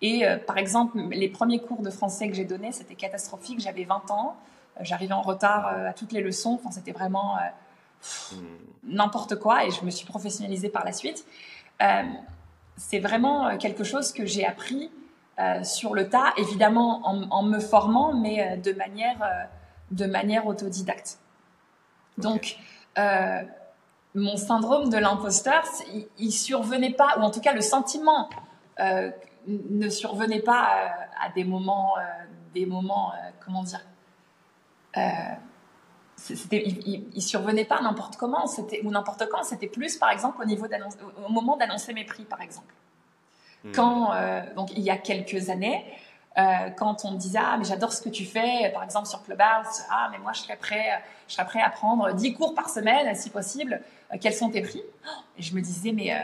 [0.00, 3.60] Et euh, par exemple, les premiers cours de français que j'ai donnés, c'était catastrophique.
[3.60, 4.36] J'avais 20 ans,
[4.76, 6.58] euh, j'arrivais en retard euh, à toutes les leçons.
[6.60, 7.36] Enfin, c'était vraiment
[8.32, 8.36] hmm.
[8.84, 11.24] n'importe quoi et je me suis professionnalisée par la suite.
[12.76, 14.90] c'est vraiment quelque chose que j'ai appris
[15.62, 19.48] sur le tas, évidemment en, me formant, mais de manière,
[19.92, 21.18] de manière autodidacte.
[22.18, 22.56] Donc,
[24.14, 25.64] mon syndrome de l'imposteur,
[26.18, 28.28] il, survenait pas, ou en tout cas le sentiment
[28.80, 29.10] euh,
[29.46, 32.02] ne survenait pas euh, à des moments, euh,
[32.54, 33.12] des moments,
[33.44, 33.80] comment dire,
[36.16, 39.44] c'était, il, survenait pas n'importe comment, c'était ou n'importe quand.
[39.44, 40.66] C'était plus, par exemple, au niveau
[41.24, 42.74] au moment d'annoncer mes prix, par exemple.
[43.62, 43.72] Hmm.
[43.72, 44.12] Quand,
[44.56, 45.84] donc, il y a quelques années,
[46.38, 49.22] euh, quand on me disait ah mais j'adore ce que tu fais par exemple sur
[49.22, 52.68] Clubhouse ah mais moi je serais prêt je serais prêt à prendre 10 cours par
[52.68, 53.80] semaine si possible.
[54.12, 54.82] Euh, quels sont tes prix?
[55.36, 56.22] Et je me disais mais euh,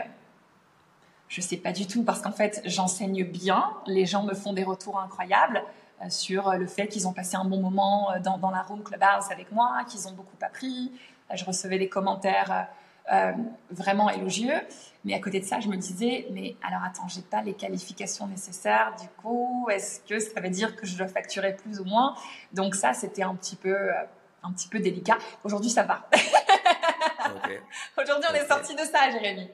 [1.27, 3.71] je sais pas du tout parce qu'en fait j'enseigne bien.
[3.87, 5.61] Les gens me font des retours incroyables
[6.09, 9.51] sur le fait qu'ils ont passé un bon moment dans, dans la room Clubhouse avec
[9.51, 10.91] moi qu'ils ont beaucoup appris.
[11.33, 12.67] Je recevais des commentaires
[13.11, 13.33] euh,
[13.69, 14.61] vraiment élogieux.
[15.05, 18.27] Mais à côté de ça, je me disais, mais alors attends, j'ai pas les qualifications
[18.27, 18.95] nécessaires.
[18.99, 22.15] Du coup, est-ce que ça veut dire que je dois facturer plus ou moins?
[22.53, 23.93] Donc ça, c'était un petit peu, euh,
[24.41, 25.19] un petit peu délicat.
[25.43, 26.09] Aujourd'hui, ça va.
[28.01, 29.47] Aujourd'hui, on est sorti de ça, Jérémy.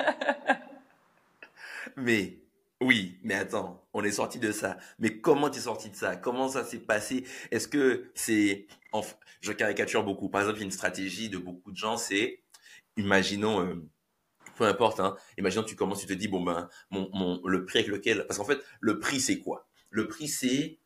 [1.96, 2.38] mais
[2.80, 4.76] oui, mais attends, on est sorti de ça.
[4.98, 6.16] Mais comment tu es sorti de ça?
[6.16, 7.24] Comment ça s'est passé?
[7.52, 8.66] Est-ce que c'est...
[9.42, 10.28] Je caricature beaucoup.
[10.30, 12.40] Par exemple, une stratégie de beaucoup de gens, c'est,
[12.96, 13.86] imaginons, euh,
[14.56, 17.80] peu importe, hein, imaginons tu commences, tu te dis, bon ben, mon, mon, le prix
[17.80, 18.26] avec lequel...
[18.26, 19.68] Parce qu'en fait, le prix, c'est quoi?
[19.90, 20.78] Le prix, c'est...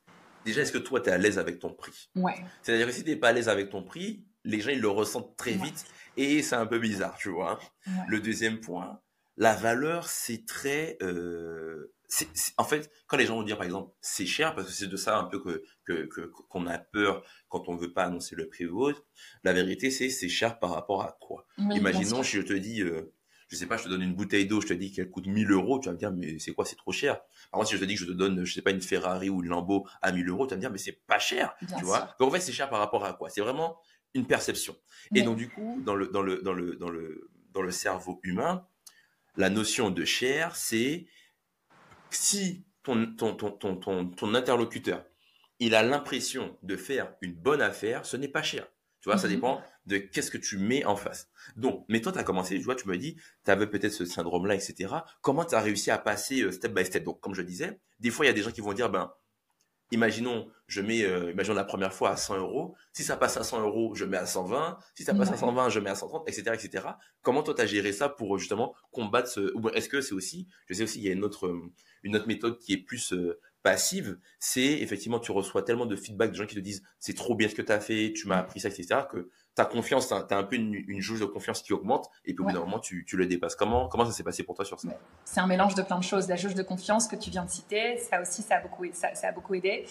[0.44, 2.10] Déjà, est-ce que toi, tu es à l'aise avec ton prix?
[2.14, 2.36] Ouais.
[2.62, 4.88] C'est-à-dire que si tu n'es pas à l'aise avec ton prix, les gens, ils le
[4.88, 5.84] ressentent très vite
[6.16, 7.60] et c'est un peu bizarre, tu vois.
[8.08, 9.00] Le deuxième point,
[9.36, 10.96] la valeur, c'est très...
[11.02, 11.92] Euh,
[12.56, 14.96] en fait, quand les gens vont dire, par exemple, c'est cher, parce que c'est de
[14.96, 15.40] ça un peu
[15.84, 16.08] que
[16.48, 19.04] qu'on a peur quand on veut pas annoncer le prix ou autre,
[19.44, 23.12] la vérité, c'est c'est cher par rapport à quoi Imaginons, si je te dis, euh,
[23.50, 25.50] je sais pas, je te donne une bouteille d'eau, je te dis qu'elle coûte 1000
[25.50, 27.20] euros, tu vas me dire, mais c'est quoi, c'est trop cher?
[27.50, 29.28] Par contre, si je te dis que je te donne, je sais pas, une Ferrari
[29.28, 31.84] ou une Lambo à 1000 euros, tu vas me dire, mais c'est pas cher, tu
[31.84, 32.14] vois?
[32.20, 33.28] Donc en fait, c'est cher par rapport à quoi?
[33.28, 33.76] C'est vraiment
[34.14, 34.76] une perception.
[35.14, 38.20] Et donc du coup, dans le dans le dans le dans le dans le cerveau
[38.22, 38.66] humain,
[39.36, 41.08] la notion de cher, c'est
[42.10, 45.04] si ton, ton, ton, ton, ton, interlocuteur,
[45.58, 48.66] il a l'impression de faire une bonne affaire, ce n'est pas cher.
[49.00, 49.34] Tu vois, ça mhm.
[49.34, 51.28] dépend de qu'est-ce que tu mets en face.
[51.56, 54.04] Donc, mais toi, tu as commencé, tu vois, tu me dis, tu avais peut-être ce
[54.04, 54.94] syndrome-là, etc.
[55.20, 57.04] Comment tu as réussi à passer euh, step by step?
[57.04, 59.12] Donc, comme je disais, des fois, il y a des gens qui vont dire, ben,
[59.90, 62.74] imaginons, je mets, euh, imaginons la première fois à 100 euros.
[62.92, 64.78] Si ça passe à 100 euros, je mets à 120.
[64.94, 66.86] Si ça passe à 120, je mets à 130, etc., etc.
[67.22, 70.46] Comment toi, tu as géré ça pour justement combattre ce, ou est-ce que c'est aussi,
[70.66, 71.52] je sais aussi, il y a une autre,
[72.02, 76.30] une autre méthode qui est plus euh, passive, c'est effectivement, tu reçois tellement de feedback
[76.30, 78.38] de gens qui te disent, c'est trop bien ce que tu as fait, tu m'as
[78.38, 81.62] appris ça, etc., que ta confiance, tu as un peu une, une, jauge de confiance
[81.62, 83.56] qui augmente et puis au bout d'un moment, tu, tu, le dépasses.
[83.56, 84.88] Comment, comment ça s'est passé pour toi sur ça
[85.24, 86.28] C'est un mélange de plein de choses.
[86.28, 89.14] La jauge de confiance que tu viens de citer, ça aussi, ça a beaucoup, ça,
[89.14, 89.86] ça a beaucoup aidé.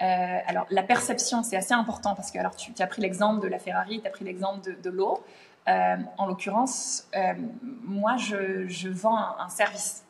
[0.00, 3.48] Euh, alors, la perception, c'est assez important parce que alors, tu, as pris l'exemple de
[3.48, 5.22] la Ferrari, tu as pris l'exemple de, de l'eau.
[5.68, 10.04] Euh, en l'occurrence, euh, moi, je, je vends un, service.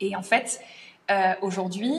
[0.00, 0.60] Et en fait,
[1.42, 1.98] aujourd'hui,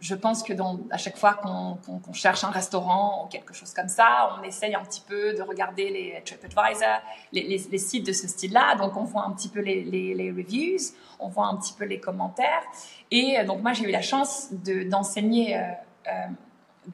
[0.00, 0.52] je pense que
[0.90, 4.84] à chaque fois qu'on cherche un restaurant ou quelque chose comme ça, on essaye un
[4.84, 7.00] petit peu de regarder les TripAdvisor,
[7.32, 8.76] les, les, sites de ce style-là.
[8.76, 12.62] Donc, on voit un petit peu les, reviews, on voit un petit peu les commentaires.
[13.10, 15.62] Et euh, donc, moi, j'ai eu la chance d'enseigner euh,
[16.06, 16.26] euh,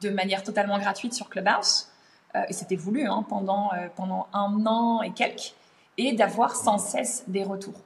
[0.01, 1.89] de manière totalement gratuite sur Clubhouse.
[2.49, 5.55] Et c'était voulu hein, pendant, pendant un an et quelques.
[5.97, 7.79] Et d'avoir sans cesse des retours.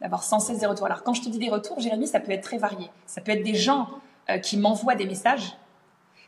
[0.00, 0.86] D'avoir sans cesse des retours.
[0.86, 2.90] Alors, quand je te dis des retours, Jérémy, ça peut être très varié.
[3.04, 3.88] Ça peut être des gens
[4.30, 5.56] euh, qui m'envoient des messages.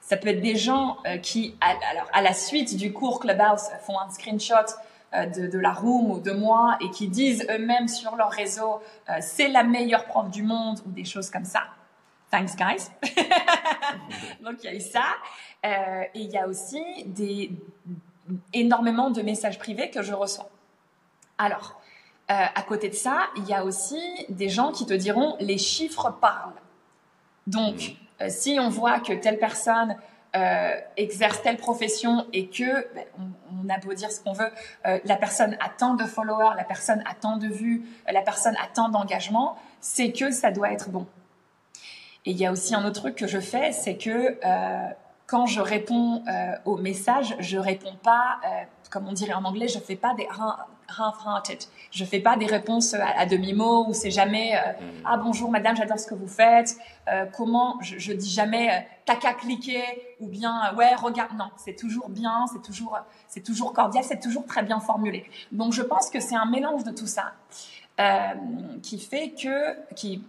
[0.01, 3.69] Ça peut être des gens euh, qui, à, alors, à la suite du cours Clubhouse,
[3.87, 4.55] font un screenshot
[5.15, 8.83] euh, de, la room ou de moi et qui disent eux-mêmes sur leur réseau
[9.21, 11.63] c'est la meilleure prof du monde ou des choses comme ça.
[12.33, 12.91] Thanks guys.
[14.43, 15.05] Donc il y a eu ça.
[15.63, 17.53] et il y a aussi des,
[18.53, 20.51] énormément de messages privés que je reçois.
[21.39, 21.81] Alors,
[22.27, 24.01] à côté de ça, il y a aussi
[24.31, 26.61] des gens qui te diront les chiffres parlent.
[27.47, 28.23] Donc, mm.
[28.23, 29.97] euh, si on voit que telle personne
[30.37, 33.05] euh, exerce telle profession et que, ben,
[33.65, 34.51] on, a beau dire ce qu'on veut,
[34.87, 38.57] euh, la personne a tant de followers, la personne a tant de vues, la personne
[38.57, 41.07] a tant d'engagement, c'est que ça doit être bon.
[42.27, 44.39] Et il y a aussi un autre truc que je fais, c'est que
[45.27, 46.25] quand je réponds
[46.65, 48.41] aux messages, je réponds pas,
[48.89, 50.27] comme on dirait en anglais, je fais pas des
[50.89, 51.59] half-hearted.
[51.91, 55.03] Je fais pas des réponses à, demi-mot ou c'est jamais euh, mm.
[55.05, 56.77] ah bonjour madame, j'adore ce que vous faites.
[57.09, 59.83] Euh, comment je, je, dis jamais euh, t'as qu'à cliquer
[60.21, 61.33] ou bien ouais regarde.
[61.37, 62.99] Non, c'est toujours bien, c'est toujours
[63.29, 65.25] c'est toujours cordial, c'est toujours très bien formulé.
[65.53, 67.33] Donc je pense que c'est un mélange de tout ça.
[68.83, 70.21] Qui fait que, qui,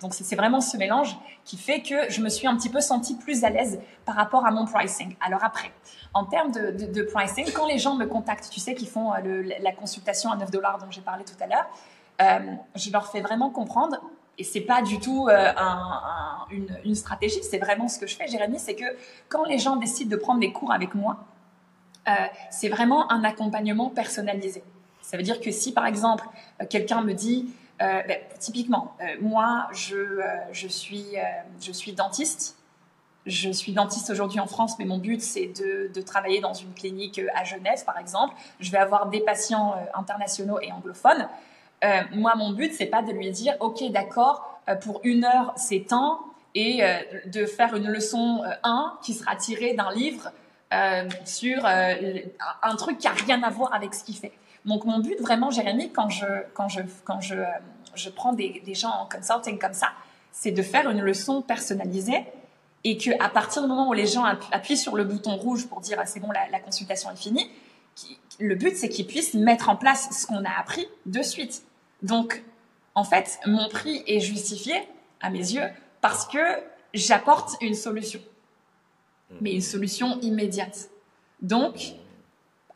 [0.00, 3.16] donc c'est vraiment ce mélange qui fait que je me suis un petit peu sentie
[3.16, 5.16] plus à l'aise par rapport à mon pricing.
[5.24, 5.70] Alors après,
[6.12, 10.30] en termes de, pricing, quand les gens me contactent, tu sais, qu'ils font la consultation
[10.30, 14.00] à 9 dollars dont j'ai parlé tout à l'heure, je leur fais vraiment comprendre
[14.38, 16.46] et c'est pas du tout euh, un,
[16.84, 18.84] une, stratégie, c'est vraiment ce que je fais, Jérémy, c'est que
[19.28, 21.18] quand les gens décident de prendre des cours avec moi,
[22.08, 22.12] euh,
[22.50, 24.62] c'est vraiment un accompagnement personnalisé.
[25.04, 26.24] Ça veut dire que si par exemple
[26.60, 27.50] euh, quelqu'un me dit,
[27.82, 30.20] euh, ben, typiquement, euh, moi je,
[30.50, 31.08] je, suis,
[31.60, 32.56] je suis dentiste,
[33.26, 36.72] je suis dentiste aujourd'hui en France, mais mon but c'est de, de, travailler dans une
[36.72, 38.34] clinique à Genève par exemple.
[38.60, 41.28] Je vais avoir des patients internationaux et anglophones.
[42.12, 46.20] Moi, mon but, c'est pas de lui dire, ok, d'accord, pour une heure, c'est temps,
[46.54, 46.80] et
[47.26, 50.32] de faire une leçon 1 qui sera tirée d'un livre
[51.26, 54.32] sur un truc qui a rien à voir avec ce qu'il fait.
[54.64, 57.34] Donc, mon but, vraiment, Jérémy, quand je, quand je, quand je,
[57.94, 59.88] je prends des, des gens en consulting comme ça,
[60.32, 62.24] c'est de faire une leçon personnalisée
[62.82, 65.80] et que à partir du moment où les gens appuient sur le bouton rouge pour
[65.80, 67.48] dire ah, c'est bon la, la, consultation est finie,
[68.40, 71.62] le but c'est qu'ils puissent mettre en place ce qu'on a appris de suite.
[72.02, 72.42] Donc,
[72.94, 74.74] en fait, mon prix est justifié,
[75.20, 75.66] à mes yeux,
[76.00, 76.38] parce que
[76.92, 78.20] j'apporte une solution,
[79.40, 80.90] mais une solution immédiate.
[81.40, 81.94] Donc,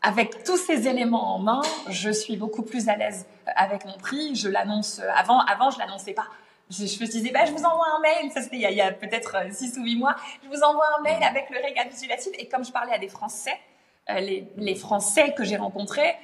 [0.01, 4.35] avec tous ces éléments en main, je suis beaucoup plus à l'aise avec mon prix.
[4.35, 6.27] Je l'annonce avant, avant je l'annonais pas.
[6.69, 8.91] Je, je, me disais, bah, je vous envoie un mail, ça c'était il y a,
[8.91, 12.31] peut-être 6 ou 8 mois, je vous envoie un mail avec le récapitulatif.
[12.37, 13.57] Et comme je parlais à des Français,
[14.11, 16.15] euh, les, Français que j'ai rencontrés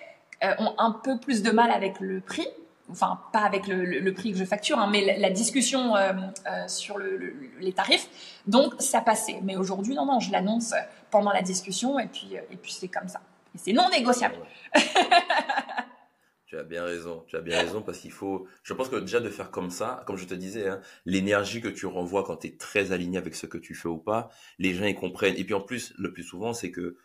[0.43, 2.47] euh, ont un peu plus de mal avec le prix
[2.91, 6.13] enfin pas avec le, prix que je facture, hein, mais la, discussion euh,
[6.47, 8.07] euh, sur les tarifs.
[8.47, 9.39] Donc ça passait.
[9.43, 10.73] Mais aujourd'hui, non, non, je l'annonce
[11.11, 13.21] pendant la discussion et puis, euh, et puis c'est comme ça.
[13.57, 14.35] C'est non négociable.
[16.45, 19.19] tu as bien raison, tu as bien raison parce qu'il faut, je pense que déjà
[19.19, 22.47] de faire comme ça, comme je te disais, hein, l'énergie que tu renvoies quand tu
[22.47, 24.29] es très aligné avec ce que tu fais ou pas,
[24.59, 25.35] les gens ils comprennent.
[25.37, 26.97] Et puis en plus, le plus souvent, c'est que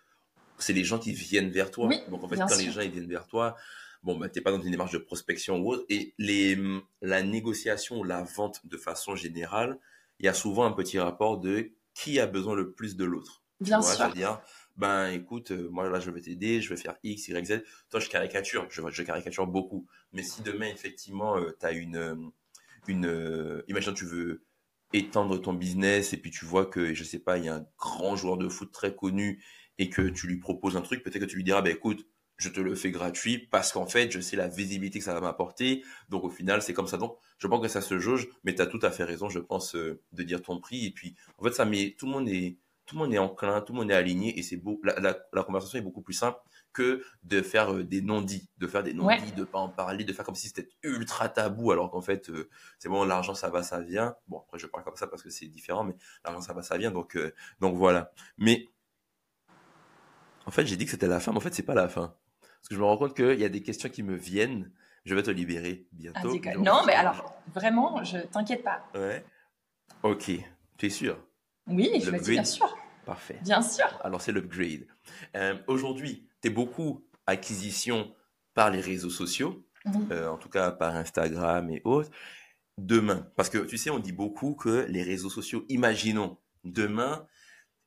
[0.58, 1.88] c'est les gens qui viennent vers toi.
[2.10, 3.56] Donc en fait, quand les gens ils viennent vers toi,
[4.02, 5.84] bon, bah, t'es pas dans une démarche de prospection ou autre.
[5.88, 6.58] Et les,
[7.02, 9.78] la négociation ou la vente de façon générale,
[10.18, 13.42] il y a souvent un petit rapport de qui a besoin le plus de l'autre.
[13.60, 13.94] Bien sûr.
[13.94, 14.40] C'est-à-dire,
[14.80, 17.62] ben écoute, euh, moi là je vais t'aider, je vais faire X, Y, Z.
[17.90, 19.86] Toi je caricature, je, caricature beaucoup.
[20.12, 22.16] Mais si demain effectivement euh, tu as une, euh,
[22.88, 24.42] une, euh, imagine tu veux
[24.94, 27.66] étendre ton business et puis tu vois que je sais pas, il y a un
[27.78, 29.44] grand joueur de foot très connu
[29.78, 32.06] et que tu lui proposes un truc, peut-être que tu lui diras, ben écoute,
[32.38, 35.20] je te le fais gratuit parce qu'en fait, je sais la visibilité que ça va
[35.20, 35.84] m'apporter.
[36.08, 36.96] Donc au final, c'est comme ça.
[36.96, 39.40] Donc je pense que ça se jauge, mais tu as tout à fait raison, je
[39.40, 40.86] pense, euh, de dire ton prix.
[40.86, 42.56] Et puis, en fait, ça met tout le monde est
[42.90, 44.80] tout le monde est enclin, tout le monde est aligné et c'est beau.
[44.82, 46.40] La, la, conversation est beaucoup plus simple
[46.72, 50.12] que de faire euh, des non-dits, de faire des non-dits, de pas en parler, de
[50.12, 52.48] faire comme si c'était ultra tabou, alors qu'en fait, euh,
[52.80, 54.16] c'est bon, l'argent ça va, ça vient.
[54.26, 55.94] Bon, après je parle comme ça parce que c'est différent, mais
[56.24, 56.90] l'argent ça va, ça vient.
[56.90, 57.16] Donc,
[57.60, 58.10] donc voilà.
[58.38, 58.66] Mais
[60.46, 62.16] en fait, j'ai dit que c'était la fin, mais en fait, c'est pas la fin.
[62.40, 64.72] Parce que je me rends compte qu'il y a des questions qui me viennent.
[65.04, 66.36] Je vais te libérer bientôt.
[66.44, 68.84] Ah, non, mais alors, vraiment, je t'inquiète pas.
[68.94, 69.24] Ouais.
[70.02, 70.32] Ok.
[70.76, 71.18] Tu es sûr?
[71.68, 72.76] Oui, je suis bien sûr.
[73.04, 73.38] Parfait.
[73.42, 73.86] Bien sûr.
[74.02, 74.86] Alors, c'est l'upgrade.
[75.36, 78.14] Euh, Aujourd'hui, tu es beaucoup acquisition
[78.54, 79.64] par les réseaux sociaux,
[80.10, 82.10] euh, en tout cas par Instagram et autres.
[82.78, 87.26] Demain, parce que tu sais, on dit beaucoup que les réseaux sociaux, imaginons, demain,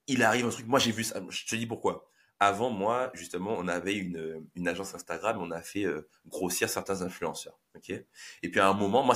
[0.08, 0.68] il arrive un truc.
[0.68, 1.22] Moi, j'ai vu ça.
[1.30, 2.10] Je te dis pourquoi.
[2.40, 7.02] Avant, moi, justement, on avait une, une agence Instagram, on a fait euh, grossir certains
[7.02, 7.58] influenceurs.
[7.76, 7.90] ok?
[7.90, 9.16] Et puis à un moment, moi,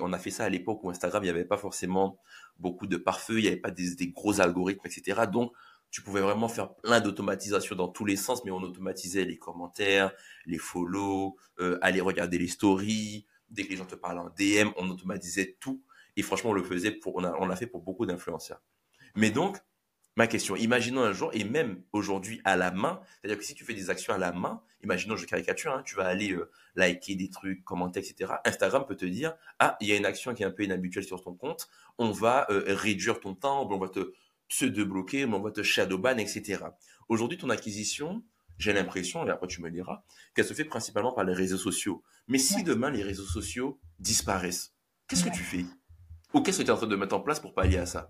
[0.00, 2.18] on a fait ça à l'époque où Instagram, il n'y avait pas forcément
[2.58, 5.22] beaucoup de pare-feu, il n'y avait pas des, gros algorithmes, etc.
[5.30, 5.52] Donc,
[5.90, 10.12] tu pouvais vraiment faire plein d'automatisation dans tous les sens, mais on automatisait les commentaires,
[10.44, 13.26] les follow, euh, aller regarder les stories.
[13.48, 15.82] Dès que les gens te parlaient en DM, on automatisait tout.
[16.16, 18.60] Et franchement, on le faisait pour, on l'a fait pour beaucoup d'influenceurs.
[19.14, 19.58] Mais donc,
[20.16, 20.56] ma question.
[20.56, 23.90] Imaginons un jour, et même aujourd'hui à la main, c'est-à-dire que si tu fais des
[23.90, 27.62] actions à la main, imaginons, je caricature, hein, tu vas aller euh, liker des trucs,
[27.64, 28.32] commenter, etc.
[28.44, 31.04] Instagram peut te dire, ah, il y a une action qui est un peu inhabituelle
[31.04, 31.68] sur ton compte,
[31.98, 34.12] on va euh, réduire ton temps, on va te
[34.48, 36.64] pseudo-bloquer, on va te shadowban, etc.
[37.08, 38.24] Aujourd'hui, ton acquisition,
[38.58, 40.02] j'ai l'impression, et après tu me diras,
[40.34, 42.02] qu'elle se fait principalement par les réseaux sociaux.
[42.26, 44.74] Mais si demain les réseaux sociaux disparaissent,
[45.08, 45.66] qu'est-ce que tu fais?
[46.32, 48.08] Ou qu'est-ce que tu es en train de mettre en place pour pallier à ça?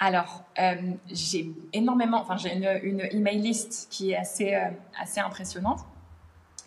[0.00, 0.74] Alors, euh,
[1.10, 4.68] j'ai énormément, enfin j'ai une, une, email list qui est assez, euh,
[5.00, 5.80] assez impressionnante.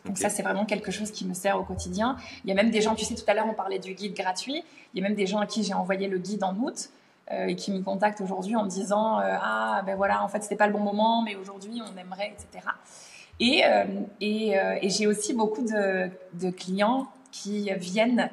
[0.05, 2.17] Donc ça, c'est vraiment quelque chose qui me sert au quotidien.
[2.43, 4.15] Il y a même des gens, tu sais, tout à l'heure, on parlait du guide
[4.15, 4.63] gratuit.
[4.93, 6.89] Il y a même des gens à qui j'ai envoyé le guide en août
[7.31, 10.55] euh, et qui me contactent aujourd'hui en me disant Ah, ben voilà, en fait, c'était
[10.55, 12.67] pas le bon moment, mais aujourd'hui, on aimerait, etc.
[13.39, 13.63] Et,
[14.19, 18.29] et, et j'ai aussi beaucoup de, de clients qui viennent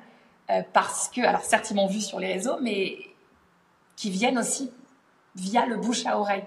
[0.72, 2.96] parce que, alors certes, ils m'ont vu sur les réseaux, mais
[3.98, 4.70] qui viennent aussi
[5.34, 6.44] via le bouche à oreille.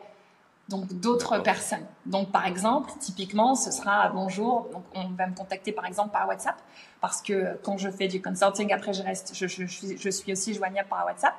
[0.70, 1.86] Donc d'autres personnes.
[2.06, 4.70] Donc par exemple, typiquement, ce sera bonjour.
[4.72, 6.56] Donc on va me contacter par exemple par WhatsApp
[7.02, 10.54] parce que quand je fais du consulting, après je reste, je, je, je suis aussi
[10.54, 11.34] joignable par WhatsApp.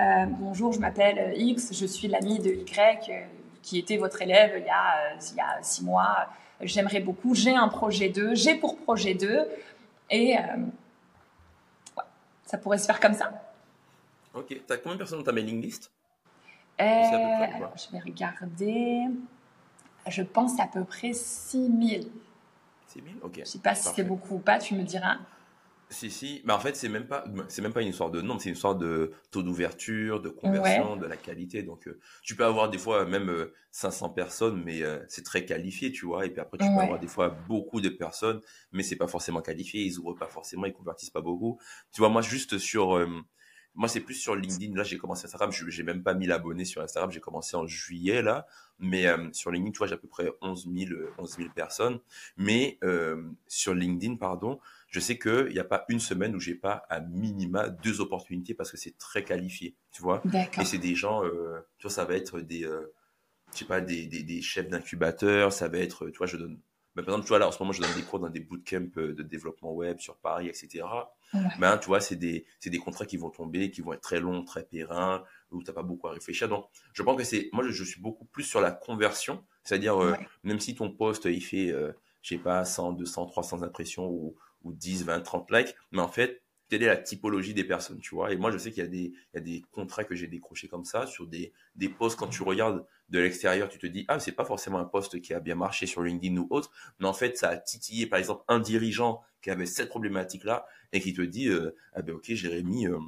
[0.00, 3.24] Euh, bonjour, je m'appelle X, je suis l'ami de Y euh,
[3.62, 6.26] qui était votre élève il y a, euh, il y a six mois.
[6.62, 7.36] J'aimerais beaucoup.
[7.36, 9.46] J'ai un projet 2, j'ai pour projet 2
[10.10, 10.36] et
[12.44, 13.30] ça pourrait se faire comme ça.
[14.34, 14.48] Ok.
[14.48, 15.92] Tu as combien de personnes dans ta mailing list?
[16.80, 19.02] Euh, alors, je vais regarder.
[20.08, 22.10] Je pense à peu près 6000.
[22.88, 23.34] 6000 Ok.
[23.36, 25.18] Je ne sais pas si c'est beaucoup ou pas, tu me diras.
[25.90, 26.42] Si, si.
[26.44, 28.56] Mais en fait, c'est même pas, c'est même pas une histoire de nombre, c'est une
[28.56, 31.62] histoire de taux d'ouverture, de conversion, de la qualité.
[31.62, 35.92] Donc, euh, tu peux avoir des fois même 500 euh, personnes, mais c'est très qualifié,
[35.92, 36.26] tu vois.
[36.26, 38.40] Et puis après, tu peux avoir des fois beaucoup de personnes,
[38.72, 39.82] mais c'est pas forcément qualifié.
[39.82, 41.60] Ils ouvrent pas forcément, ils convertissent pas beaucoup.
[41.92, 42.98] Tu vois, moi, juste sur,
[43.74, 44.76] moi, c'est plus sur LinkedIn.
[44.76, 45.50] Là, j'ai commencé Instagram.
[45.50, 47.10] Je n'ai même pas 1000 abonnés sur Instagram.
[47.10, 48.46] J'ai commencé en juillet, là.
[48.78, 51.98] Mais euh, sur LinkedIn, tu vois, j'ai à peu près 11 000, 11 000 personnes.
[52.36, 56.54] Mais euh, sur LinkedIn, pardon, je sais qu'il n'y a pas une semaine où j'ai
[56.54, 60.22] pas à minima deux opportunités parce que c'est très qualifié, tu vois.
[60.60, 64.06] Et c'est des gens, euh, tu vois, ça va être des, je sais pas, des,
[64.06, 65.52] des, des chefs d'incubateurs.
[65.52, 66.60] Ça va être, tu vois, je donne
[66.94, 68.40] bah, par exemple, tu vois, là, en ce moment, je donne des cours dans des
[68.40, 70.84] bootcamps de développement web sur Paris, etc.
[71.58, 74.44] Ben, tu vois, c'est des, des contrats qui vont tomber, qui vont être très longs,
[74.44, 76.48] très périns, où tu n'as pas beaucoup à réfléchir.
[76.48, 79.44] Donc, je pense que c'est, moi, je, suis beaucoup plus sur la conversion.
[79.64, 80.14] C'est-à-dire, euh,
[80.44, 81.92] même si ton poste, il fait, euh,
[82.22, 86.08] je sais pas, 100, 200, 300 impressions ou, ou 10, 20, 30 likes, mais en
[86.08, 88.32] fait, quelle est la typologie des personnes, tu vois.
[88.32, 90.26] Et moi, je sais qu'il y a des, il y a des contrats que j'ai
[90.26, 92.18] décrochés comme ça sur des, des posts.
[92.18, 95.34] Quand tu regardes de l'extérieur, tu te dis, ah, c'est pas forcément un poste qui
[95.34, 98.44] a bien marché sur LinkedIn ou autre, mais en fait, ça a titillé, par exemple,
[98.48, 102.86] un dirigeant qui avait cette problématique-là et qui te dit, euh, ah ben, ok, Jérémy,
[102.86, 102.98] euh,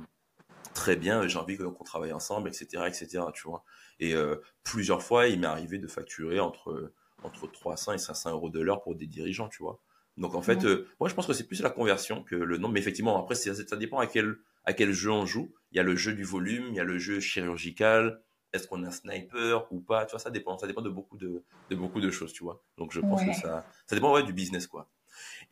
[0.74, 3.64] très bien, j'ai envie qu'on travaille ensemble, etc., etc., tu vois.
[4.01, 6.93] Et euh, plusieurs fois, il m'est arrivé de facturer entre,
[7.23, 9.81] entre 300 et 500 euros de l'heure pour des dirigeants, tu vois.
[10.18, 10.64] Donc en fait,
[10.98, 12.73] moi je pense que c'est plus la conversion que le nombre.
[12.73, 15.52] Mais effectivement, après, ça, ça dépend à quel, à quel jeu on joue.
[15.73, 18.23] Il y a le jeu du volume, il y a le jeu chirurgical.
[18.57, 20.59] Est-ce qu'on est un sniper ou pas Tu vois, ça dépend.
[20.59, 22.62] Ça dépend de beaucoup de, de beaucoup de choses, tu vois.
[22.78, 24.89] Donc je pense que ça, ça dépend ouais, du business, quoi.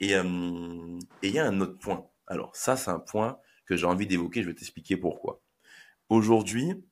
[0.01, 2.06] Et euh, et il y a un autre point.
[2.26, 4.43] Alors ça, c'est un point que j'ai envie d'évoquer.
[4.43, 5.40] Je vais t'expliquer pourquoi.
[6.09, 6.85] Aujourd'hui,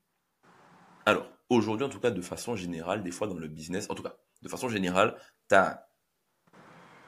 [1.07, 4.03] alors aujourd'hui en tout cas, de façon générale, des fois dans le business, en tout
[4.03, 5.17] cas, de façon générale,
[5.49, 5.89] tu as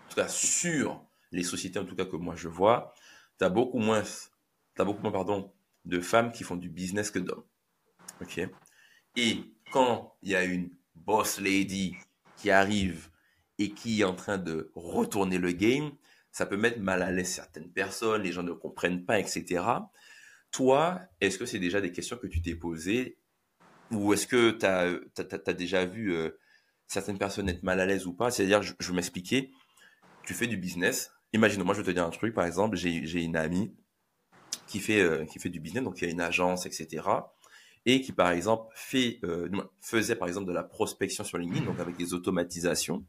[0.07, 2.95] en tout cas sur les sociétés en tout cas que moi je vois,
[3.39, 4.03] tu as beaucoup moins,
[4.79, 5.53] as beaucoup moins pardon,
[5.85, 7.45] de femmes qui font du business que d'hommes.
[8.21, 8.41] Ok?
[9.17, 11.97] Et quand il y a une boss lady
[12.37, 13.11] qui arrive
[13.59, 15.93] et qui est en train de retourner le game,
[16.33, 19.65] ça peut mettre mal à l'aise certaines personnes, les gens ne comprennent pas, etc.
[20.51, 23.19] Toi, est-ce que c'est déjà des questions que tu t'es posées
[23.91, 26.31] ou est-ce que tu as, déjà vu euh,
[26.89, 28.31] certaines personnes être mal à l'aise ou pas?
[28.31, 29.53] C'est-à-dire, je, je vais m'expliquer
[30.25, 31.13] tu fais du business.
[31.33, 33.75] Imagine, moi je vais te dire un truc, par exemple, j'ai une amie
[34.67, 37.07] qui fait, euh, qui fait du business, donc il y a une agence, etc.
[37.87, 39.49] Et qui, par exemple, euh,
[39.81, 43.05] faisait, par exemple, de la prospection sur LinkedIn, donc avec des automatisations.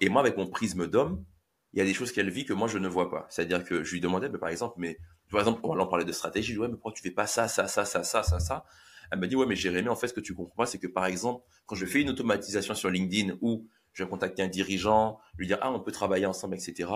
[0.00, 1.24] Et moi, avec mon prisme d'homme,
[1.72, 3.26] il y a des choses qu'elle vit que moi, je ne vois pas.
[3.28, 4.98] C'est-à-dire que je lui demandais, mais par exemple, mais,
[5.30, 7.26] par exemple, on parlait de stratégie, je lui disais, ouais, mais pourquoi tu fais pas
[7.26, 8.64] ça, ça, ça, ça, ça, ça, ça?
[9.10, 10.86] Elle m'a dit, ouais, mais Jérémy, en fait, ce que tu comprends pas, c'est que,
[10.86, 13.66] par exemple, quand je fais une automatisation sur LinkedIn ou
[13.98, 16.88] je vais contacter un dirigeant, lui dire ah on peut travailler ensemble, etc.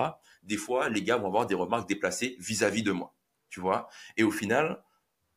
[0.45, 3.15] Des fois, les gars vont avoir des remarques déplacées vis-à-vis de moi,
[3.49, 3.89] tu vois?
[4.17, 4.83] Et au final,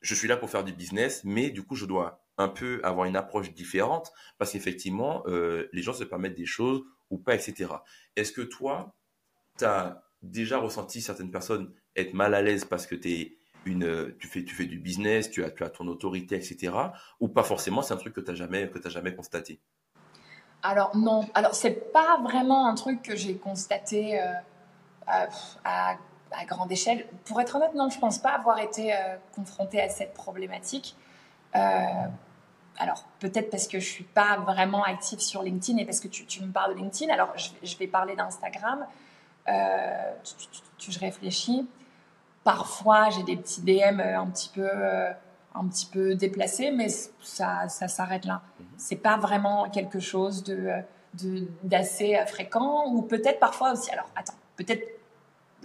[0.06, 3.06] je suis là pour faire du business, mais du coup, je dois un peu avoir
[3.08, 7.72] une approche différente parce qu'effectivement, euh, les gens se permettent des choses ou pas, etc.
[8.16, 8.96] Est-ce que toi,
[9.58, 14.28] tu as déjà ressenti certaines personnes être mal à l'aise parce que es une, tu
[14.28, 16.74] fais, tu fais du business, tu as, tu as ton autorité, etc.
[17.20, 19.60] Ou pas forcément, c'est un truc que tu n'as jamais, jamais constaté?
[20.62, 24.34] Alors non, alors c'est pas vraiment un truc que j'ai constaté euh,
[25.08, 25.98] à,
[26.44, 27.06] grande échelle.
[27.26, 30.96] Pour être honnête, non, je pense pas avoir été euh, confrontée à cette problématique.
[31.56, 31.60] Euh,
[32.78, 36.44] alors peut-être parce que je suis pas vraiment active sur LinkedIn et parce que tu,
[36.44, 37.14] me parles de LinkedIn.
[37.14, 38.86] Alors je, vais parler d'Instagram.
[39.48, 41.66] je réfléchis.
[42.44, 44.70] Parfois j'ai des petits DM un petit peu
[45.58, 48.42] un petit peu déplacé, mais ça, ça s'arrête là.
[48.60, 48.66] Mhm.
[48.76, 50.82] C'est pas vraiment quelque chose de
[51.64, 53.90] d'assez fréquent ou peut-être parfois aussi.
[53.92, 54.95] Alors attends, peut-être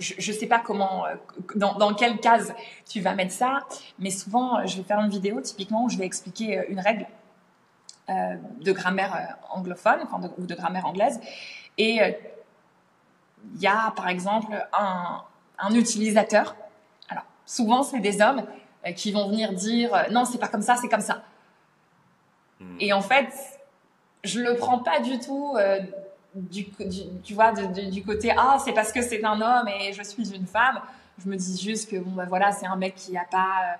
[0.00, 1.14] je ne sais pas comment, euh,
[1.54, 2.54] dans, dans, quelle case
[2.88, 3.60] tu vas mettre ça,
[3.98, 7.06] mais souvent, je vais faire une vidéo typiquement où je vais expliquer euh, une règle
[8.08, 11.20] euh, de grammaire anglophone enfin ou de grammaire anglaise.
[11.78, 12.00] Et
[13.54, 15.22] il y a par exemple un,
[15.60, 16.56] un utilisateur.
[17.08, 18.44] Alors, souvent, c'est des hommes
[18.86, 21.22] euh, qui vont venir dire euh, non, c'est pas comme ça, c'est comme ça.
[22.60, 22.76] Hmm.
[22.80, 23.28] Et en fait,
[24.24, 25.80] je le prends pas du tout euh,
[26.34, 26.66] du,
[27.22, 30.46] tu vois, du côté ah, c'est parce que c'est un homme et je suis une
[30.46, 30.80] femme.
[31.22, 33.72] Je me dis juste que bon, bah voilà, c'est un mec qui a pas.
[33.72, 33.76] euh,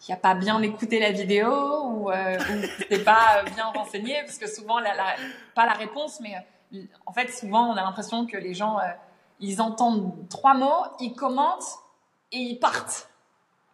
[0.00, 1.50] qui a pas bien écouté la vidéo
[1.86, 4.92] ou, euh, qui s'est pas euh, bien renseigné parce que souvent la,
[5.56, 6.36] pas la réponse mais
[6.74, 8.78] euh, en fait souvent on a l'impression que les gens
[9.40, 11.80] ils entendent trois mots ils commentent
[12.30, 13.08] et ils partent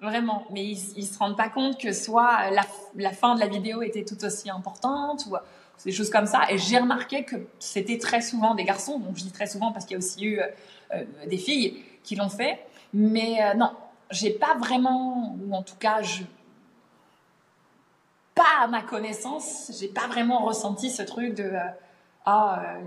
[0.00, 2.62] vraiment mais ils, ils se rendent pas compte que soit la,
[2.96, 5.36] la fin de la vidéo était tout aussi importante ou
[5.84, 9.22] des choses comme ça et j'ai remarqué que c'était très souvent des garçons donc je
[9.24, 10.46] dis très souvent parce qu'il y a aussi eu euh,
[10.94, 12.60] euh, des filles qui l'ont fait
[12.92, 13.72] mais euh, non
[14.10, 16.22] j'ai pas vraiment, ou en tout cas, je,
[18.34, 21.58] pas à ma connaissance, j'ai pas vraiment ressenti ce truc de, euh,
[22.26, 22.80] ah, euh,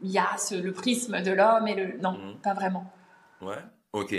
[0.00, 2.38] il y a ce- le prisme de l'homme et le, non, Mhm.
[2.38, 2.90] pas vraiment.
[3.40, 3.58] Ouais,
[3.92, 4.14] ok,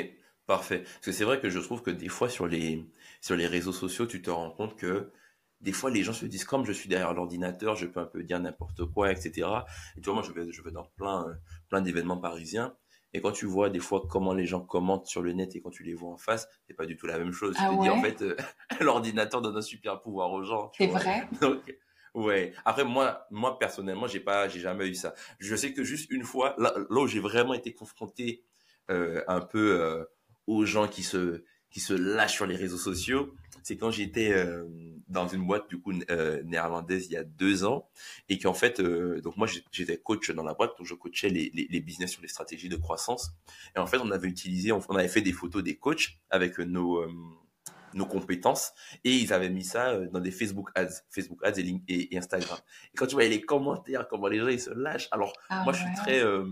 [0.45, 0.79] parfait.
[0.83, 2.85] Parce que c'est vrai que je trouve que des fois sur les,
[3.19, 5.11] sur les réseaux sociaux, tu te rends compte que
[5.63, 8.21] des fois les gens se disent comme je suis derrière l'ordinateur, je peux un peu
[8.23, 9.47] dire n'importe quoi, etc.
[9.97, 11.33] Et tu vois, moi je vais, je vais dans plein, euh,
[11.69, 12.75] plein d'événements parisiens.
[13.13, 15.69] Et quand tu vois des fois comment les gens commentent sur le net et quand
[15.69, 17.55] tu les vois en face, c'est pas du tout la même chose.
[17.57, 18.09] Ah tu te dis en ouais?
[18.09, 18.35] fait, euh,
[18.81, 20.71] l'ordinateur donne un super pouvoir aux gens.
[20.77, 21.27] C'est vrai?
[21.41, 21.61] Donc,
[22.15, 22.53] ouais.
[22.65, 25.13] Après, moi, moi, personnellement, j'ai pas, j'ai jamais eu ça.
[25.39, 28.43] Je sais que juste une fois, là, là où j'ai vraiment été confronté,
[28.89, 30.03] euh, un peu, euh,
[30.47, 33.33] aux gens qui se, qui se lâchent sur les réseaux sociaux,
[33.63, 34.65] c'est quand j'étais, euh,
[35.07, 37.89] dans une boîte, du coup, euh, néerlandaise il y a deux ans,
[38.29, 41.51] et qu'en fait, euh, donc moi, j'étais coach dans la boîte, donc je coachais les,
[41.53, 43.31] les, les business sur les stratégies de croissance.
[43.75, 46.59] Et en fait, on avait utilisé, on, on avait fait des photos des coachs avec
[46.59, 47.05] nos,
[47.93, 48.71] nos compétences
[49.03, 52.17] et ils avaient mis ça dans des Facebook ads, Facebook ads et, Link- et, et
[52.17, 52.57] Instagram.
[52.93, 55.07] Et quand tu voyais les commentaires, comment les gens ils se lâchent.
[55.11, 56.45] Alors Ah moi je suis très, euh,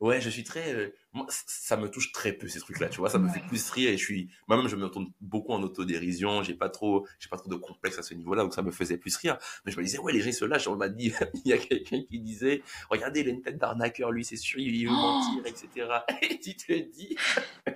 [0.00, 3.08] ouais, je suis très, euh, moi, ça me touche très peu ces trucs-là, tu vois,
[3.08, 6.42] ça me fait plus rire et je suis, moi-même je me retourne beaucoup en autodérision,
[6.42, 8.98] j'ai pas trop, j'ai pas trop de complexe à ce niveau-là, donc ça me faisait
[8.98, 9.38] plus rire.
[9.64, 10.66] Mais je me disais ouais les gens se lâchent.
[10.66, 11.12] On m'a dit,
[11.44, 14.58] il y a quelqu'un qui disait, regardez il a une tête d'arnaqueur, lui c'est sûr
[14.58, 15.88] il veut Oh mentir, etc.
[16.22, 17.16] Et tu te dis.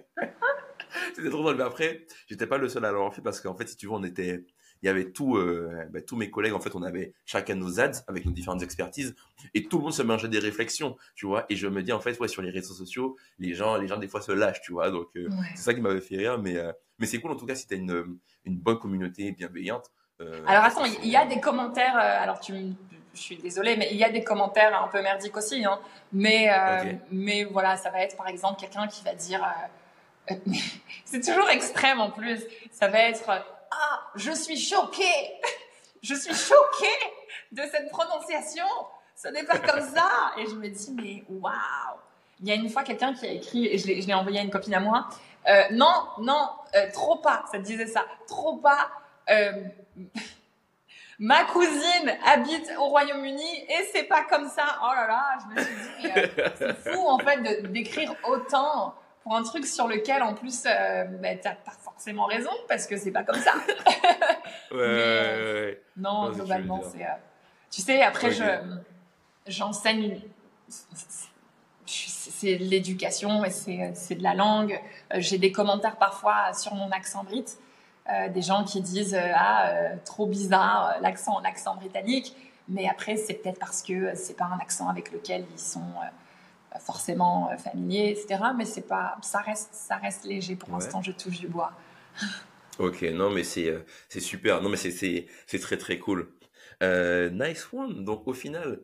[1.15, 1.57] C'était trop drôle.
[1.57, 3.93] Mais après, j'étais pas le seul à l'avoir fait parce qu'en fait, si tu veux,
[3.93, 4.45] on était,
[4.83, 6.53] il y avait tout, euh, bah, tous mes collègues.
[6.55, 9.15] En fait, on avait chacun nos ads avec nos différentes expertises
[9.55, 11.47] et tout le monde se mélangeait des réflexions, tu vois.
[11.49, 13.97] Et je me dis, en fait, ouais, sur les réseaux sociaux, les gens, les gens,
[13.99, 14.91] des fois, se lâchent, tu vois.
[14.91, 15.47] Donc, euh, Ouais.
[15.55, 16.39] c'est ça qui m'avait fait rire.
[16.39, 19.91] Mais, euh, mais c'est cool, en tout cas, si t'as une, une bonne communauté bienveillante.
[20.49, 22.73] Alors attends, il y a des commentaires, alors tu, me-
[23.15, 25.79] je suis désolée, mais il y a des commentaires un peu merdiques aussi, hein.
[26.13, 29.45] mais, euh, mais voilà, ça va être par exemple quelqu'un qui va dire,
[30.31, 30.35] euh,
[31.05, 32.41] c'est toujours extrême en plus,
[32.73, 33.31] ça va être,
[33.71, 35.41] ah, je suis choquée,
[36.03, 36.87] je suis choquée
[37.53, 38.67] de cette prononciation,
[39.17, 41.53] ce n'est pas comme ça, et je me dis, mais waouh,
[42.41, 44.51] il y a une fois quelqu'un qui a écrit, et je l'ai envoyé à une
[44.51, 45.09] copine à moi,
[45.49, 48.91] euh, non, non, euh, trop pas, ça disait ça, trop pas,
[49.31, 49.53] euh,
[51.19, 54.79] ma cousine habite au Royaume-Uni et c'est pas comme ça.
[54.83, 56.13] Oh là là, je me suis dit,
[56.59, 61.55] c'est fou en fait d'écrire autant pour un truc sur lequel en plus bah, t'as
[61.99, 63.53] forcément raison parce que c'est pas comme ça.
[64.71, 65.83] Ouais, Mais, ouais, ouais.
[65.97, 67.03] Non, globalement, c'est.
[67.03, 67.09] euh,
[67.71, 68.45] tu sais, après, je
[69.47, 70.21] j'enseigne.
[70.69, 74.79] je- C'est de l'éducation et c'est de la langue.
[75.15, 77.47] Euh, J'ai des commentaires parfois sur mon accent brit.
[78.11, 82.35] euh, des gens qui disent euh, ah euh, trop bizarre l'accent l'accent britannique
[82.69, 85.83] mais après c'est peut-être parce que c'est pas un accent avec lequel ils sont
[86.81, 90.77] forcément familiers etc mais c'est pas ça reste ça reste léger pour Ouais.
[90.77, 91.73] l'instant je touche du bois
[92.79, 96.33] Ok, non mais c'est euh, c'est super, non mais c'est c'est c'est très très cool.
[96.83, 98.05] Euh, nice one.
[98.05, 98.81] Donc au final,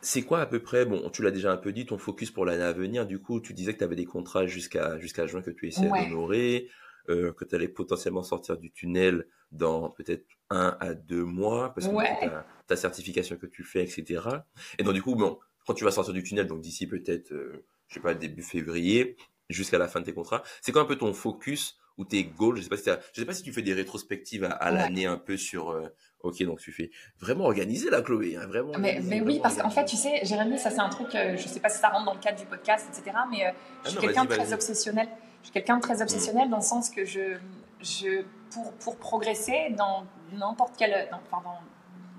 [0.00, 2.44] c'est quoi à peu près, bon, tu l'as déjà un peu dit, ton focus pour
[2.44, 3.06] l'année à venir.
[3.06, 5.90] Du coup, tu disais que tu avais des contrats jusqu'à jusqu'à juin que tu essayais
[5.90, 6.04] Ouais.
[6.04, 6.70] d'honorer,
[7.08, 11.88] euh, que tu allais potentiellement sortir du tunnel dans peut-être un à deux mois parce
[11.88, 12.16] que Ouais.
[12.20, 14.46] tu as ta certification que tu fais, etc.
[14.78, 17.64] Et donc du coup, bon, quand tu vas sortir du tunnel, donc d'ici peut-être, euh,
[17.88, 19.16] je sais pas, début février,
[19.50, 22.56] jusqu'à la fin de tes contrats, c'est quoi un peu ton focus ou tes goals
[22.58, 24.78] Je sais pas si je sais pas si tu fais des rétrospectives à, à Ouais.
[24.78, 25.70] l'année un peu sur.
[25.70, 25.88] euh,
[26.22, 28.72] ok, donc tu fais vraiment organiser la Chloé, hein, vraiment.
[28.78, 30.10] Mais, organisé, mais oui, parce qu'en fait, organisé.
[30.10, 32.14] tu sais, Jérémy, ça c'est un truc, euh, je sais pas si ça rentre dans
[32.14, 33.16] le cadre du podcast, etc.
[33.30, 33.50] Mais euh,
[33.84, 35.08] je suis non, quelqu'un de très obsessionnel.
[35.42, 37.36] Je suis quelqu'un de très obsessionnel dans le sens que je,
[37.80, 38.22] je
[38.52, 41.58] pour, pour progresser dans n'importe quel, dans, enfin, dans,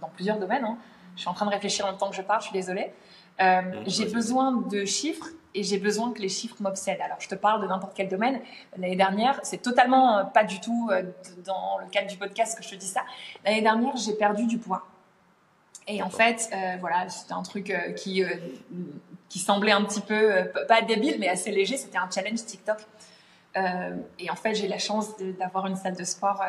[0.02, 0.78] dans plusieurs domaines, hein,
[1.16, 2.92] je suis en train de réfléchir en même temps que je parle, je suis désolée.
[3.42, 4.14] Euh, j'ai vas-y.
[4.14, 5.28] besoin de chiffres
[5.60, 7.02] et j'ai besoin que les chiffres m'obsèdent.
[7.02, 8.42] Alors, je te parle de n'importe quel domaine.
[8.78, 11.04] L'année dernière, c'est totalement euh, pas du tout euh,
[11.46, 13.02] dans le cadre du podcast que je te dis ça.
[13.46, 14.88] L'année dernière, j'ai perdu du poids.
[15.92, 18.30] Et en fait, euh, voilà, c'était un truc euh, qui, euh,
[19.28, 20.32] qui semblait un petit peu,
[20.68, 21.78] pas débile, mais assez léger.
[21.78, 22.78] C'était un challenge TikTok.
[24.20, 26.42] Et en fait, j'ai la chance d'avoir une salle de sport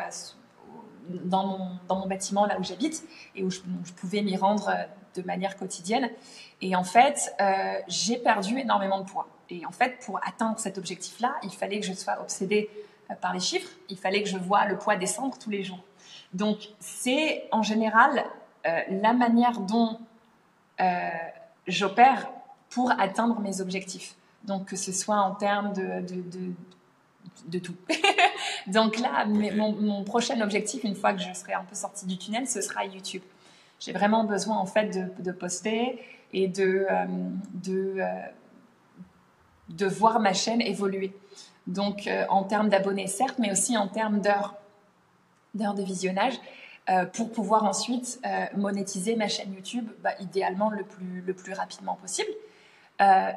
[1.09, 3.03] dans, mon, dans mon bâtiment, là où j'habite,
[3.35, 3.59] et où je,
[3.97, 4.71] pouvais m'y rendre
[5.15, 6.09] de manière quotidienne.
[6.61, 9.27] Et en fait, euh, j'ai perdu énormément de poids.
[9.49, 12.69] Et en fait, pour atteindre cet objectif-là, il fallait que je sois obsédée
[13.09, 13.69] euh, par les chiffres.
[13.89, 15.83] Il fallait que je vois le poids descendre tous les jours.
[16.33, 18.23] Donc, c'est en général
[18.65, 19.99] euh, la manière dont
[20.79, 21.09] euh,
[21.67, 22.29] j'opère
[22.69, 24.15] pour atteindre mes objectifs.
[24.45, 26.53] Donc, que ce soit en termes de, de, de,
[27.47, 27.75] de tout.
[28.67, 32.17] Donc là, mon, mon prochain objectif, une fois que je serai un peu sortie du
[32.17, 33.21] tunnel, ce sera YouTube.
[33.81, 35.99] J'ai vraiment besoin, en fait, de, poster
[36.33, 37.05] et de, euh,
[37.55, 38.05] de, euh,
[39.69, 41.13] de voir ma chaîne évoluer.
[41.65, 44.55] Donc, euh, en termes d'abonnés, certes, mais aussi en termes d'heures
[45.53, 46.39] d'heures de visionnage
[47.11, 48.21] pour pouvoir ensuite
[48.55, 52.29] monétiser ma chaîne YouTube, bah, idéalement le plus, le plus rapidement possible.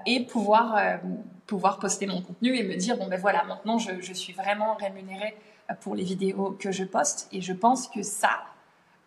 [0.06, 1.00] Et pouvoir,
[1.46, 4.74] pouvoir poster mon contenu et me dire, bon ben voilà, maintenant je, je suis vraiment
[4.74, 5.36] rémunérée
[5.80, 7.28] pour les vidéos que je poste.
[7.32, 8.44] Et je pense que ça,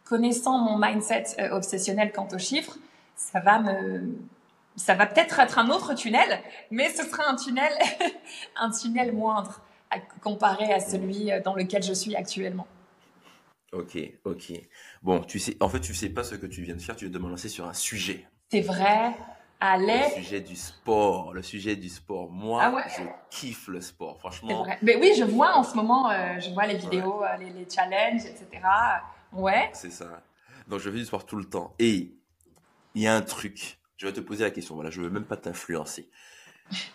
[0.08, 2.78] connaissant mon mindset euh, obsessionnel quant aux chiffres,
[3.16, 4.16] ça va me...
[4.76, 6.40] Ça va peut-être être un autre tunnel,
[6.70, 7.72] mais ce sera un tunnel,
[8.58, 9.60] un tunnel moindre
[9.90, 12.68] à, comparé à celui euh, dans lequel je suis actuellement.
[13.74, 14.54] Ok, ok.
[15.02, 16.96] Bon, tu sais, en fait, tu sais pas ce que tu viens de faire.
[16.96, 18.26] Tu viens de me lancer sur un sujet.
[18.52, 21.34] C'est vrai, Le allez, sujet du sport.
[21.34, 22.30] Le sujet du sport.
[22.30, 22.84] Moi, Ah ouais.
[22.98, 24.20] je kiffe le sport.
[24.20, 24.78] Franchement, vrai.
[24.84, 28.26] Mais oui, je vois en ce moment, euh, je vois les vidéos, les, les challenges,
[28.26, 28.62] etc.
[29.38, 30.24] Ouais, c'est ça.
[30.68, 31.76] Donc, je fais du sport tout le temps.
[31.78, 32.12] Et
[32.96, 33.80] il y a un truc.
[33.98, 34.74] Je vais te poser la question.
[34.74, 36.10] Voilà, je veux même pas t'influencer.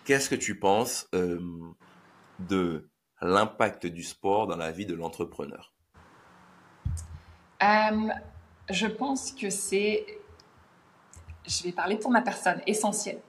[0.05, 1.41] Qu'est-ce que tu penses euh,
[2.41, 2.91] de
[3.21, 5.73] l'impact du sport dans la vie de l'entrepreneur?
[7.63, 8.09] Euh,
[8.69, 10.05] je pense que c'est,
[11.47, 13.21] je vais parler pour ma personne, essentiel.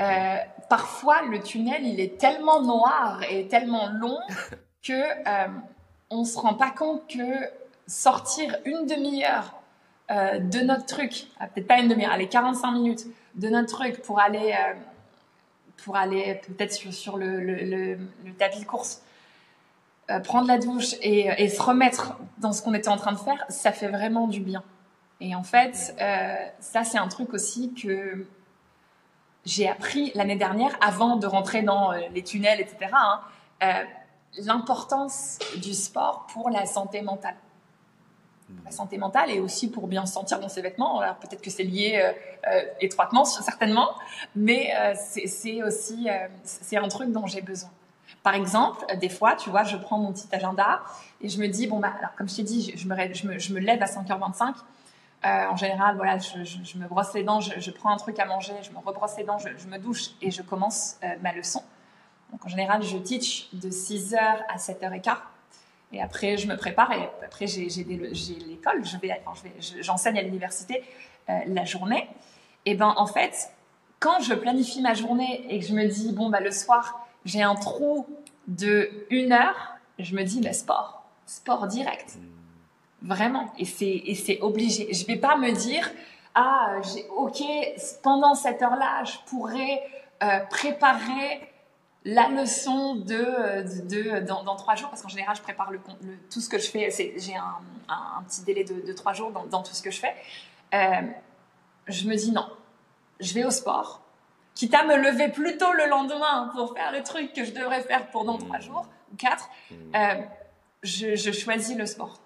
[0.00, 0.36] Euh,
[0.68, 4.18] parfois, le tunnel, il est tellement noir et tellement long
[4.82, 5.02] que
[6.10, 9.62] on se rend pas compte que sortir une demi-heure
[10.10, 14.02] euh, de notre truc, ah, peut-être pas une demi-heure, allez 45 minutes de notre truc
[14.02, 14.74] pour aller euh,
[15.94, 17.98] aller peut-être sur, le, le,
[18.38, 19.02] tapis de course,
[20.10, 23.44] euh, prendre la douche et, se remettre dans ce qu'on était en train de faire,
[23.48, 24.62] ça fait vraiment du bien.
[25.20, 25.94] Et en fait,
[26.60, 28.26] ça c'est un truc aussi que
[29.44, 32.92] j'ai appris l'année dernière, avant de rentrer dans les tunnels, etc.
[32.92, 33.84] hein,
[34.38, 37.36] L'importance du sport pour la santé mentale.
[38.64, 41.00] La santé mentale et aussi pour bien se sentir dans ses vêtements.
[41.00, 42.12] Alors peut-être que c'est lié euh,
[42.50, 43.90] euh, étroitement, certainement,
[44.36, 46.08] mais euh, c'est aussi
[46.42, 47.70] c'est un truc dont j'ai besoin.
[48.22, 50.82] Par exemple, des fois, tu vois, je prends mon petit agenda
[51.20, 53.60] et je me dis bon bah alors comme je t'ai dit, je, me, je, me,
[53.60, 54.54] lève à 5h25.
[55.24, 58.24] Euh, en général, voilà, je, je- me brosse les dents, je, prends un truc à
[58.24, 61.62] manger, je me rebrosse les dents, je, me douche et je commence ma leçon.
[62.32, 65.16] Donc en général, je teach de 6h à 7h15.
[65.92, 70.82] Et après, je me prépare et après, j'ai l'école, je j'enseigne à l'université
[71.28, 72.08] euh, la journée.
[72.64, 73.52] Et ben en fait,
[74.00, 77.42] quand je planifie ma journée et que je me dis, bon, bah, le soir, j'ai
[77.42, 78.06] un trou
[78.48, 82.18] de une heure, je me dis, bah, sport, sport direct.
[83.02, 83.52] Vraiment.
[83.58, 84.92] Et c'est, obligé.
[84.92, 85.90] Je vais pas me dire,
[86.34, 86.80] ah,
[87.16, 87.42] ok,
[88.02, 89.82] pendant cette heure-là, je pourrais
[90.22, 91.51] euh, préparer
[92.04, 93.04] la leçon de,
[93.62, 96.40] de, de- dans, dans trois jours, parce qu'en général, je prépare le, con- le- tout
[96.40, 96.90] ce que je fais.
[97.16, 97.54] J'ai un,
[97.88, 100.14] un- un petit délai de, de trois jours dans, dans tout ce que je fais.
[100.74, 101.02] Euh,
[101.86, 102.48] je me dis non,
[103.20, 104.00] je vais au sport,
[104.54, 107.82] quitte à me lever plus tôt le lendemain pour faire le truc que je devrais
[107.82, 109.48] faire pour dans trois jours ou quatre.
[109.94, 110.14] Euh,
[110.82, 112.18] je, je choisis le sport.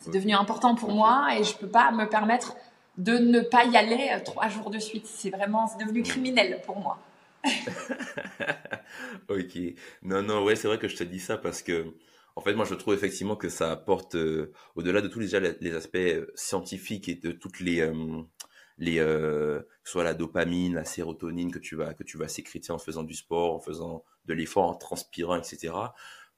[0.00, 2.56] C'est devenu important pour moi et je peux pas me permettre
[2.98, 5.06] de ne pas y aller euh, trois jours de suite.
[5.06, 6.98] C'est vraiment, c'est devenu criminel pour moi.
[9.28, 9.58] Ok.
[10.02, 11.94] Non, non, ouais, c'est vrai que je te dis ça parce que,
[12.36, 15.34] en fait, moi, je trouve effectivement que ça apporte, euh, au-delà de tous les,
[15.74, 18.22] aspects euh, scientifiques et de toutes les, euh,
[18.78, 22.78] les, euh, soit la dopamine, la sérotonine que tu vas, que tu vas sécréter en
[22.78, 25.74] faisant du sport, en faisant de l'effort, en transpirant, etc.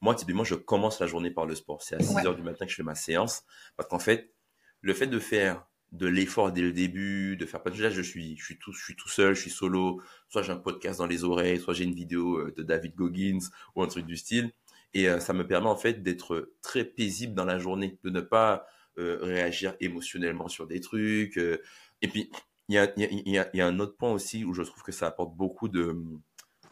[0.01, 1.83] Moi, typiquement, je commence la journée par le sport.
[1.83, 2.27] C'est à 6 Ouais.
[2.27, 3.43] heures du matin que je fais ma séance
[3.77, 4.33] parce qu'en fait,
[4.81, 8.37] le fait de faire de l'effort dès le début, de faire pas déjà, je suis,
[8.37, 11.07] je suis tout, je suis tout seul, je suis solo, soit j'ai un podcast dans
[11.07, 13.39] les oreilles, soit j'ai une vidéo euh, de David Goggins
[13.75, 14.53] ou un truc du style.
[14.93, 18.21] Et euh, ça me permet en fait d'être très paisible dans la journée, de ne
[18.21, 18.67] pas
[18.99, 21.37] euh, réagir émotionnellement sur des trucs.
[22.03, 22.31] Et puis,
[22.69, 24.63] il y a, y, a, y, a, y a un autre point aussi où je
[24.63, 25.97] trouve que ça apporte beaucoup de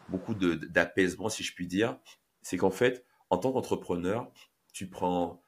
[0.08, 1.98] beaucoup de- d'apaisement, si je puis dire.
[2.42, 4.30] C'est qu'en fait, en tant qu'entrepreneur,
[4.72, 5.41] tu prends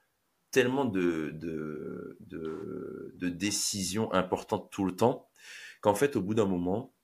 [0.55, 5.29] tellement de, de, de, décisions importantes tout le temps
[5.81, 6.95] qu'en fait, au bout d'un moment,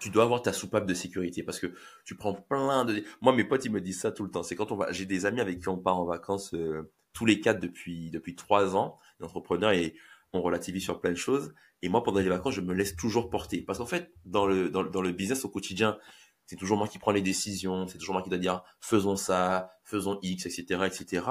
[0.00, 1.68] tu dois avoir ta soupape de sécurité parce que
[2.04, 3.04] tu prends plein de.
[3.20, 4.42] Moi, mes potes, ils me disent ça tout le temps.
[4.42, 4.90] C'est quand on va.
[4.90, 8.34] J'ai des amis avec qui on part en vacances euh, tous les quatre depuis depuis
[8.34, 9.94] trois ans, entrepreneurs et
[10.32, 11.54] on relativise sur plein de choses.
[11.82, 14.70] Et moi, pendant les vacances, je me laisse toujours porter parce qu'en fait, dans le
[14.70, 15.98] dans le business au quotidien,
[16.46, 19.70] c'est toujours moi qui prends les décisions, c'est toujours moi qui dois dire faisons ça,
[19.84, 21.26] faisons X, etc., etc.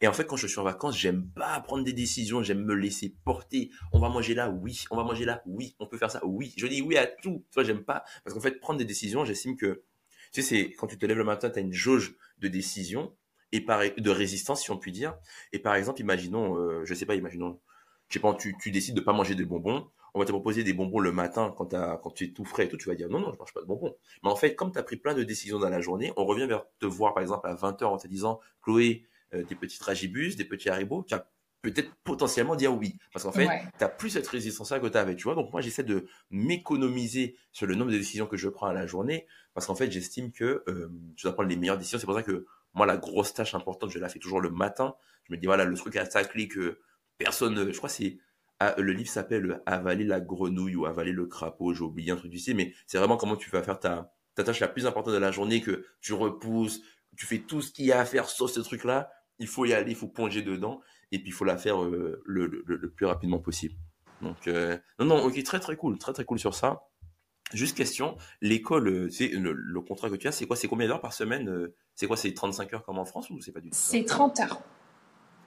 [0.00, 2.74] Et en fait, quand je suis en vacances, j'aime pas prendre des décisions, j'aime me
[2.74, 3.70] laisser porter.
[3.92, 4.84] On va manger là, oui.
[4.90, 5.76] On va manger là, oui.
[5.80, 6.54] On peut faire ça, oui.
[6.56, 7.44] Je dis oui à tout.
[7.50, 9.84] Tu vois, j'aime pas parce qu'en fait, prendre des décisions, j'estime que
[10.32, 13.14] tu sais, c'est quand tu te lèves le matin, tu as une jauge de décision
[13.52, 15.16] et par de résistance, si on peut dire.
[15.52, 17.60] Et par exemple, imaginons, euh, je sais pas, imaginons,
[18.08, 20.62] je sais pas, tu, tu décides de pas manger de bonbons on va te proposer
[20.62, 23.08] des bonbons le matin quand, quand tu es tout frais et tout, tu vas dire
[23.08, 23.96] non, non, je mange pas de bonbons.
[24.22, 26.46] Mais en fait, comme tu as pris plein de décisions dans la journée, on revient
[26.46, 30.36] vers te voir par exemple à 20h en te disant Chloé, euh, des petits tragibus,
[30.36, 31.28] des petits haribots, tu as
[31.62, 32.96] peut-être potentiellement dire oui.
[33.12, 35.34] Parce qu'en fait, tu as plus cette résistance-là que tu avais, tu vois.
[35.34, 38.86] Donc moi, j'essaie de m'économiser sur le nombre de décisions que je prends à la
[38.86, 41.98] journée parce qu'en fait, j'estime que euh, tu dois prendre les meilleures décisions.
[41.98, 44.94] C'est pour ça que moi, la grosse tâche importante, je la fais toujours le matin.
[45.24, 46.78] Je me dis, voilà, le truc à clé que
[47.18, 48.18] personne, je crois c'est
[48.66, 52.30] ah, le livre s'appelle Avaler la grenouille ou Avaler le crapaud, j'ai oublié un truc
[52.30, 55.18] du mais c'est vraiment comment tu vas faire ta, ta tâche la plus importante de
[55.18, 56.80] la journée que tu repousses,
[57.16, 59.74] tu fais tout ce qu'il y a à faire sur ce truc-là, il faut y
[59.74, 60.80] aller, il faut plonger dedans,
[61.12, 63.74] et puis il faut la faire euh, le, le, plus rapidement possible.
[64.22, 66.88] Donc, euh, non, non, ok, très très cool, très très cool sur ça.
[67.52, 71.02] Juste question, l'école, c'est euh, le, contrat que tu as, c'est quoi C'est combien d'heures
[71.02, 73.76] par semaine C'est quoi C'est 35 heures comme en France ou c'est pas du tout
[73.78, 74.62] C'est 30 heures.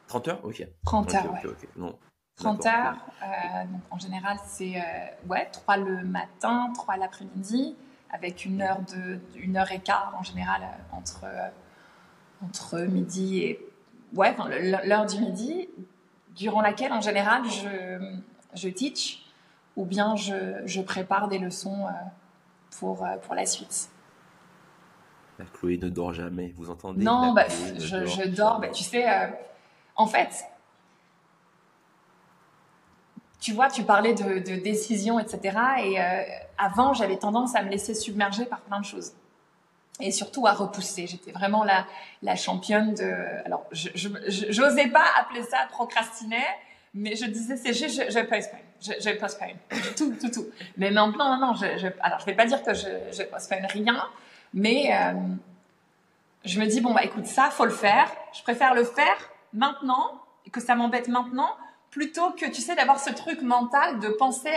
[0.08, 0.46] 30 heures?
[0.46, 0.66] Ok.
[0.86, 1.52] 30 heures, ouais.
[1.76, 1.98] Non,
[2.38, 2.96] 30 heures.
[3.24, 7.76] Euh, donc en général, c'est euh, ouais, 3 le matin, 3 l'après-midi,
[8.12, 11.26] avec une heure, de, une heure et quart en général euh, entre,
[12.44, 13.60] entre midi et
[14.16, 14.36] ouais,
[14.86, 15.68] l'heure du midi,
[16.36, 18.16] durant laquelle en général je,
[18.54, 19.26] je teach
[19.76, 21.88] ou bien je, je prépare des leçons
[22.80, 23.90] pour, pour la suite.
[25.40, 27.46] La Chloé ne dort jamais, vous entendez Non, bah,
[27.78, 29.06] je, je, dors, bah, tu sais,
[29.96, 30.46] en fait,
[33.40, 35.58] tu vois, tu parlais de, de décision, etc.
[35.84, 36.22] Et euh,
[36.58, 39.14] avant, j'avais tendance à me laisser submerger par plein de choses.
[40.00, 41.08] Et surtout à repousser.
[41.08, 43.12] J'étais vraiment la, championne de...
[43.46, 46.46] Alors, je n'osais pas appeler ça procrastiner,
[46.94, 48.60] mais je disais, c'est juste, je, je postpone.
[48.82, 49.58] Je, je postpone.
[49.96, 50.46] Tout, tout, tout.
[50.78, 54.04] Mais maintenant, non, non, je, alors je vais pas dire que je, je postpone rien,
[54.54, 55.14] mais euh,
[56.46, 58.10] je me dis, bon, bah écoute, ça, faut le faire.
[58.34, 59.18] Je préfère le faire
[59.54, 61.56] maintenant, que ça m'embête maintenant,
[61.98, 64.54] plutôt que, tu sais, d'avoir ce truc mental de penser,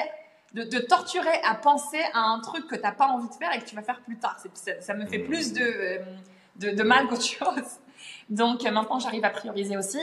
[0.53, 3.51] de, de, torturer à penser à un truc que tu n'as pas envie de faire
[3.55, 4.37] et que tu vas faire plus tard.
[4.53, 6.01] Ça, ça, me fait plus de,
[6.57, 7.79] de, de mal qu'autre chose.
[8.29, 10.01] Donc euh, maintenant, j'arrive à prioriser aussi.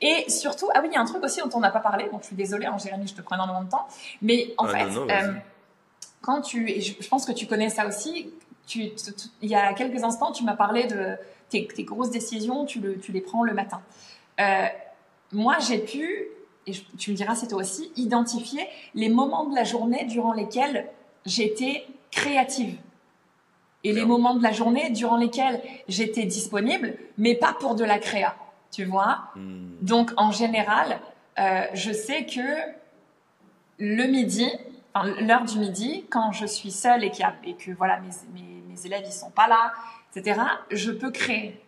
[0.00, 2.08] Et surtout, ah oui, il y a un truc aussi dont on n'a pas parlé.
[2.10, 3.86] Donc je suis désolée, hein, Jérémy, je te prends énormément de temps.
[4.20, 5.32] Mais en ah, fait, euh,
[6.22, 8.32] quand tu, et je, pense que tu connais ça aussi,
[8.66, 8.90] tu,
[9.42, 11.14] il y a quelques instants, tu m'as parlé de
[11.50, 13.80] tes, tes, grosses décisions, tu, le, tu les prends le matin.
[14.40, 14.66] Euh,
[15.30, 16.26] moi, j'ai pu
[16.66, 20.88] et tu me diras c'est toi aussi, identifier les moments de la journée durant lesquels
[21.26, 22.76] j'étais créative.
[23.82, 27.98] Et les moments de la journée durant lesquels j'étais disponible, mais pas pour de la
[27.98, 28.36] créa,
[28.70, 29.30] tu vois?
[29.36, 29.70] Hmm.
[29.80, 31.00] Donc en général,
[31.38, 32.40] euh, je sais que
[33.78, 34.50] le midi,
[34.92, 37.12] enfin, l'heure du midi, quand je suis seule et,
[37.44, 39.72] et que voilà mes, mes, mes, élèves ils sont pas là,
[40.14, 40.38] etc.,
[40.70, 41.58] je peux créer.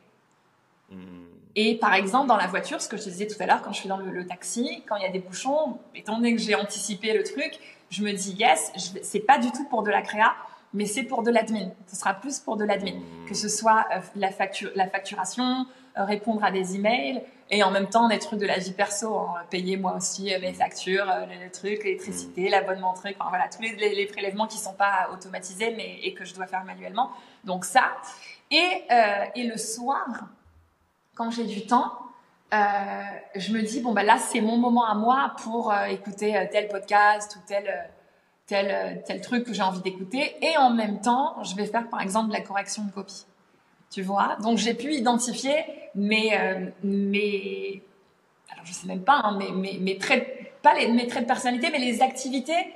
[0.91, 1.32] Hmm.
[1.55, 3.73] Et par exemple, dans la voiture, ce que je te disais tout à l'heure, quand
[3.73, 6.55] je suis dans le, taxi, quand il y a des bouchons, étant donné que j'ai
[6.55, 7.59] anticipé le truc,
[7.91, 8.73] je me dis yes,
[9.03, 10.35] c'est pas du tout pour de la créa,
[10.73, 11.71] mais c'est pour de l'admin.
[11.87, 13.29] Ce sera plus pour de l'admin, mmh.
[13.29, 15.67] que ce soit euh, la, facture, la facturation,
[15.99, 19.19] euh, répondre à des emails et en même temps des trucs de la vie perso,
[19.19, 22.51] hein, payer moi aussi euh, mes factures, les, trucs, l'électricité, mmh.
[22.51, 26.25] l'abonnement truc, enfin voilà tous les, les, prélèvements qui sont pas automatisés mais et que
[26.25, 27.11] je dois faire manuellement.
[27.45, 27.93] Donc ça
[28.51, 28.85] et
[29.35, 30.07] et le soir
[31.15, 31.93] quand j'ai du temps,
[32.53, 32.57] euh,
[33.35, 36.45] je me dis bon bah là c'est mon moment à moi pour euh, écouter euh,
[36.51, 37.91] tel podcast ou tel
[38.47, 40.37] tel tel truc que j'ai envie d'écouter.
[40.43, 43.27] Et en même temps je vais faire par exemple la correction de copie.
[43.91, 44.37] Tu vois?
[44.43, 45.65] Donc j'ai pu identifier
[45.95, 46.39] mes
[46.83, 47.83] mes
[48.51, 51.69] alors je sais même pas hein, mes, mes, traits pas les, mes traits de personnalité
[51.71, 52.73] mais les activités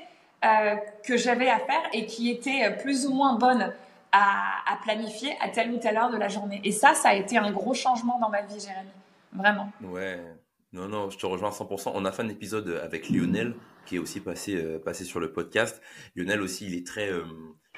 [1.02, 3.72] que j'avais à faire et qui étaient plus ou moins bonnes
[4.16, 6.60] à, planifier à telle ou telle heure de la journée.
[6.64, 8.90] Et ça, ça a été un gros changement dans ma vie, Jérémy.
[9.32, 9.72] Vraiment.
[9.82, 10.20] Ouais.
[10.72, 11.92] Non, non, je te rejoins à 100%.
[11.94, 13.54] On a fait un épisode avec Lionel
[13.86, 15.80] qui est aussi passé, euh, passé sur le podcast.
[16.14, 17.24] Lionel aussi, il est très, euh,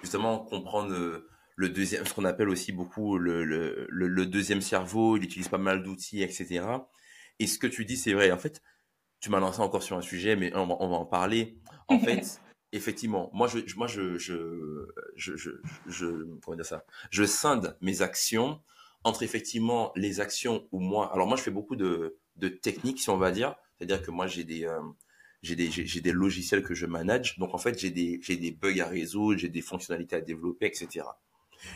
[0.01, 5.17] justement, comprendre euh, le deuxième, ce qu'on appelle aussi beaucoup le, le, le, deuxième cerveau.
[5.17, 6.63] Il utilise pas mal d'outils, etc.
[7.39, 8.33] Et ce que tu dis, c'est vrai.
[8.33, 8.63] En fait,
[9.21, 11.59] tu m'as lancé encore sur un sujet, mais on va, on va en parler.
[11.89, 12.41] En fait,
[12.73, 14.87] effectivement, moi, je, moi, je, je,
[15.17, 15.51] je, je,
[15.87, 16.07] je,
[16.43, 16.85] comment dire ça?
[17.11, 18.61] Je scinde mes actions
[19.05, 23.11] entre effectivement les actions où moi, alors moi, je fais beaucoup de, de techniques, si
[23.11, 23.55] on va dire.
[23.77, 24.81] C'est-à-dire que moi, j'ai des, euh,
[25.43, 27.39] j'ai des, j'ai des logiciels que je manage.
[27.39, 30.67] Donc, en fait, j'ai des, j'ai des bugs à résoudre, j'ai des fonctionnalités à développer,
[30.67, 31.07] etc.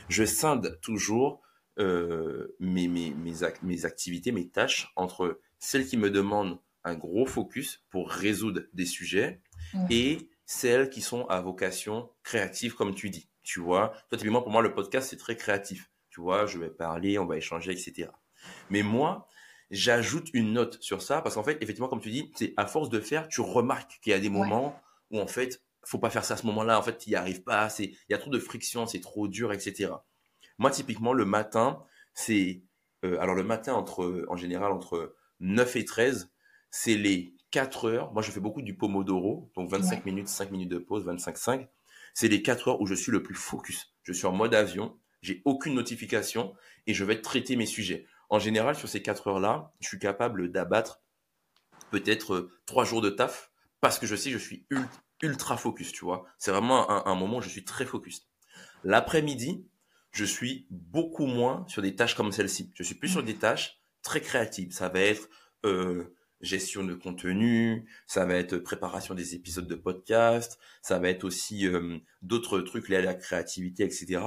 [0.09, 1.40] Je scinde toujours
[1.78, 7.27] euh, mes, mes, mes, mes activités, mes tâches entre celles qui me demandent un gros
[7.27, 9.40] focus pour résoudre des sujets
[9.89, 13.28] et celles qui sont à vocation créative, comme tu dis.
[13.42, 15.90] Tu vois, toi, typiquement, pour moi, le podcast, c'est très créatif.
[16.10, 18.10] Tu vois, je vais parler, on va échanger, etc.
[18.68, 19.28] Mais moi,
[19.70, 22.90] j'ajoute une note sur ça parce qu'en fait, effectivement, comme tu dis, c'est à force
[22.90, 24.78] de faire, tu remarques qu'il y a des moments
[25.10, 26.78] où en fait, faut pas faire ça à ce moment-là.
[26.78, 27.68] En fait, tu n'y arrives pas.
[27.70, 29.92] C'est, il y a trop de friction, c'est trop dur, etc.
[30.58, 32.62] Moi, typiquement, le matin, c'est,
[33.04, 36.30] euh, alors le matin entre, en général, entre 9 et 13,
[36.70, 38.12] c'est les 4 heures.
[38.12, 41.68] Moi, je fais beaucoup du Pomodoro, donc 25 minutes, 5 minutes de pause, 25-5.
[42.14, 43.94] C'est les 4 heures où je suis le plus focus.
[44.02, 46.54] Je suis en mode avion, j'ai aucune notification
[46.86, 48.06] et je vais traiter mes sujets.
[48.28, 51.02] En général, sur ces 4 heures-là, je suis capable d'abattre
[51.90, 54.66] peut-être 3 euh, jours de taf parce que je sais que je suis
[55.22, 56.24] ultra, focus, tu vois.
[56.38, 58.28] C'est vraiment un, moment où je suis très focus.
[58.82, 59.66] L'après-midi,
[60.10, 62.72] je suis beaucoup moins sur des tâches comme celle-ci.
[62.74, 64.72] Je suis plus sur des tâches très créatives.
[64.72, 65.28] Ça va être
[65.64, 71.24] euh, gestion de contenu, ça va être préparation des épisodes de podcast, ça va être
[71.24, 74.20] aussi euh, d'autres trucs liés à la créativité, etc.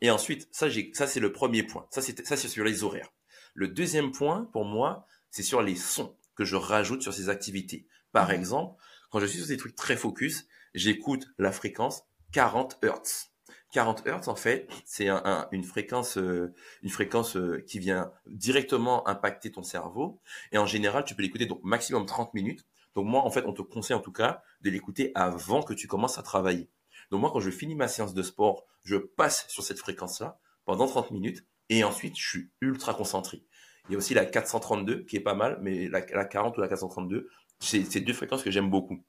[0.00, 1.86] Et ensuite, ça, ça c'est le premier point.
[1.90, 3.12] Ça, c'est, ça c'est sur les horaires.
[3.54, 7.86] Le deuxième point, pour moi, c'est sur les sons que je rajoute sur ces activités.
[8.12, 8.80] Par exemple,
[9.10, 13.30] quand je suis sur des trucs très focus, j'écoute la fréquence 40 Hz.
[13.72, 15.08] 40 Hz, en fait, c'est
[15.52, 20.20] une fréquence, euh, une fréquence euh, qui vient directement impacter ton cerveau.
[20.52, 22.64] Et en général, tu peux l'écouter donc maximum 30 minutes.
[22.94, 25.86] Donc moi, en fait, on te conseille en tout cas de l'écouter avant que tu
[25.86, 26.70] commences à travailler.
[27.10, 30.86] Donc moi, quand je finis ma séance de sport, je passe sur cette fréquence-là pendant
[30.86, 33.44] 30 minutes et ensuite, je suis ultra concentré.
[33.88, 36.60] Il y a aussi la 432 qui est pas mal, mais la, la 40 ou
[36.60, 37.28] la 432,
[37.60, 39.02] c'est deux fréquences que j'aime beaucoup.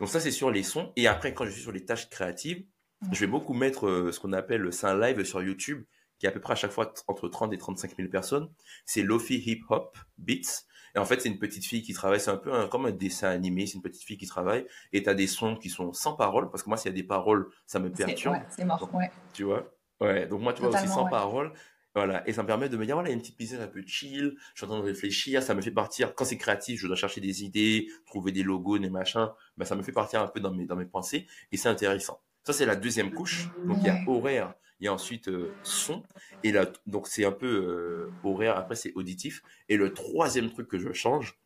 [0.00, 0.92] Donc ça, c'est sur les sons.
[0.96, 2.64] Et après, quand je suis sur les tâches créatives,
[3.12, 5.84] je vais beaucoup mettre euh, ce qu'on appelle, c'est un live sur YouTube
[6.18, 8.48] qui est à peu près à chaque fois entre 30 et 35 000 personnes.
[8.86, 10.64] C'est Lofi Hip Hop Beats.
[10.94, 13.28] Et en fait, c'est une petite fille qui travaille, c'est un peu comme un dessin
[13.28, 16.14] animé, c'est une petite fille qui travaille, et tu as des sons qui sont sans
[16.14, 18.38] paroles, parce que moi, s'il y a des paroles, ça me perturbe.
[18.48, 19.10] c'est mort, ouais.
[19.34, 19.70] Tu vois?
[20.00, 21.52] Ouais, donc moi, tu vois, aussi sans paroles.
[21.94, 23.60] Voilà, et ça me permet de me dire, voilà, il y a une petite business
[23.60, 26.36] un peu chill, je suis en train de réfléchir, ça me fait partir, quand c'est
[26.36, 29.92] créatif, je dois chercher des idées, trouver des logos, des machins, ben, ça me fait
[29.92, 32.20] partir un peu dans mes, dans mes pensées, et c'est intéressant.
[32.46, 33.48] Ça, c'est la deuxième couche.
[33.64, 36.04] Donc, il y a horaire, il y a ensuite euh, son,
[36.44, 39.42] et là, donc c'est un peu euh, horaire, après c'est auditif.
[39.68, 41.40] Et le troisième truc que je change,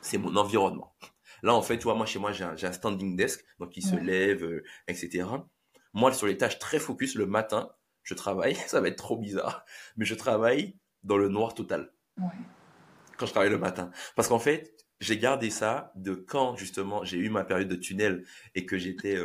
[0.00, 0.96] c'est mon environnement.
[1.42, 3.96] Là, en fait, tu vois, moi, chez moi, j'ai un, standing desk, donc qui se
[3.96, 5.28] lève, euh, etc.
[5.92, 7.70] Moi, sur les tâches très focus, le matin,
[8.02, 9.66] je travaille, ça va être trop bizarre,
[9.98, 11.92] mais je travaille dans le noir total.
[13.18, 13.90] Quand je travaille le matin.
[14.16, 18.24] Parce qu'en fait, j'ai gardé ça de quand, justement, j'ai eu ma période de tunnel
[18.54, 19.18] et que j'étais...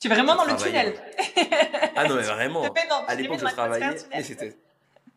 [0.00, 0.94] tu es vraiment dans le tunnel.
[1.96, 2.64] ah non, mais vraiment.
[3.08, 4.56] à l'époque, je travaillais, et c'était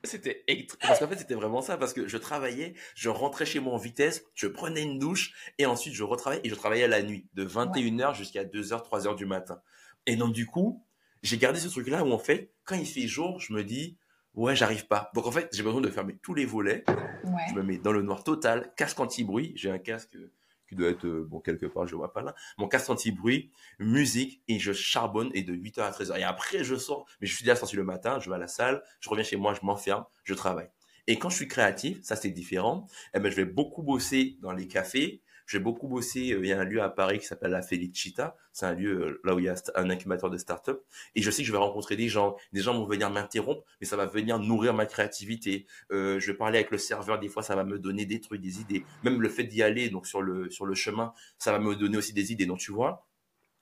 [0.05, 0.43] c'était
[0.81, 3.77] parce qu'en fait c'était vraiment ça parce que je travaillais, je rentrais chez moi en
[3.77, 7.45] vitesse, je prenais une douche et ensuite je retravaillais et je travaillais la nuit de
[7.45, 9.61] 21h jusqu'à 2h 3h du matin.
[10.05, 10.83] Et donc du coup,
[11.21, 13.97] j'ai gardé ce truc là où en fait quand il fait jour, je me dis
[14.35, 15.11] ouais, j'arrive pas.
[15.13, 16.83] Donc en fait, j'ai besoin de fermer tous les volets.
[17.49, 20.17] Je me mets dans le noir total, casque anti-bruit, j'ai un casque
[20.75, 22.35] doit être, euh, bon, quelque part, je vois pas là.
[22.57, 26.19] Mon casque anti-bruit, musique, et je charbonne, et de 8h à 13h.
[26.19, 28.47] Et après, je sors, mais je suis déjà sorti le matin, je vais à la
[28.47, 30.69] salle, je reviens chez moi, je m'enferme, je travaille.
[31.07, 34.53] Et quand je suis créatif, ça c'est différent, eh ben, je vais beaucoup bosser dans
[34.53, 37.51] les cafés, j'ai beaucoup bossé, euh, il y a un lieu à Paris qui s'appelle
[37.51, 40.83] la Felicita, c'est un lieu euh, là où il y a un incubateur de start-up,
[41.15, 43.87] et je sais que je vais rencontrer des gens, des gens vont venir m'interrompre, mais
[43.87, 45.65] ça va venir nourrir ma créativité.
[45.91, 48.41] Euh, je vais parler avec le serveur, des fois ça va me donner des trucs,
[48.41, 48.85] des idées.
[49.03, 51.97] Même le fait d'y aller, donc sur le, sur le chemin, ça va me donner
[51.97, 52.45] aussi des idées.
[52.45, 53.07] Donc tu vois,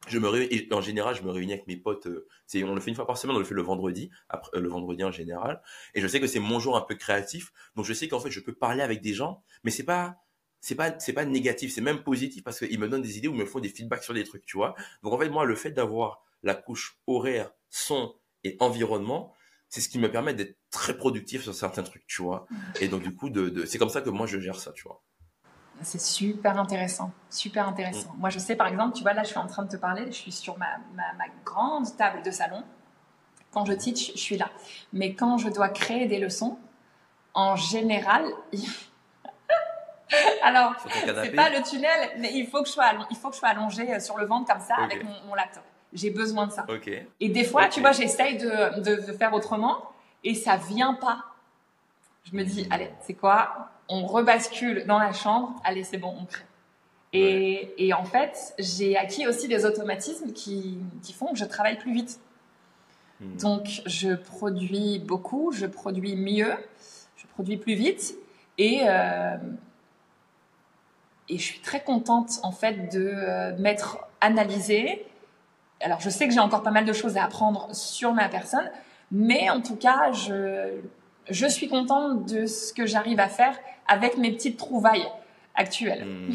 [0.08, 2.08] je me réunis, en général, je me réunis avec mes potes.
[2.08, 5.03] on le fait une fois par semaine, on le fait le vendredi, après, le vendredi
[5.03, 5.62] en général.
[5.94, 8.32] Et je sais que c'est mon jour un peu créatif, donc je sais qu'en fait,
[8.32, 10.18] je peux parler avec des gens, mais c'est pas,
[10.62, 13.34] c'est pas c'est pas négatif, c'est même positif parce qu'ils me donnent des idées ou
[13.34, 14.76] me font des feedbacks sur des trucs, tu vois.
[15.04, 19.34] Donc en fait moi le fait d'avoir la couche horaire, son et environnement,
[19.70, 22.46] c'est ce qui me permet d'être très productif sur certains trucs, tu vois.
[22.80, 25.02] Et donc du coup de, c'est comme ça que moi je gère ça, tu vois.
[25.82, 28.14] C'est super intéressant, super intéressant.
[28.14, 28.20] Mm.
[28.20, 30.06] Moi je sais par exemple, tu vois là je suis en train de te parler,
[30.08, 32.64] je suis sur ma, ma, ma grande table de salon.
[33.52, 34.50] Quand je teach, je suis là.
[34.94, 36.58] Mais quand je dois créer des leçons,
[37.34, 38.26] en général,
[40.44, 40.74] Alors,
[41.04, 43.50] c'est pas le tunnel, mais il faut que je sois, il faut que je sois
[43.50, 45.64] allongée sur le ventre comme ça avec mon, laptop.
[45.94, 46.66] J'ai besoin de ça.
[47.20, 49.92] Et des fois, tu vois, j'essaye de, de, faire autrement
[50.24, 51.26] et ça vient pas.
[52.24, 53.70] Je me dis, allez, c'est quoi?
[53.90, 55.56] On rebascule dans la chambre.
[55.64, 56.46] Allez, c'est bon, on crée.
[57.14, 61.78] Et, et en fait, j'ai acquis aussi des automatismes qui, qui font que je travaille
[61.78, 62.22] plus vite.
[63.20, 63.36] Hmm.
[63.38, 66.54] Donc, je produis beaucoup, je produis mieux,
[67.18, 68.16] je produis plus vite.
[68.58, 69.36] Et, euh,
[71.32, 75.06] et je suis très contente, en fait, de euh, m'être analysée.
[75.80, 78.70] Alors, je sais que j'ai encore pas mal de choses à apprendre sur ma personne,
[79.12, 80.80] mais en tout cas, je,
[81.30, 85.08] je suis contente de ce que j'arrive à faire avec mes petites trouvailles
[85.56, 86.06] actuelles.
[86.06, 86.32] Hmm.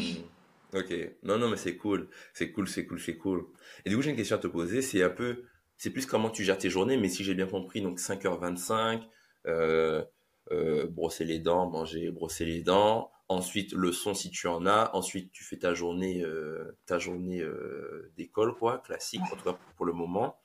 [0.73, 0.93] Ok.
[1.23, 2.09] Non, non, mais c'est cool.
[2.33, 3.45] C'est cool, c'est cool, c'est cool.
[3.85, 4.81] Et du coup, j'ai une question à te poser.
[4.81, 5.43] C'est un peu,
[5.77, 9.01] c'est plus comment tu gères tes journées, mais si j'ai bien compris, donc 5h25,
[9.45, 10.03] euh,
[10.51, 13.11] euh, brosser les dents, manger, brosser les dents.
[13.29, 14.91] Ensuite, le son si tu en as.
[14.93, 19.57] Ensuite, tu fais ta journée, euh, ta journée euh, d'école, quoi, classique, en tout cas
[19.75, 20.39] pour le moment.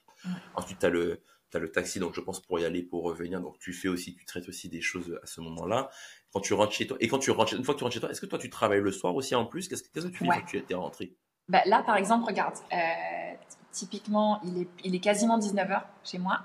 [0.54, 1.20] Ensuite, tu as le,
[1.54, 3.40] as le taxi, donc je pense pour y aller, pour revenir.
[3.40, 5.90] Donc tu fais aussi, tu traites aussi des choses à ce moment-là.
[6.32, 8.00] Quand tu rentres chez toi, et quand tu rentres, une fois que tu rentres chez
[8.00, 9.68] toi, est-ce que toi tu travailles le soir aussi en plus?
[9.68, 11.14] Qu'est-ce que tu fais quand tu es rentré
[11.48, 13.34] bah, Là, par exemple, regarde, euh,
[13.70, 16.40] typiquement, il est, il est quasiment 19h chez moi.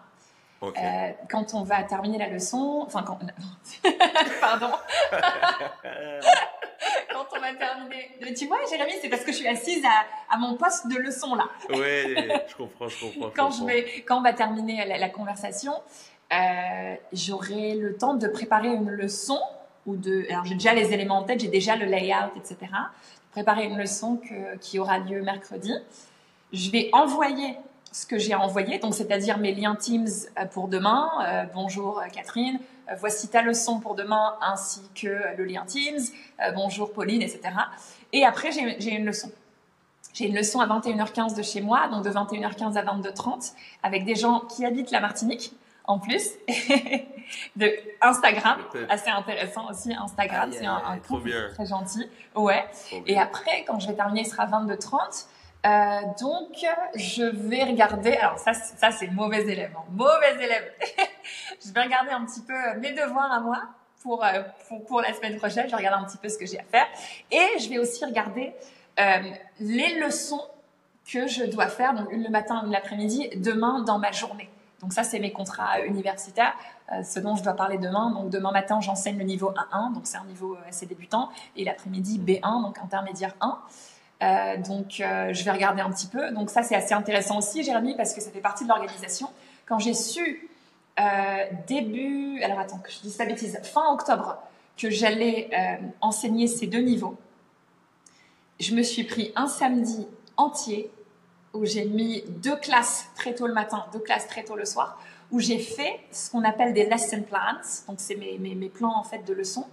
[0.63, 3.19] Euh, quand on va terminer la leçon, enfin quand,
[4.41, 4.71] pardon,
[7.11, 10.37] quand on va terminer, tu vois, Jérémy, c'est parce que je suis assise à, à
[10.37, 11.45] mon poste de leçon là.
[11.69, 12.15] Oui,
[12.47, 13.31] je comprends, je comprends.
[13.35, 15.73] quand je vais, quand on va terminer la, conversation,
[16.33, 19.39] euh, j'aurai le temps de préparer une leçon
[19.85, 22.57] ou de, alors j'ai déjà les éléments en tête, j'ai déjà le layout, etc.
[23.31, 25.71] Préparer une leçon que, qui aura lieu mercredi.
[26.51, 27.57] Je vais envoyer
[27.91, 30.07] ce que j'ai envoyé, donc c'est-à-dire mes liens Teams
[30.37, 31.09] euh, pour demain.
[31.21, 32.59] Euh, bonjour euh, Catherine,
[32.99, 35.99] voici ta leçon pour demain ainsi que le lien Teams.
[36.55, 37.41] bonjour Pauline, etc.
[38.13, 39.31] Et après j'ai une leçon.
[40.13, 43.53] J'ai une leçon à 21h15 de chez moi, donc de 21h15 à 22h30,
[43.83, 45.53] avec des gens qui habitent la Martinique
[45.87, 46.31] en plus,
[47.55, 48.59] de Instagram,
[48.89, 49.93] assez intéressant aussi.
[49.93, 50.97] Instagram, c'est un, un
[51.53, 52.09] très gentil.
[52.35, 52.65] Ouais.
[53.05, 55.27] Et après, quand je vais terminer, il sera 22h30.
[55.67, 56.65] Euh, donc,
[56.95, 58.13] je vais regarder.
[58.13, 59.71] Alors, ça, ça c'est mauvais élève.
[59.75, 59.83] Hein.
[59.91, 60.71] Mauvais élève.
[61.65, 63.63] je vais regarder un petit peu mes devoirs à moi
[64.01, 64.43] pour, euh,
[64.87, 65.65] pour, la semaine prochaine.
[65.65, 66.85] Je vais regarder un petit peu ce que j'ai à faire.
[67.31, 68.53] Et je vais aussi regarder
[68.99, 69.03] euh,
[69.59, 70.41] les leçons
[71.11, 74.49] que je dois faire, donc une le matin, une l'après-midi, demain dans ma journée.
[74.81, 76.53] Donc ça, c'est mes contrats universitaires,
[77.01, 78.11] ce dont je dois parler demain.
[78.11, 82.19] Donc demain matin, j'enseigne le niveau 1-1, donc c'est un niveau assez débutant, et l'après-midi
[82.19, 83.57] B1, donc intermédiaire 1.
[84.23, 86.31] Euh, donc, euh, je vais regarder un petit peu.
[86.31, 89.29] Donc, ça, c'est assez intéressant aussi, Jérémy, parce que ça fait partie de l'organisation.
[89.65, 90.49] Quand j'ai su
[90.99, 94.37] euh, début, alors attends que je dise pas bêtise, fin octobre,
[94.77, 95.49] que j'allais
[96.01, 97.17] enseigner ces deux niveaux,
[98.59, 100.91] je me suis pris un samedi entier
[101.53, 105.01] où j'ai mis deux classes très tôt le matin, deux classes très tôt le soir,
[105.31, 107.61] où j'ai fait ce qu'on appelle des lesson plans.
[107.87, 109.65] Donc, c'est mes, plans en fait de leçons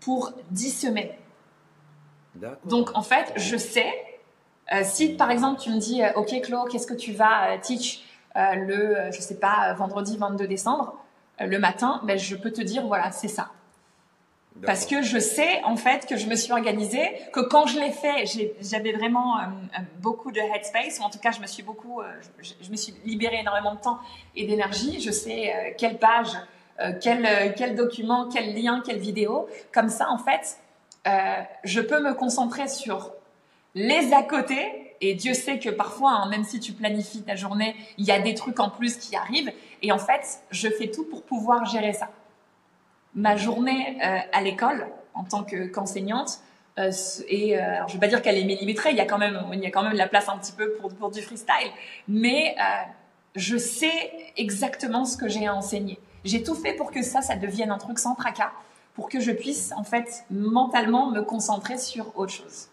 [0.00, 1.10] pour dix semaines.
[2.64, 3.92] Donc, en fait, je sais,
[4.72, 7.58] euh, si par exemple tu me dis, euh, OK, Claude, qu'est-ce que tu vas euh,
[7.60, 8.02] teach
[8.34, 10.94] le, je sais pas, vendredi 22 décembre,
[11.40, 13.48] le matin, ben, je peux te dire, voilà, c'est ça.
[14.64, 17.92] Parce que je sais en fait que je me suis organisée, que quand je l'ai
[17.92, 18.24] fait,
[18.60, 19.38] j'avais vraiment
[20.00, 22.02] beaucoup de headspace, ou en tout cas je me suis beaucoup,
[22.40, 23.98] je, me suis libérée énormément de temps
[24.34, 25.00] et d'énergie.
[25.00, 26.28] Je sais quelle page,
[27.02, 29.46] quel, quel document, quel lien, quelle vidéo.
[29.72, 30.58] Comme ça en fait,
[31.06, 33.12] euh, je peux me concentrer sur
[33.74, 34.94] les à côté.
[35.02, 38.18] Et Dieu sait que parfois, hein, même si tu planifies ta journée, il y a
[38.18, 39.52] des trucs en plus qui arrivent.
[39.82, 42.08] Et en fait, je fais tout pour pouvoir gérer ça.
[43.14, 46.40] Ma journée euh, à l'école, en tant qu'enseignante,
[46.78, 46.90] euh,
[47.28, 47.56] et
[47.88, 49.70] je vais pas dire qu'elle est millimétrée, il y a quand même, il y a
[49.70, 51.70] quand même de la place un petit peu pour, pour du freestyle,
[52.06, 52.54] mais
[53.34, 55.98] je sais exactement ce que j'ai à enseigner.
[56.24, 58.52] J'ai tout fait pour que ça, ça devienne un truc sans tracas
[58.96, 62.68] pour que je puisse en fait mentalement me concentrer sur autre chose.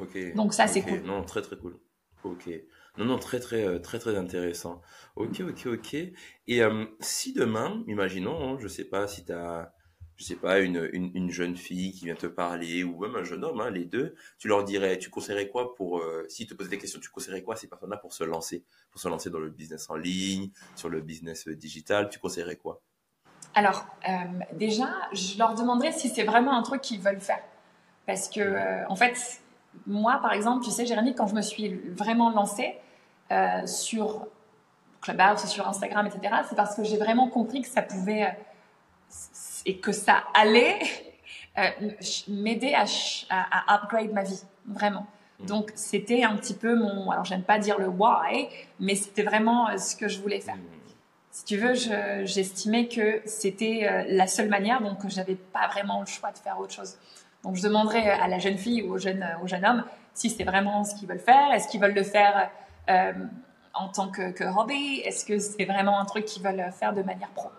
[0.00, 0.34] Ok.
[0.34, 1.02] Donc ça c'est cool.
[1.02, 1.76] Non, très très cool.
[2.22, 2.48] Ok.
[2.96, 4.80] Non, non, très très euh, très très intéressant.
[5.16, 5.94] Ok, ok, ok.
[5.94, 9.74] Et euh, si demain, imaginons, hein, je sais pas si tu as,
[10.16, 13.44] je sais pas, une, une, jeune fille qui vient te parler ou même un jeune
[13.44, 16.70] homme, hein, les deux, tu leur dirais, tu conseillerais quoi pour, euh, s'ils te posaient
[16.70, 19.40] des questions, tu conseillerais quoi à ces personnes-là pour se lancer, pour se lancer dans
[19.40, 22.80] le business en ligne, sur le business digital, tu conseillerais quoi?
[23.56, 24.12] Alors, euh,
[24.52, 27.40] déjà, je leur demanderai si c'est vraiment un truc qu'ils veulent faire.
[28.06, 29.40] Parce que, euh, en fait,
[29.86, 32.76] moi, par exemple, tu sais, Jérémy, quand je me suis vraiment lancée
[33.32, 34.26] euh, sur
[35.00, 38.36] Clubhouse, sur Instagram, etc., c'est parce que j'ai vraiment compris que ça pouvait
[39.64, 40.78] et que ça allait
[42.28, 42.84] m'aider à,
[43.30, 45.06] à, upgrade ma vie, vraiment.
[45.40, 45.46] Mm.
[45.46, 47.10] Donc, c'était un petit peu mon.
[47.10, 48.50] Alors, j'aime pas dire le why,
[48.80, 50.58] mais c'était vraiment ce que je voulais faire.
[51.36, 51.74] Si tu veux,
[52.24, 56.72] j'estimais que c'était la seule manière, donc j'avais pas vraiment le choix de faire autre
[56.72, 56.96] chose.
[57.44, 59.84] Donc, je demanderais à la jeune fille ou au jeune, au jeune homme
[60.14, 61.52] si c'est vraiment ce qu'ils veulent faire.
[61.52, 62.50] Est-ce qu'ils veulent le faire
[62.88, 63.12] euh,
[63.74, 65.02] en tant que, hobby?
[65.04, 67.50] Est-ce que c'est vraiment un truc qu'ils veulent faire de manière pro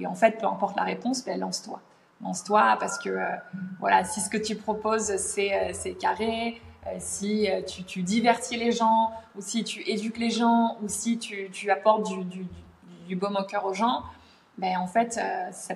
[0.00, 1.80] Et en fait, peu importe la réponse, ben, lance-toi.
[2.22, 3.36] Lance-toi parce que, euh,
[3.80, 6.60] voilà, si ce que tu proposes, c'est euh, carré,
[6.98, 11.70] si tu, tu, divertis les gens, ou si tu éduques les gens, ou si tu,
[11.70, 12.46] apportes du,
[13.10, 14.04] du, baume au cœur aux gens,
[14.58, 15.74] ben, en fait, ça,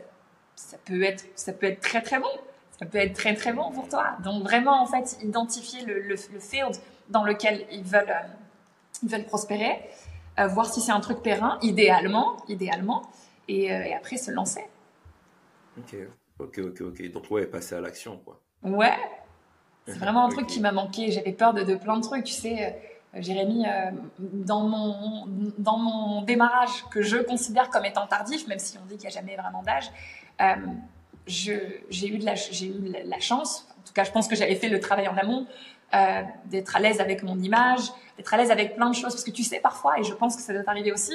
[0.55, 2.31] ça, peut être, ça peut être très, très bon
[2.79, 4.17] ça peut être très très bon pour toi.
[4.23, 6.77] Donc vraiment en fait identifier le, le, field
[7.09, 8.27] dans lequel ils veulent, euh,
[9.03, 9.89] ils veulent prospérer,
[10.39, 13.03] euh, voir si c'est un truc périn, idéalement, idéalement,
[13.49, 14.65] et, euh, et, après se lancer.
[15.79, 15.97] Ok,
[16.39, 17.11] ok, ok, ok.
[17.13, 18.41] Donc ouais, passer à l'action quoi.
[18.63, 18.97] Ouais,
[19.87, 21.13] c'est vraiment un truc qui m'a manqué.
[21.13, 22.81] J'avais peur de, de, plein de trucs, tu sais.
[23.17, 23.65] Jérémy,
[24.19, 25.27] dans, mon,
[25.59, 29.17] dans mon démarrage que je considère comme étant tardif, même si on dit qu'il n'y
[29.17, 29.91] a jamais vraiment d'âge,
[31.27, 34.69] j'ai eu, de la, eu la chance, en tout cas je pense que j'avais fait
[34.69, 35.47] le travail en amont,
[35.95, 37.83] euh, d'être à l'aise avec mon image,
[38.17, 40.35] d'être à l'aise avec plein de choses, parce que tu sais parfois, et je pense
[40.35, 41.15] que ça doit t'arriver aussi,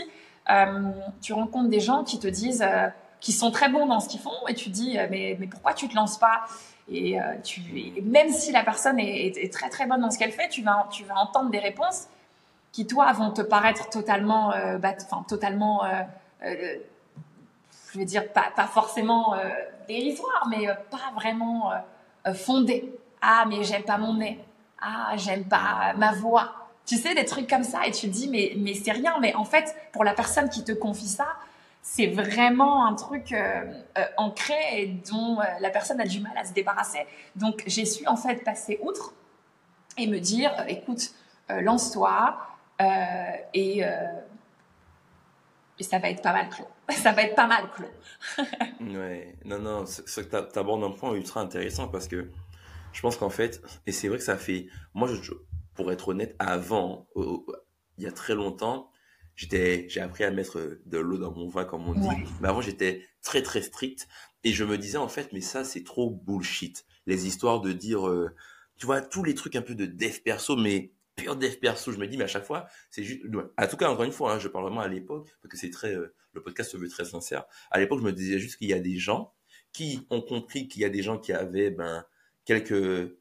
[0.50, 2.88] euh, tu rencontres des gens qui te disent, euh,
[3.20, 5.90] qui sont très bons dans ce qu'ils font, et tu dis, mais, mais pourquoi tu
[5.90, 6.44] te lances pas?
[6.92, 7.62] Et, tu,
[8.04, 11.04] même si la personne est, très très bonne dans ce qu'elle fait, tu vas, tu
[11.04, 12.08] vas entendre des réponses
[12.72, 15.84] qui toi vont te paraître totalement, bah, enfin totalement
[17.94, 19.50] je veux dire, pas, pas forcément euh,
[19.88, 21.72] dérisoire, mais euh, pas vraiment
[22.26, 22.94] euh, fondé.
[23.22, 24.40] Ah, mais j'aime pas mon nez.
[24.82, 26.54] Ah, j'aime pas ma voix.
[26.86, 29.16] Tu sais, des trucs comme ça, et tu te dis, mais, mais c'est rien.
[29.20, 31.28] Mais en fait, pour la personne qui te confie ça,
[31.92, 33.34] c'est vraiment un truc
[34.18, 37.08] ancré et dont la personne a du mal à se débarrasser.
[37.36, 39.16] Donc, j'ai su en fait passer outre
[39.98, 41.12] et me dire, écoute,
[41.50, 42.38] lance-toi
[43.56, 43.84] et,
[45.82, 46.68] ça va être pas mal clos.
[46.96, 47.92] ça va être pas mal, Claude.
[48.96, 52.30] ouais, non, non, tu abordes un point ultra intéressant parce que
[52.92, 55.10] je pense qu'en fait, et c'est vrai que ça fait, moi,
[55.76, 57.08] pour être honnête, avant,
[57.98, 58.89] il y a très longtemps,
[59.40, 62.24] j'étais, j'ai appris à mettre de l'eau dans mon vin, comme on dit.
[62.42, 64.10] Mais avant, j'étais très, très strict.
[64.44, 66.86] Et je me disais, en fait, mais ça, c'est trop bullshit.
[67.06, 68.36] Les histoires de dire, euh,
[68.78, 72.00] tu vois, tous les trucs un peu de dev perso, mais pur dev perso, je
[72.00, 73.22] me dis, mais à chaque fois, c'est juste,
[73.58, 75.70] en tout cas, encore une fois, hein, je parle vraiment à l'époque, parce que c'est
[75.70, 77.46] très, euh, le podcast se veut très sincère.
[77.72, 79.34] À l'époque, je me disais juste qu'il y a des gens
[79.72, 82.04] qui ont compris qu'il y a des gens qui avaient, ben,
[82.44, 83.16] quelques,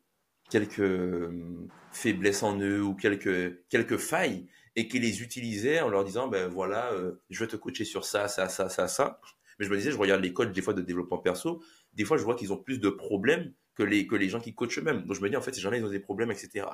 [0.51, 6.05] quelques euh, faiblesses en eux ou quelques, quelques failles et qui les utilisaient en leur
[6.05, 9.21] disant, ben voilà, euh, je vais te coacher sur ça, ça, ça, ça, ça.
[9.59, 11.61] Mais je me disais, je regarde les coachs des fois de développement perso,
[11.95, 14.55] des fois je vois qu'ils ont plus de problèmes que les, que les gens qui
[14.55, 15.05] coachent eux-mêmes.
[15.05, 16.67] Donc je me dis, en fait, ces gens-là, ils ont des problèmes, etc.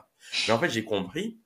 [0.47, 1.41] Mais en fait, j'ai compris.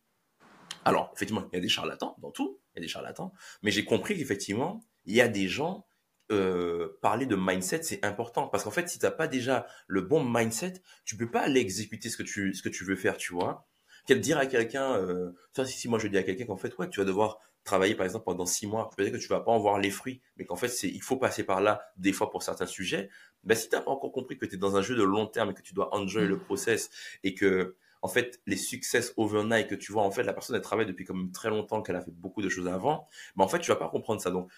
[0.85, 3.33] Alors, effectivement, il y a des charlatans dans tout, il y a des charlatans,
[3.63, 5.87] mais j'ai compris qu'effectivement, il y a des gens,
[6.33, 8.49] euh, parler de mindset, c'est important.
[8.49, 11.61] Parce qu'en fait, si tu n'as pas déjà le bon mindset, tu peux pas aller
[11.61, 13.68] exécuter ce que tu, ce que tu veux faire, tu vois.
[14.09, 15.33] Quel dire à quelqu'un, euh,
[15.67, 18.25] si, moi je dis à quelqu'un qu'en fait, ouais, tu vas devoir travailler par exemple
[18.25, 20.69] pendant six mois, peut-être que tu vas pas en voir les fruits, mais qu'en fait,
[20.69, 23.11] c'est, il faut passer par là des fois pour certains sujets.
[23.45, 25.51] Ben, si t'as pas encore compris que tu es dans un jeu de long terme
[25.51, 26.89] et que tu dois enjoy le process
[27.23, 30.63] et que, en fait, les success overnight que tu vois, en fait, la personne, elle
[30.63, 33.59] travaille depuis comme très longtemps, qu'elle a fait beaucoup de choses avant, mais en fait,
[33.59, 34.31] tu vas pas comprendre ça.
[34.31, 34.51] Donc,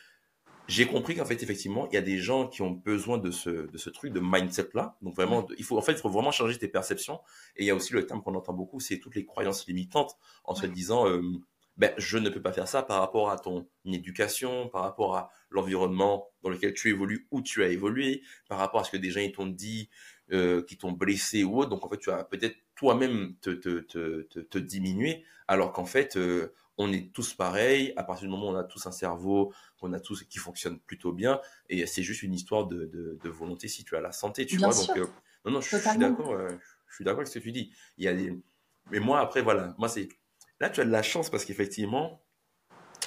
[0.70, 3.50] j'ai compris qu'en fait, effectivement, il y a des gens qui ont besoin de ce,
[3.50, 4.96] de ce truc, de mindset-là.
[5.02, 7.20] Donc vraiment, il faut, en fait, il faut vraiment changer tes perceptions.
[7.56, 10.16] Et il y a aussi le terme qu'on entend beaucoup, c'est toutes les croyances limitantes
[10.44, 11.22] en se disant, euh,
[11.76, 15.32] ben, je ne peux pas faire ça par rapport à ton éducation, par rapport à
[15.50, 19.10] l'environnement dans lequel tu évolues, où tu as évolué, par rapport à ce que des
[19.10, 19.88] gens t'ont dit,
[20.30, 21.70] euh, qui t'ont blessé ou autre.
[21.70, 26.16] Donc en fait, tu vas peut-être toi-même te, te, te, te, diminuer, alors qu'en fait,
[26.16, 27.92] euh, on est tous pareils.
[27.96, 30.78] À partir du moment où on a tous un cerveau, qu'on a tous qui fonctionne
[30.80, 34.46] plutôt bien, et c'est juste une histoire de, de, volonté si tu as la santé,
[34.46, 34.74] tu vois.
[34.74, 35.06] Donc euh,
[35.44, 36.36] non, non, je, suis d'accord.
[36.88, 37.72] je suis d'accord avec ce que tu dis.
[37.98, 38.36] Il y a des,
[38.90, 40.08] mais moi après voilà, moi c'est
[40.60, 42.22] Là, tu as de la chance parce qu'effectivement,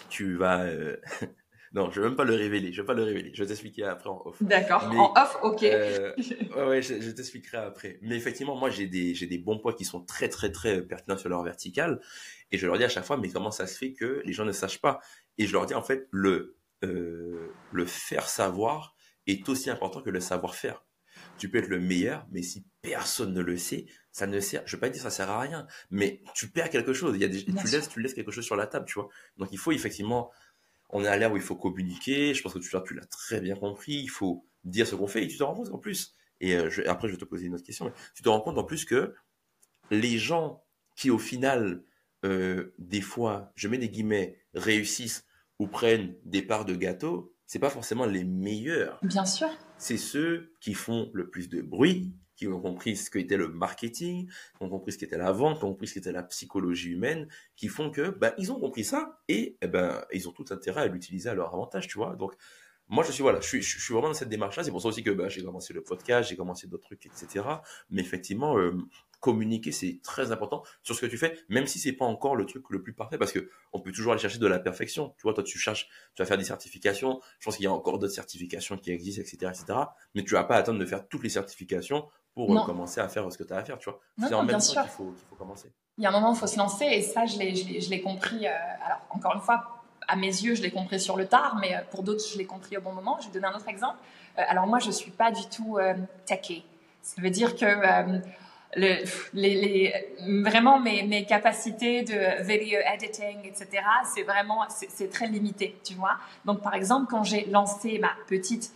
[0.10, 0.64] tu vas.
[0.64, 0.98] Euh,
[1.74, 2.72] non, je ne vais même pas le révéler.
[2.72, 3.32] Je vais pas le révéler.
[3.34, 4.42] Je vais t'expliquer après en off.
[4.42, 4.84] D'accord.
[4.92, 5.64] En off, ok.
[5.64, 6.14] Euh,
[6.56, 7.98] ouais, ouais, je, t'expliquerai après.
[8.04, 11.18] Mais effectivement, moi, j'ai des, j'ai des bons points qui sont très, très, très pertinents
[11.18, 12.00] sur leur verticale.
[12.52, 14.46] Et je leur dis à chaque fois, mais comment ça se fait que les gens
[14.46, 15.00] ne sachent pas?
[15.40, 18.96] Et je leur dis en fait, le, euh, le faire savoir
[19.26, 20.84] est aussi important que le savoir-faire
[21.38, 24.76] tu peux être le meilleur, mais si personne ne le sait, ça ne sert, je
[24.76, 27.16] vais pas dire ça sert à rien, mais tu perds quelque chose.
[27.16, 29.10] Il y a des, tu laisses, tu laisses quelque chose sur la table, tu vois.
[29.38, 30.32] Donc il faut effectivement,
[30.94, 32.34] on est à l'ère où il faut communiquer.
[32.34, 33.94] Je pense que tu l'as, tu l'as très bien compris.
[33.94, 36.16] Il faut dire ce qu'on fait et tu te rends compte en plus.
[36.40, 37.92] Et euh, après, je vais te poser une autre question.
[38.16, 39.14] tu te rends compte en plus que
[39.92, 40.64] les gens
[40.96, 41.84] qui, au final,
[42.26, 45.26] euh, des fois, je mets des guillemets, réussissent
[45.60, 49.00] ou prennent des parts de gâteau, c'est pas forcément les meilleurs.
[49.04, 49.50] Bien sûr.
[49.78, 54.28] C'est ceux qui font le plus de bruit, qui ont compris ce qu'était le marketing,
[54.28, 57.28] qui ont compris ce qu'était la vente, qui ont compris ce qu'était la psychologie humaine,
[57.56, 60.82] qui font que, ben, ils ont compris ça et, eh ben, ils ont tout intérêt
[60.82, 62.16] à l'utiliser à leur avantage, tu vois.
[62.16, 62.34] Donc,
[62.90, 64.64] moi, je suis, voilà, je suis, je suis vraiment dans cette démarche-là.
[64.64, 67.46] C'est pour ça aussi que ben, j'ai commencé le podcast, j'ai commencé d'autres trucs, etc.
[67.90, 68.78] Mais effectivement, euh,
[69.20, 72.46] communiquer, c'est très important sur ce que tu fais, même si c'est pas encore le
[72.46, 75.16] truc le plus parfait, parce que on peut toujours aller chercher de la perfection.
[75.18, 77.22] Tu vois, toi, tu cherches, tu vas faire des certifications.
[77.40, 79.80] Je pense qu'il y a encore d'autres certifications qui existent, etc., etc.
[80.14, 83.32] Mais tu vas pas attendre de faire toutes les certifications pour euh, commencer à faire
[83.32, 84.00] ce que tu as à faire, tu vois.
[84.20, 85.72] C'est en même temps qu'il faut, faut, commencer.
[85.98, 88.48] Il y a un moment, il faut se lancer, et ça, je l'ai compris.
[88.48, 88.52] Euh,
[88.86, 91.82] alors, encore une fois, à mes yeux, je l'ai compris sur le tard, mais euh,
[91.92, 93.18] pour d'autres, je l'ai compris au bon moment.
[93.22, 93.98] Je vais donner un autre exemple.
[94.36, 95.94] alors, moi, je suis pas du tout euh,
[96.26, 96.66] techie.
[97.04, 97.66] Ça veut dire que
[98.76, 99.04] le,
[99.34, 103.84] les, les, vraiment mes, mes, capacités de video editing, etc.,
[104.16, 106.18] c'est vraiment, c'est très limité, tu vois.
[106.46, 108.72] Donc, par exemple, quand j'ai lancé ma petite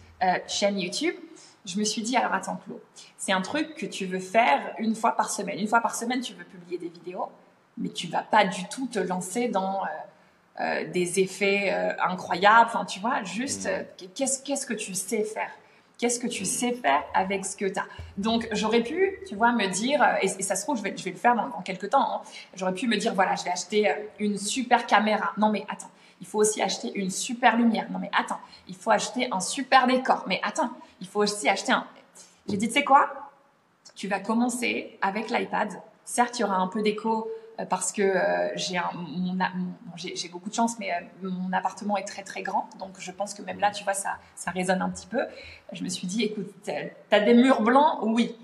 [0.48, 1.16] chaîne YouTube,
[1.68, 2.80] je me suis dit, alors attends, Claude,
[3.18, 5.60] c'est un truc que tu veux faire une fois par semaine.
[5.60, 7.30] Une fois par semaine, tu veux publier des vidéos,
[7.77, 12.69] mais tu vas pas du tout te lancer dans euh, euh, des effets euh, incroyables.
[12.69, 13.69] Enfin, tu vois, juste,
[14.15, 15.52] qu'est-ce, qu'est-ce que tu sais faire?
[15.98, 17.85] Qu'est-ce que tu sais faire avec ce que tu as
[18.18, 21.11] Donc, j'aurais pu, tu vois, me dire, et, ça se trouve, je vais, je vais
[21.11, 22.22] le faire dans, quelques temps, hein.
[22.53, 25.34] j'aurais pu me dire, voilà, je vais acheter une super caméra.
[25.38, 25.89] Non, mais attends,
[26.22, 27.88] il faut aussi acheter une super lumière.
[27.91, 30.23] Non, mais attends, il faut acheter un super décor.
[30.27, 30.69] Mais attends,
[30.99, 31.86] il faut aussi acheter un.
[32.49, 33.10] J'ai dit, tu sais quoi?
[33.95, 35.69] Tu vas commencer avec l'iPad.
[36.06, 37.30] Certes, il y aura un peu d'écho
[37.60, 38.80] euh, parce que euh, j'ai
[39.95, 43.34] j'ai beaucoup de chance, mais euh, mon appartement est très très grand, donc je pense
[43.34, 45.22] que même là, tu vois, ça, ça résonne un petit peu.
[45.72, 46.53] Je me suis dit, écoute,
[47.10, 48.36] t'as des murs blancs, oui.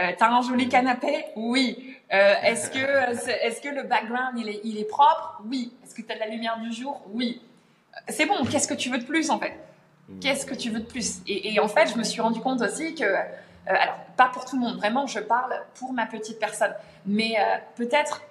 [0.00, 1.96] Euh, t'as un joli canapé, oui.
[2.10, 5.72] est-ce que est-ce que le background il est il est propre, oui.
[5.84, 7.40] Est-ce que t'as de la lumière du jour, oui.
[8.08, 8.44] C'est bon.
[8.44, 9.54] Qu'est-ce que tu veux de plus en fait?
[10.20, 11.20] Qu'est-ce que tu veux de plus?
[11.26, 13.22] Et, en fait, je me suis rendu compte aussi que, euh,
[13.66, 16.72] alors, pas pour tout le monde, vraiment, je parle pour ma petite personne.
[17.04, 18.22] Mais euh, peut-être,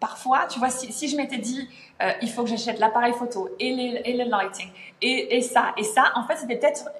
[0.00, 1.68] parfois, tu vois, si, je m'étais dit,
[2.02, 4.70] euh, il faut que j'achète l'appareil photo et, les, le lighting
[5.02, 6.90] et, et, ça, et ça, en fait, c'était peut-être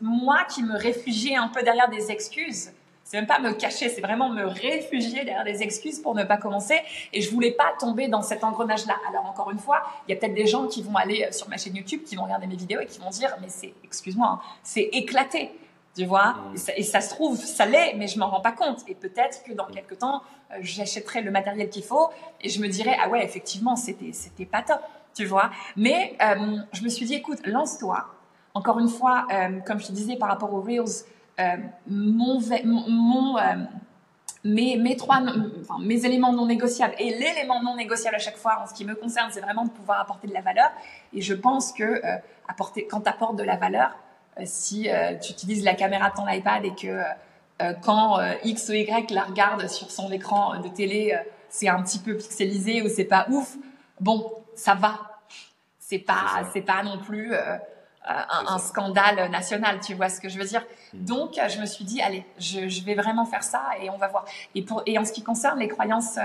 [0.00, 2.72] moi qui me réfugiais un peu derrière des excuses
[3.12, 6.38] c'est même pas me cacher, c'est vraiment me réfugier derrière des excuses pour ne pas
[6.38, 6.80] commencer.
[7.12, 8.96] Et je voulais pas tomber dans cet engrenage-là.
[9.06, 11.58] Alors encore une fois, il y a peut-être des gens qui vont aller sur ma
[11.58, 14.40] chaîne YouTube, qui vont regarder mes vidéos et qui vont dire, mais c'est, excuse-moi, hein,
[14.62, 15.50] c'est éclaté.
[15.94, 16.54] Tu vois, mmh.
[16.78, 18.78] et, ça, se trouve, ça l'est, mais je m'en rends pas compte.
[18.88, 22.08] Et peut-être que dans quelques temps, euh, j'achèterai le matériel qu'il faut
[22.40, 24.80] et je me dirai, ah ouais, effectivement, c'était, c'était pas top,
[25.12, 25.50] tu vois?
[25.76, 28.06] Mais euh, je me suis dit, écoute, lance-toi.
[28.54, 31.21] Encore une fois, euh, comme je te disais par rapport aux Reels, euh,
[31.86, 33.42] mon, mon euh,
[34.44, 35.20] mes, mes, trois,
[35.60, 38.84] enfin, mes éléments non négociables et l'élément non négociable à chaque fois en ce qui
[38.84, 40.70] me concerne, c'est vraiment de pouvoir apporter de la valeur.
[41.12, 42.16] Et je pense que euh,
[42.48, 43.96] apporter, quand tu apportes de la valeur,
[44.44, 44.88] si
[45.20, 47.02] tu utilises la caméra de ton iPad et que
[47.82, 51.14] quand X ou Y la regarde sur son écran de télé,
[51.50, 53.58] c'est un petit peu pixelisé ou c'est pas ouf,
[54.00, 55.20] bon, ça va.
[55.78, 57.34] C'est pas, c'est pas non plus
[58.10, 58.12] euh,
[58.48, 60.64] un, scandale national, tu vois ce que je veux dire.
[60.92, 61.04] Hmm.
[61.04, 64.24] Donc, je me suis dit, allez, je, vais vraiment faire ça et on va voir.
[64.56, 66.20] Et, pour, et en ce qui concerne les croyances euh,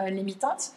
[0.00, 0.72] euh, limitantes,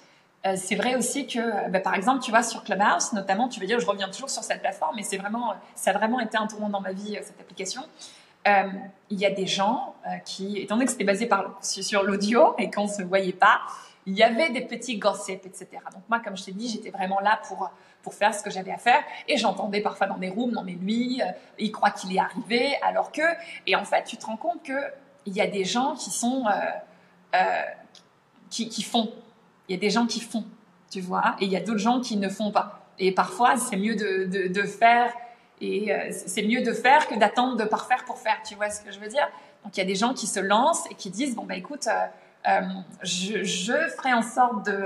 [0.56, 3.80] c'est vrai aussi que, bah, par exemple, tu vois, sur Clubhouse, notamment, tu veux dire,
[3.80, 6.70] je reviens toujours sur cette plateforme, et c'est vraiment, ça a vraiment été un tournant
[6.70, 7.84] dans ma vie, cette application.
[8.48, 9.94] il y a des gens
[10.26, 13.62] qui, étant donné que c'était basé par, sur, l'audio et qu'on se voyait pas,
[14.08, 15.68] il y avait des petits gossips, etc.
[15.94, 17.70] Donc moi, comme je t'ai dit, j'étais vraiment là pour
[18.04, 19.04] pour faire ce que j'avais à faire.
[19.28, 21.26] Et j'entendais parfois dans des rooms, non mais lui, euh,
[21.60, 23.22] il croit qu'il est arrivé, alors que...
[23.68, 26.46] Et en fait, tu te rends compte qu'il y a des gens qui sont...
[26.48, 26.52] Euh,
[27.36, 27.62] euh,
[28.50, 29.14] qui, font.
[29.70, 30.44] Il y a des gens qui font,
[30.90, 32.82] tu vois, et il y a d'autres gens qui ne font pas.
[33.00, 35.14] Et parfois, c'est mieux de, de, faire,
[35.62, 38.92] et c'est mieux de faire que d'attendre de parfaire pour faire, tu vois ce que
[38.92, 39.26] je veux dire?
[39.64, 41.88] Donc il y a des gens qui se lancent et qui disent, bon bah écoute,
[43.04, 44.84] je, ferai en sorte de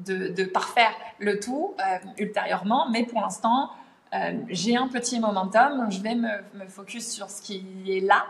[0.00, 3.70] de, parfaire le tout euh, ultérieurement, mais pour l'instant,
[4.14, 8.26] euh, j'ai un petit momentum, je vais me, focus sur ce qui est là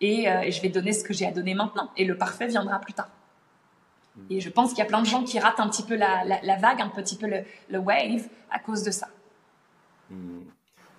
[0.00, 1.90] et, euh, je vais donner ce que j'ai à donner maintenant.
[1.96, 3.08] Et le parfait viendra plus tard.
[4.14, 4.26] Hmm.
[4.30, 6.24] Et je pense qu'il y a plein de gens qui ratent un petit peu la,
[6.60, 9.08] vague, un petit peu le, wave à cause de ça.
[10.10, 10.42] Hmm.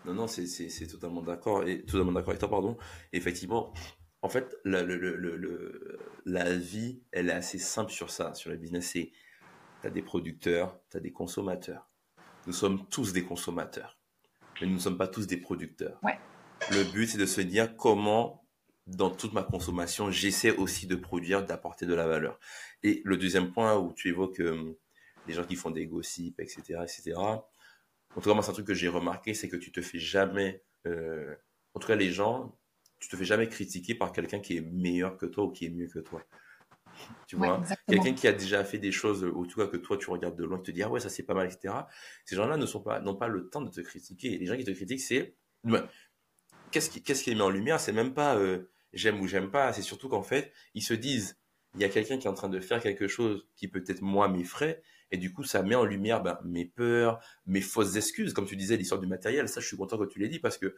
[0.06, 2.77] Non, non, c'est totalement d'accord et totalement d'accord avec toi, pardon.
[3.11, 3.73] Effectivement,
[4.22, 4.81] en fait, la,
[6.26, 8.91] la vie, elle est assez simple sur ça, sur le business.
[8.94, 9.11] C'est
[9.82, 11.90] tu as des producteurs, tu as des consommateurs.
[12.45, 13.98] Nous sommes tous des consommateurs,
[14.60, 15.99] mais nous ne sommes pas tous des producteurs.
[16.04, 16.18] Ouais.
[16.72, 18.48] Le but, c'est de se dire comment
[18.88, 22.40] dans toute ma consommation, j'essaie aussi de produire, d'apporter de la valeur.
[22.84, 24.80] Et le deuxième point où tu évoques euh,
[25.28, 27.14] les gens qui font des gossips, etc., etc.
[27.18, 27.41] En
[28.22, 30.64] tout cas, moi, c'est un truc que j'ai remarqué, c'est que tu te fais jamais,
[30.88, 31.36] euh,
[31.74, 32.58] en tout cas, les gens,
[32.99, 35.70] tu te fais jamais critiquer par quelqu'un qui est meilleur que toi ou qui est
[35.70, 36.24] mieux que toi.
[37.28, 40.10] Tu vois, quelqu'un qui a déjà fait des choses, ou tout cas que toi tu
[40.10, 41.74] regardes de loin, tu te dis ah ouais ça c'est pas mal, etc.
[42.26, 44.38] Ces gens-là ne sont pas, n'ont pas le temps de te critiquer.
[44.38, 45.36] Les gens qui te critiquent, c'est
[46.72, 47.80] qu'est-ce qui, qu'est-ce qui est mis en lumière?
[47.80, 49.74] C'est même pas euh, j'aime ou j'aime pas.
[49.74, 51.38] C'est surtout qu'en fait ils se disent
[51.76, 54.28] il y a quelqu'un qui est en train de faire quelque chose qui peut-être moi
[54.28, 58.34] m'effraie et du coup, ça met en lumière ben, mes peurs, mes fausses excuses.
[58.34, 60.57] Comme tu disais, l'histoire du matériel, ça, je suis content que tu l'aies dit parce
[60.57, 60.76] que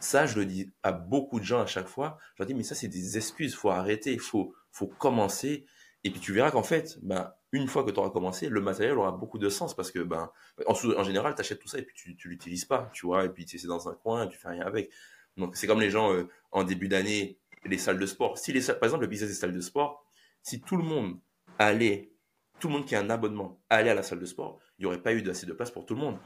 [0.00, 2.18] ça, je le dis à beaucoup de gens à chaque fois.
[2.34, 3.54] Je leur dis, mais ça, c'est des excuses.
[3.54, 4.12] faut arrêter.
[4.12, 5.66] Il faut, faut commencer.
[6.04, 8.96] Et puis, tu verras qu'en fait, ben, une fois que tu auras commencé, le matériel
[8.96, 10.30] aura beaucoup de sens parce que, ben,
[10.66, 10.74] en,
[11.04, 13.46] général, tu achètes tout ça et puis tu, tu l'utilises pas, tu vois, et puis
[13.46, 14.90] c'est dans un coin, tu fais rien avec.
[15.36, 18.38] Donc, c'est comme les gens euh, en début d'année, les salles de sport.
[18.38, 20.04] Si les par exemple, le business des salles de sport,
[20.42, 21.18] si tout le monde
[21.58, 22.12] allait
[22.58, 24.86] tout le monde qui a un abonnement aller à la salle de sport, il n'y
[24.86, 26.16] aurait pas eu assez de place pour tout le monde.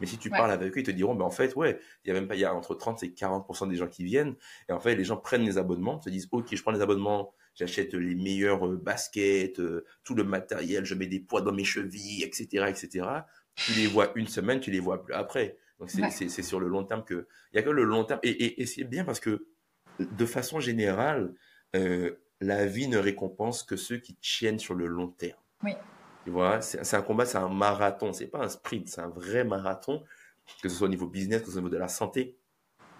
[0.00, 2.10] Mais si tu parles avec eux, ils te diront, ben en fait, ouais, il y
[2.12, 4.36] a même pas, il y a entre 30 et 40% des gens qui viennent.
[4.68, 7.34] Et en fait, les gens prennent les abonnements, se disent, OK, je prends les abonnements,
[7.56, 11.64] j'achète les meilleurs euh, baskets, euh, tout le matériel, je mets des poids dans mes
[11.64, 13.08] chevilles, etc., etc.
[13.56, 15.58] Tu les vois une semaine, tu les vois plus après.
[15.80, 18.20] Donc, c'est sur le long terme que, il y a que le long terme.
[18.22, 19.48] Et, et, c'est bien parce que,
[19.98, 21.34] de façon générale,
[21.74, 25.40] euh, la vie ne récompense que ceux qui tiennent sur le long terme.
[25.64, 25.72] Oui.
[26.24, 28.12] Tu vois, c'est un combat, c'est un marathon.
[28.12, 30.02] C'est pas un sprint, c'est un vrai marathon.
[30.62, 32.38] Que ce soit au niveau business, que ce soit au niveau de la santé.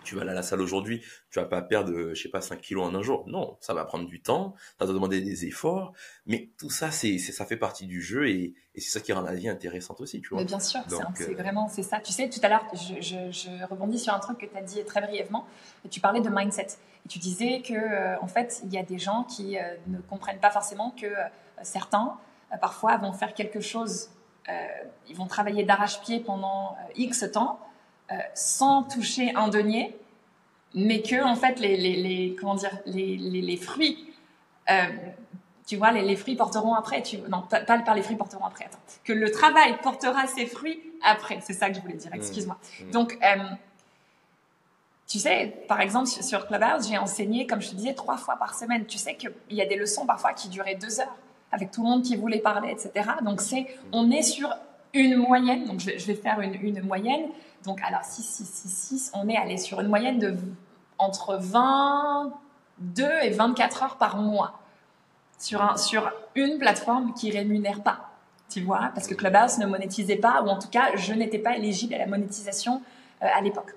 [0.02, 2.60] Tu vas aller à la salle aujourd'hui, tu vas pas perdre, je sais pas, 5
[2.60, 3.24] kilos en un jour.
[3.26, 5.94] Non, ça va prendre du temps, ça va te demander des efforts.
[6.26, 9.22] Mais tout ça, c'est, ça fait partie du jeu et, et c'est ça qui rend
[9.22, 10.40] la vie intéressante aussi, tu vois.
[10.40, 10.80] Mais bien sûr,
[11.14, 12.01] c'est euh, vraiment, c'est ça.
[12.01, 14.62] Tu sais, tout à l'heure, je, je, je, rebondis sur un truc que tu as
[14.62, 15.46] dit très brièvement.
[15.90, 16.66] Tu parlais de mindset.
[17.06, 19.98] Et tu disais que, euh, en fait, il y a des gens qui euh, ne
[20.01, 21.06] comprennent pas forcément que
[21.62, 24.10] certains, euh, parfois vont faire quelque chose,
[24.48, 24.66] euh,
[25.09, 27.60] ils vont travailler d'arrache-pied pendant euh, X temps,
[28.35, 29.98] sans toucher un denier,
[30.74, 34.14] mais que en fait les, les, les comment dire les, les fruits
[35.66, 37.02] tu vois, les, fruits porteront après.
[37.02, 38.66] Tu, non, pas, pas les fruits porteront après.
[38.66, 38.78] Attends.
[39.02, 41.39] Que le travail portera ses fruits après.
[41.40, 42.10] C'est ça que je voulais dire.
[42.10, 42.16] Mmh.
[42.16, 42.59] Excuse-moi.
[42.81, 42.90] Mmh.
[42.90, 43.18] Donc,
[45.06, 48.55] tu sais, par exemple, sur Clubhouse, j'ai enseigné, comme je te disais, trois fois par
[48.55, 48.85] semaine.
[48.86, 51.16] Tu sais qu'il y a des leçons parfois qui duraient deux heures
[51.55, 53.10] avec tout le monde qui voulait parler, etc.
[53.22, 54.48] Donc, c'est, on est sur
[54.93, 55.64] une moyenne.
[55.64, 57.28] Donc, je vais, faire une, moyenne.
[57.64, 60.36] Donc, alors, 6, 6, 6, 6, on est allé sur une moyenne de
[60.98, 64.60] entre 22 et 24 heures par mois
[65.39, 68.10] sur, un, sur une plateforme qui rémunère pas.
[68.48, 71.56] Tu vois, parce que Clubhouse ne monétisait pas, ou en tout cas, je n'étais pas
[71.56, 72.82] éligible à la monétisation
[73.22, 73.74] euh, à l'époque.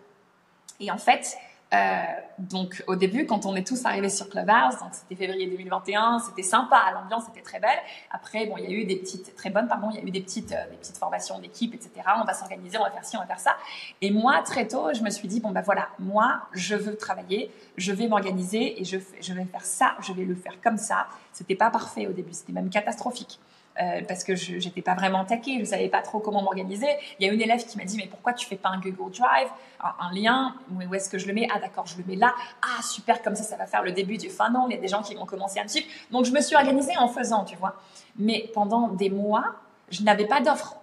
[0.79, 1.37] Et en fait,
[1.73, 2.03] euh,
[2.39, 6.43] donc au début, quand on est tous arrivés sur Clubhouse, donc c'était février 2021, c'était
[6.43, 7.79] sympa, l'ambiance était très belle.
[8.09, 10.11] Après, bon, il y a eu des petites, très bonnes, pardon, il y a eu
[10.11, 11.91] des petites, euh, des petites formations d'équipe, etc.
[12.21, 13.57] On va s'organiser, on va faire ci, on va faire ça.
[14.01, 17.51] Et moi, très tôt, je me suis dit bon ben voilà, moi, je veux travailler,
[17.75, 21.07] je vais m'organiser et je, je vais faire ça, je vais le faire comme ça.
[21.33, 23.39] C'était pas parfait au début, c'était même catastrophique.
[23.79, 26.87] Euh, parce que je n'étais pas vraiment taquée, je savais pas trop comment m'organiser.
[27.19, 29.11] Il y a une élève qui m'a dit mais pourquoi tu fais pas un Google
[29.11, 29.49] Drive,
[29.79, 31.47] un, lien, où est-ce que je le mets?
[31.53, 32.33] Ah d'accord, je le mets là.
[32.63, 34.61] Ah super, comme ça ça va faire le début du funnel.
[34.69, 35.85] Il y a des gens qui vont commencer à me suivre.
[36.09, 37.75] Donc je me suis organisée en faisant, tu vois.
[38.17, 39.55] Mais pendant des mois,
[39.89, 40.77] je n'avais pas d'offre.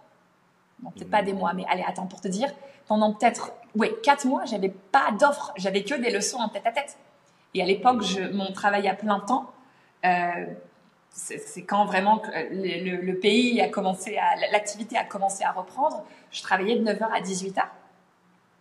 [0.79, 2.49] Bon, peut-être pas des mois, mais allez, attends pour te dire,
[2.87, 6.71] pendant peut-être ouais quatre mois, j'avais pas d'offre, j'avais que des leçons en tête à
[6.71, 6.97] tête.
[7.55, 9.51] Et à l'époque, mon travail à plein temps.
[10.05, 10.47] Euh,
[11.15, 12.21] c'est quand vraiment
[12.51, 16.05] le, pays a commencé à, l'activité a commencé à reprendre.
[16.33, 17.63] Je travaillais de 9h à 18h.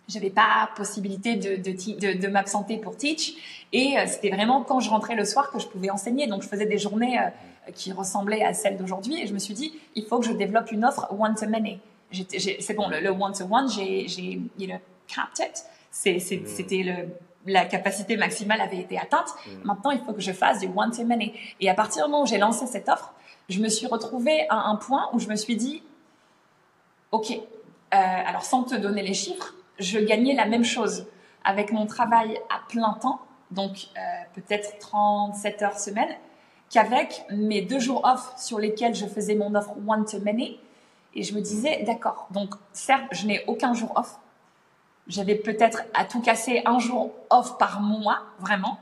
[0.07, 3.34] J'avais pas possibilité de, de, de, m'absenter pour teach.
[3.71, 6.27] Et euh, c'était vraiment quand je rentrais le soir que je pouvais enseigner.
[6.27, 9.21] Donc, je faisais des journées euh, qui ressemblaient à celles d'aujourd'hui.
[9.21, 11.80] Et je me suis dit, il faut que je développe une offre one-to-many.
[12.11, 14.77] C'est bon, le one-to-one, j'ai, you know,
[15.07, 15.63] capped it.
[16.05, 16.45] Hmm.
[16.45, 17.07] C'était le
[17.45, 19.34] la capacité maximale avait été atteinte.
[19.45, 19.52] Mm.
[19.65, 21.34] Maintenant, il faut que je fasse du one to many.
[21.60, 23.14] Et à partir du moment où j'ai lancé cette offre,
[23.49, 25.84] je me suis retrouvée à un point où je me suis dit,
[27.11, 27.38] OK, euh,
[27.91, 31.06] alors sans te donner les chiffres, je gagnais la même chose
[31.44, 33.20] avec mon travail à plein temps,
[33.52, 34.02] donc euh,
[34.34, 36.10] peut-être 37 heures semaine,
[36.70, 40.60] qu'avec mes deux jours off sur lesquels je faisais mon offre one to many.
[41.15, 44.18] Et je me disais, d'accord, donc certes, je n'ai aucun jour off,
[45.07, 48.80] j'avais peut-être à tout casser un jour off par mois, vraiment.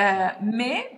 [0.00, 0.90] Euh, mais,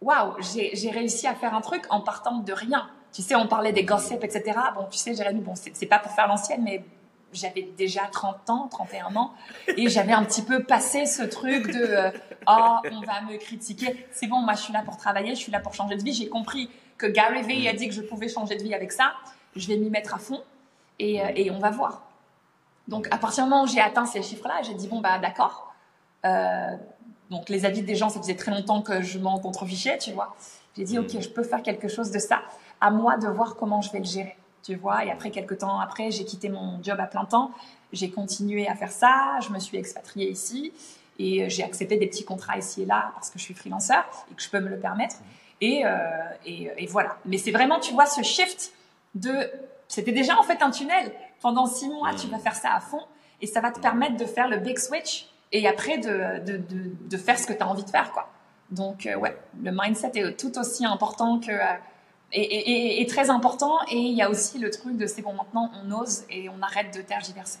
[0.00, 2.88] waouh, j'ai réussi à faire un truc en partant de rien.
[3.12, 4.58] Tu sais, on parlait des gossips, etc.
[4.74, 6.84] Bon, tu sais, Jérémy, bon, c'est pas pour faire l'ancienne, mais
[7.32, 9.32] j'avais déjà 30 ans, 31 ans,
[9.76, 12.10] et j'avais un petit peu passé ce truc de euh,
[12.46, 14.06] oh on va me critiquer.
[14.12, 16.12] C'est bon, moi je suis là pour travailler, je suis là pour changer de vie.
[16.12, 19.12] J'ai compris que Gary Vee a dit que je pouvais changer de vie avec ça.
[19.56, 20.42] Je vais m'y mettre à fond
[20.98, 22.07] et, euh, et, on va voir.
[22.88, 25.72] Donc à partir du moment où j'ai atteint ces chiffres-là, j'ai dit bon bah d'accord.
[26.24, 26.76] Euh,
[27.30, 30.34] donc les avis des gens, ça faisait très longtemps que je m'en contrefichais, tu vois.
[30.76, 32.40] J'ai dit ok, je peux faire quelque chose de ça.
[32.80, 34.36] À moi de voir comment je vais le gérer
[34.68, 35.04] tu vois.
[35.04, 37.52] Et après, quelques temps après, j'ai quitté mon job à plein temps.
[37.92, 39.38] J'ai continué à faire ça.
[39.40, 40.72] Je me suis expatriée ici
[41.18, 44.34] et j'ai accepté des petits contrats ici et là parce que je suis freelanceur et
[44.34, 45.16] que je peux me le permettre.
[45.60, 45.90] Et, euh,
[46.44, 47.16] et, voilà.
[47.24, 48.72] Mais c'est vraiment, tu vois, ce shift
[49.14, 49.50] de.
[49.88, 51.12] C'était déjà en fait un tunnel.
[51.40, 53.02] Pendant six mois, tu vas faire ça à fond
[53.40, 56.92] et ça va te permettre de faire le big switch et après de, de, de,
[57.08, 58.30] de faire ce que tu as envie de faire, quoi.
[58.70, 61.52] Donc, euh, ouais, le mindset est tout aussi important que.
[61.52, 61.78] Euh,
[62.32, 63.78] est, très important.
[63.90, 66.60] Et il y a aussi le truc de c'est bon, maintenant on ose et on
[66.62, 67.60] arrête de tergiverser.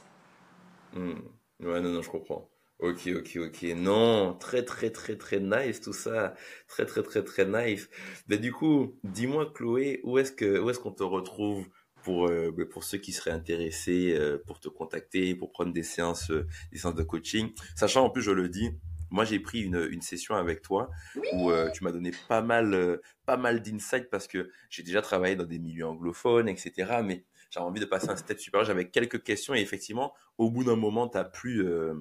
[0.94, 1.14] Hmm.
[1.60, 2.48] Ouais, non, non, je comprends.
[2.78, 3.62] Ok, ok, ok.
[3.76, 6.34] Non, très, très, très, très nice tout ça.
[6.68, 7.88] Très, très, très, très nice.
[8.28, 11.66] Mais du coup, dis-moi, Chloé, où est-ce que, où est-ce qu'on te retrouve
[12.02, 15.82] pour, euh, bah, pour ceux qui seraient intéressés, euh, pour te contacter, pour prendre des
[15.82, 17.52] séances, euh, des séances de coaching.
[17.76, 18.70] Sachant, en plus, je le dis,
[19.10, 20.90] moi, j'ai pris une, une, session avec toi
[21.32, 25.00] où euh, tu m'as donné pas mal, euh, pas mal d'insights parce que j'ai déjà
[25.00, 27.00] travaillé dans des milieux anglophones, etc.
[27.04, 28.66] Mais j'avais envie de passer un step supérieur.
[28.66, 31.94] J'avais quelques questions et effectivement, au bout d'un moment, tu n'as plus, euh,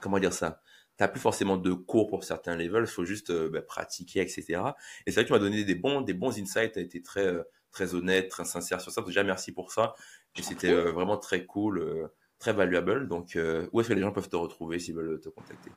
[0.00, 0.60] comment dire ça?
[0.96, 4.42] T'as plus forcément de cours pour certains levels, il faut juste bah, pratiquer, etc.
[5.06, 7.00] Et c'est vrai que tu m'as donné des bons, des bons insights, tu as été
[7.00, 7.34] très,
[7.72, 9.02] très honnête, très sincère sur ça.
[9.02, 9.94] Déjà, merci pour ça.
[10.36, 13.08] Et c'était vraiment très cool, très valuable.
[13.08, 13.36] Donc,
[13.72, 15.70] où est-ce que les gens peuvent te retrouver s'ils veulent te contacter?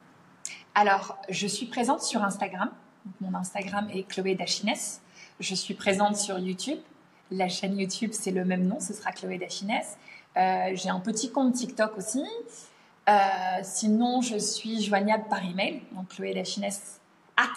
[0.75, 2.71] Alors, je suis présente sur Instagram.
[3.21, 4.73] Mon Instagram est Chloé Dachines.
[5.39, 6.79] Je suis présente sur YouTube.
[7.31, 9.81] La chaîne YouTube, c'est le même nom, ce sera Chloé Dachines.
[10.37, 12.23] Euh, j'ai un petit compte TikTok aussi.
[13.09, 13.13] Euh,
[13.63, 16.69] sinon, je suis joignable par email, donc Chloé Dachines
[17.37, 17.53] at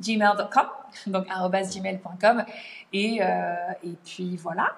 [0.00, 0.66] gmail.com,
[1.06, 2.44] donc gmail.com.
[2.92, 4.72] Et, euh, et puis voilà.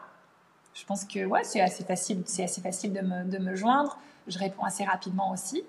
[0.74, 3.98] Je pense que ouais, c'est assez facile, c'est assez facile de me, de me joindre.
[4.26, 5.64] Je réponds assez rapidement aussi.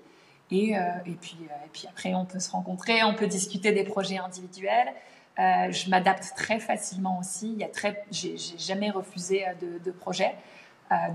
[0.51, 3.71] Et, euh, et, puis, euh, et puis après, on peut se rencontrer, on peut discuter
[3.71, 4.93] des projets individuels.
[5.37, 7.51] Je m'adapte très facilement aussi.
[7.53, 10.33] Il y a très, j'ai, jamais refusé de, de projet.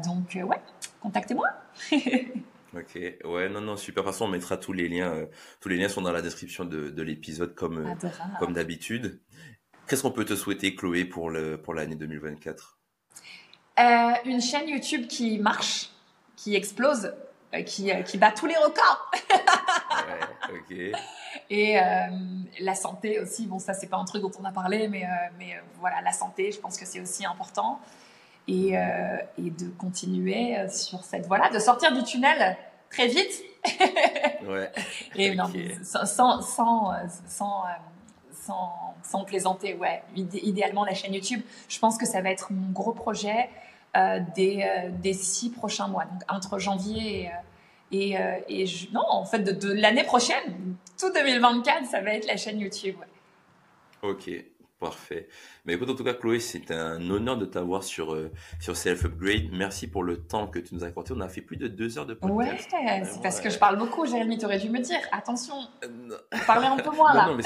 [0.04, 0.60] donc ouais,
[1.02, 1.48] contactez-moi.
[2.74, 4.02] Ok, ouais, non, non, super.
[4.02, 5.26] De toute façon, on mettra tous les liens.
[5.60, 7.96] tous les liens sont dans la description de, de l'épisode comme,
[8.38, 9.20] comme d'habitude.
[9.86, 12.78] Qu'est-ce qu'on peut te souhaiter, Chloé, pour, le, pour l'année 2024
[14.24, 15.90] Une chaîne YouTube qui marche,
[16.36, 17.12] qui explose,
[17.54, 19.10] euh, qui, euh, qui, bat tous les records.
[19.30, 20.98] ouais, ok.
[21.50, 21.82] Et euh,
[22.60, 25.06] la santé aussi, bon ça c'est pas un truc dont on a parlé, mais,
[25.38, 27.78] mais voilà, la santé, je pense que c'est aussi important.
[28.48, 32.56] Et, et, de continuer sur cette voie-là, de sortir du tunnel
[32.90, 33.42] très vite.
[34.46, 34.70] ouais.
[35.16, 35.44] Et non,
[35.82, 37.64] sans, sans, sans,
[38.32, 40.02] sans, sans, plaisanter, ouais.
[40.16, 43.48] Idéalement, la chaîne YouTube, je pense que ça va être mon gros projet.
[43.94, 47.30] Euh, des, euh, des, six prochains mois, donc entre janvier
[47.90, 52.14] et, euh, et, je, non, en fait, de, de l'année prochaine, tout 2024, ça va
[52.14, 52.96] être la chaîne YouTube.
[54.00, 54.30] Ok,
[54.80, 55.28] Parfait.
[55.64, 59.04] Mais écoute, en tout cas, Chloé, c'est un honneur de t'avoir sur, euh, sur Self
[59.04, 59.50] Upgrade.
[59.52, 61.12] Merci pour le temps que tu nous as accordé.
[61.12, 62.68] On a fait plus de deux heures de podcast.
[62.72, 64.38] Ouais, c'est parce que je parle beaucoup, Jérémy.
[64.38, 66.16] Tu aurais dû me dire, attention, euh,
[66.48, 67.36] parlez un peu moins là.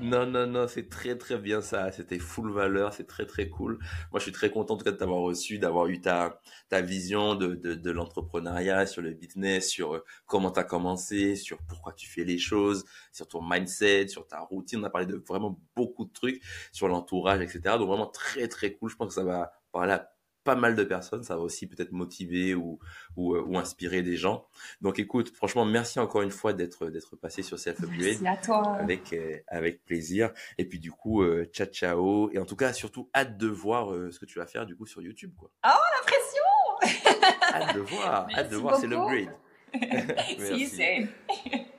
[0.00, 1.90] Non, non, non, c'est très, très bien ça.
[1.92, 2.92] C'était full valeur.
[2.92, 3.78] C'est très, très cool.
[4.12, 6.80] Moi, je suis très content en tout cas de t'avoir reçu, d'avoir eu ta, ta
[6.80, 11.58] vision de, de, de l'entrepreneuriat, sur le business, sur euh, comment tu as commencé, sur
[11.68, 14.80] pourquoi tu fais les choses, sur ton mindset, sur ta routine.
[14.80, 16.42] On a parlé de vraiment beaucoup de trucs
[16.72, 17.76] sur l'entourage, etc.
[17.78, 18.90] Donc vraiment très très cool.
[18.90, 20.12] Je pense que ça va parler à
[20.48, 21.22] pas mal de personnes.
[21.22, 22.78] Ça va aussi peut-être motiver ou,
[23.16, 24.46] ou, euh, ou, inspirer des gens.
[24.80, 28.16] Donc écoute, franchement, merci encore une fois d'être d'être passé sur Self Upgrade.
[28.22, 28.76] Merci à toi.
[28.76, 30.30] Avec euh, avec plaisir.
[30.56, 32.30] Et puis du coup, euh, ciao ciao.
[32.32, 34.86] Et en tout cas, surtout hâte de voir ce que tu vas faire du coup
[34.86, 35.50] sur YouTube, quoi.
[35.66, 37.28] Oh la pression.
[37.54, 38.28] hâte de voir.
[38.34, 38.76] hâte de voir.
[38.76, 39.34] C'est l'upgrade.
[40.38, 40.66] si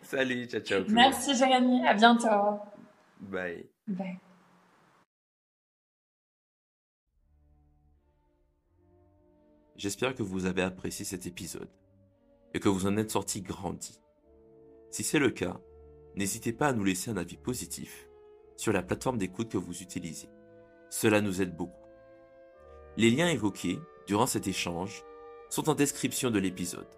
[0.04, 0.84] Salut, ciao ciao.
[0.90, 1.88] Merci Jérémy.
[1.88, 2.60] À bientôt.
[3.20, 3.66] Bye.
[3.88, 4.20] Bye.
[9.80, 11.70] J'espère que vous avez apprécié cet épisode
[12.54, 14.02] et que vous en êtes sorti grandi.
[14.92, 15.58] Si c'est le cas,
[16.18, 18.10] n'hésitez pas à nous laisser un avis positif
[18.58, 20.28] sur la plateforme d'écoute que vous utilisez.
[20.90, 21.88] Cela nous aide beaucoup.
[22.98, 25.06] Les liens évoqués durant cet échange
[25.50, 26.90] sont en description de l'épisode.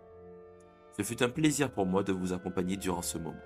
[0.97, 3.37] Ce fut un plaisir pour moi de vous accompagner durant ce moment.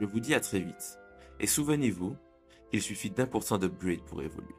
[0.00, 0.98] Je vous dis à très vite
[1.40, 2.14] et souvenez-vous
[2.70, 4.54] qu'il suffit d'un pour cent d'upgrade pour évoluer.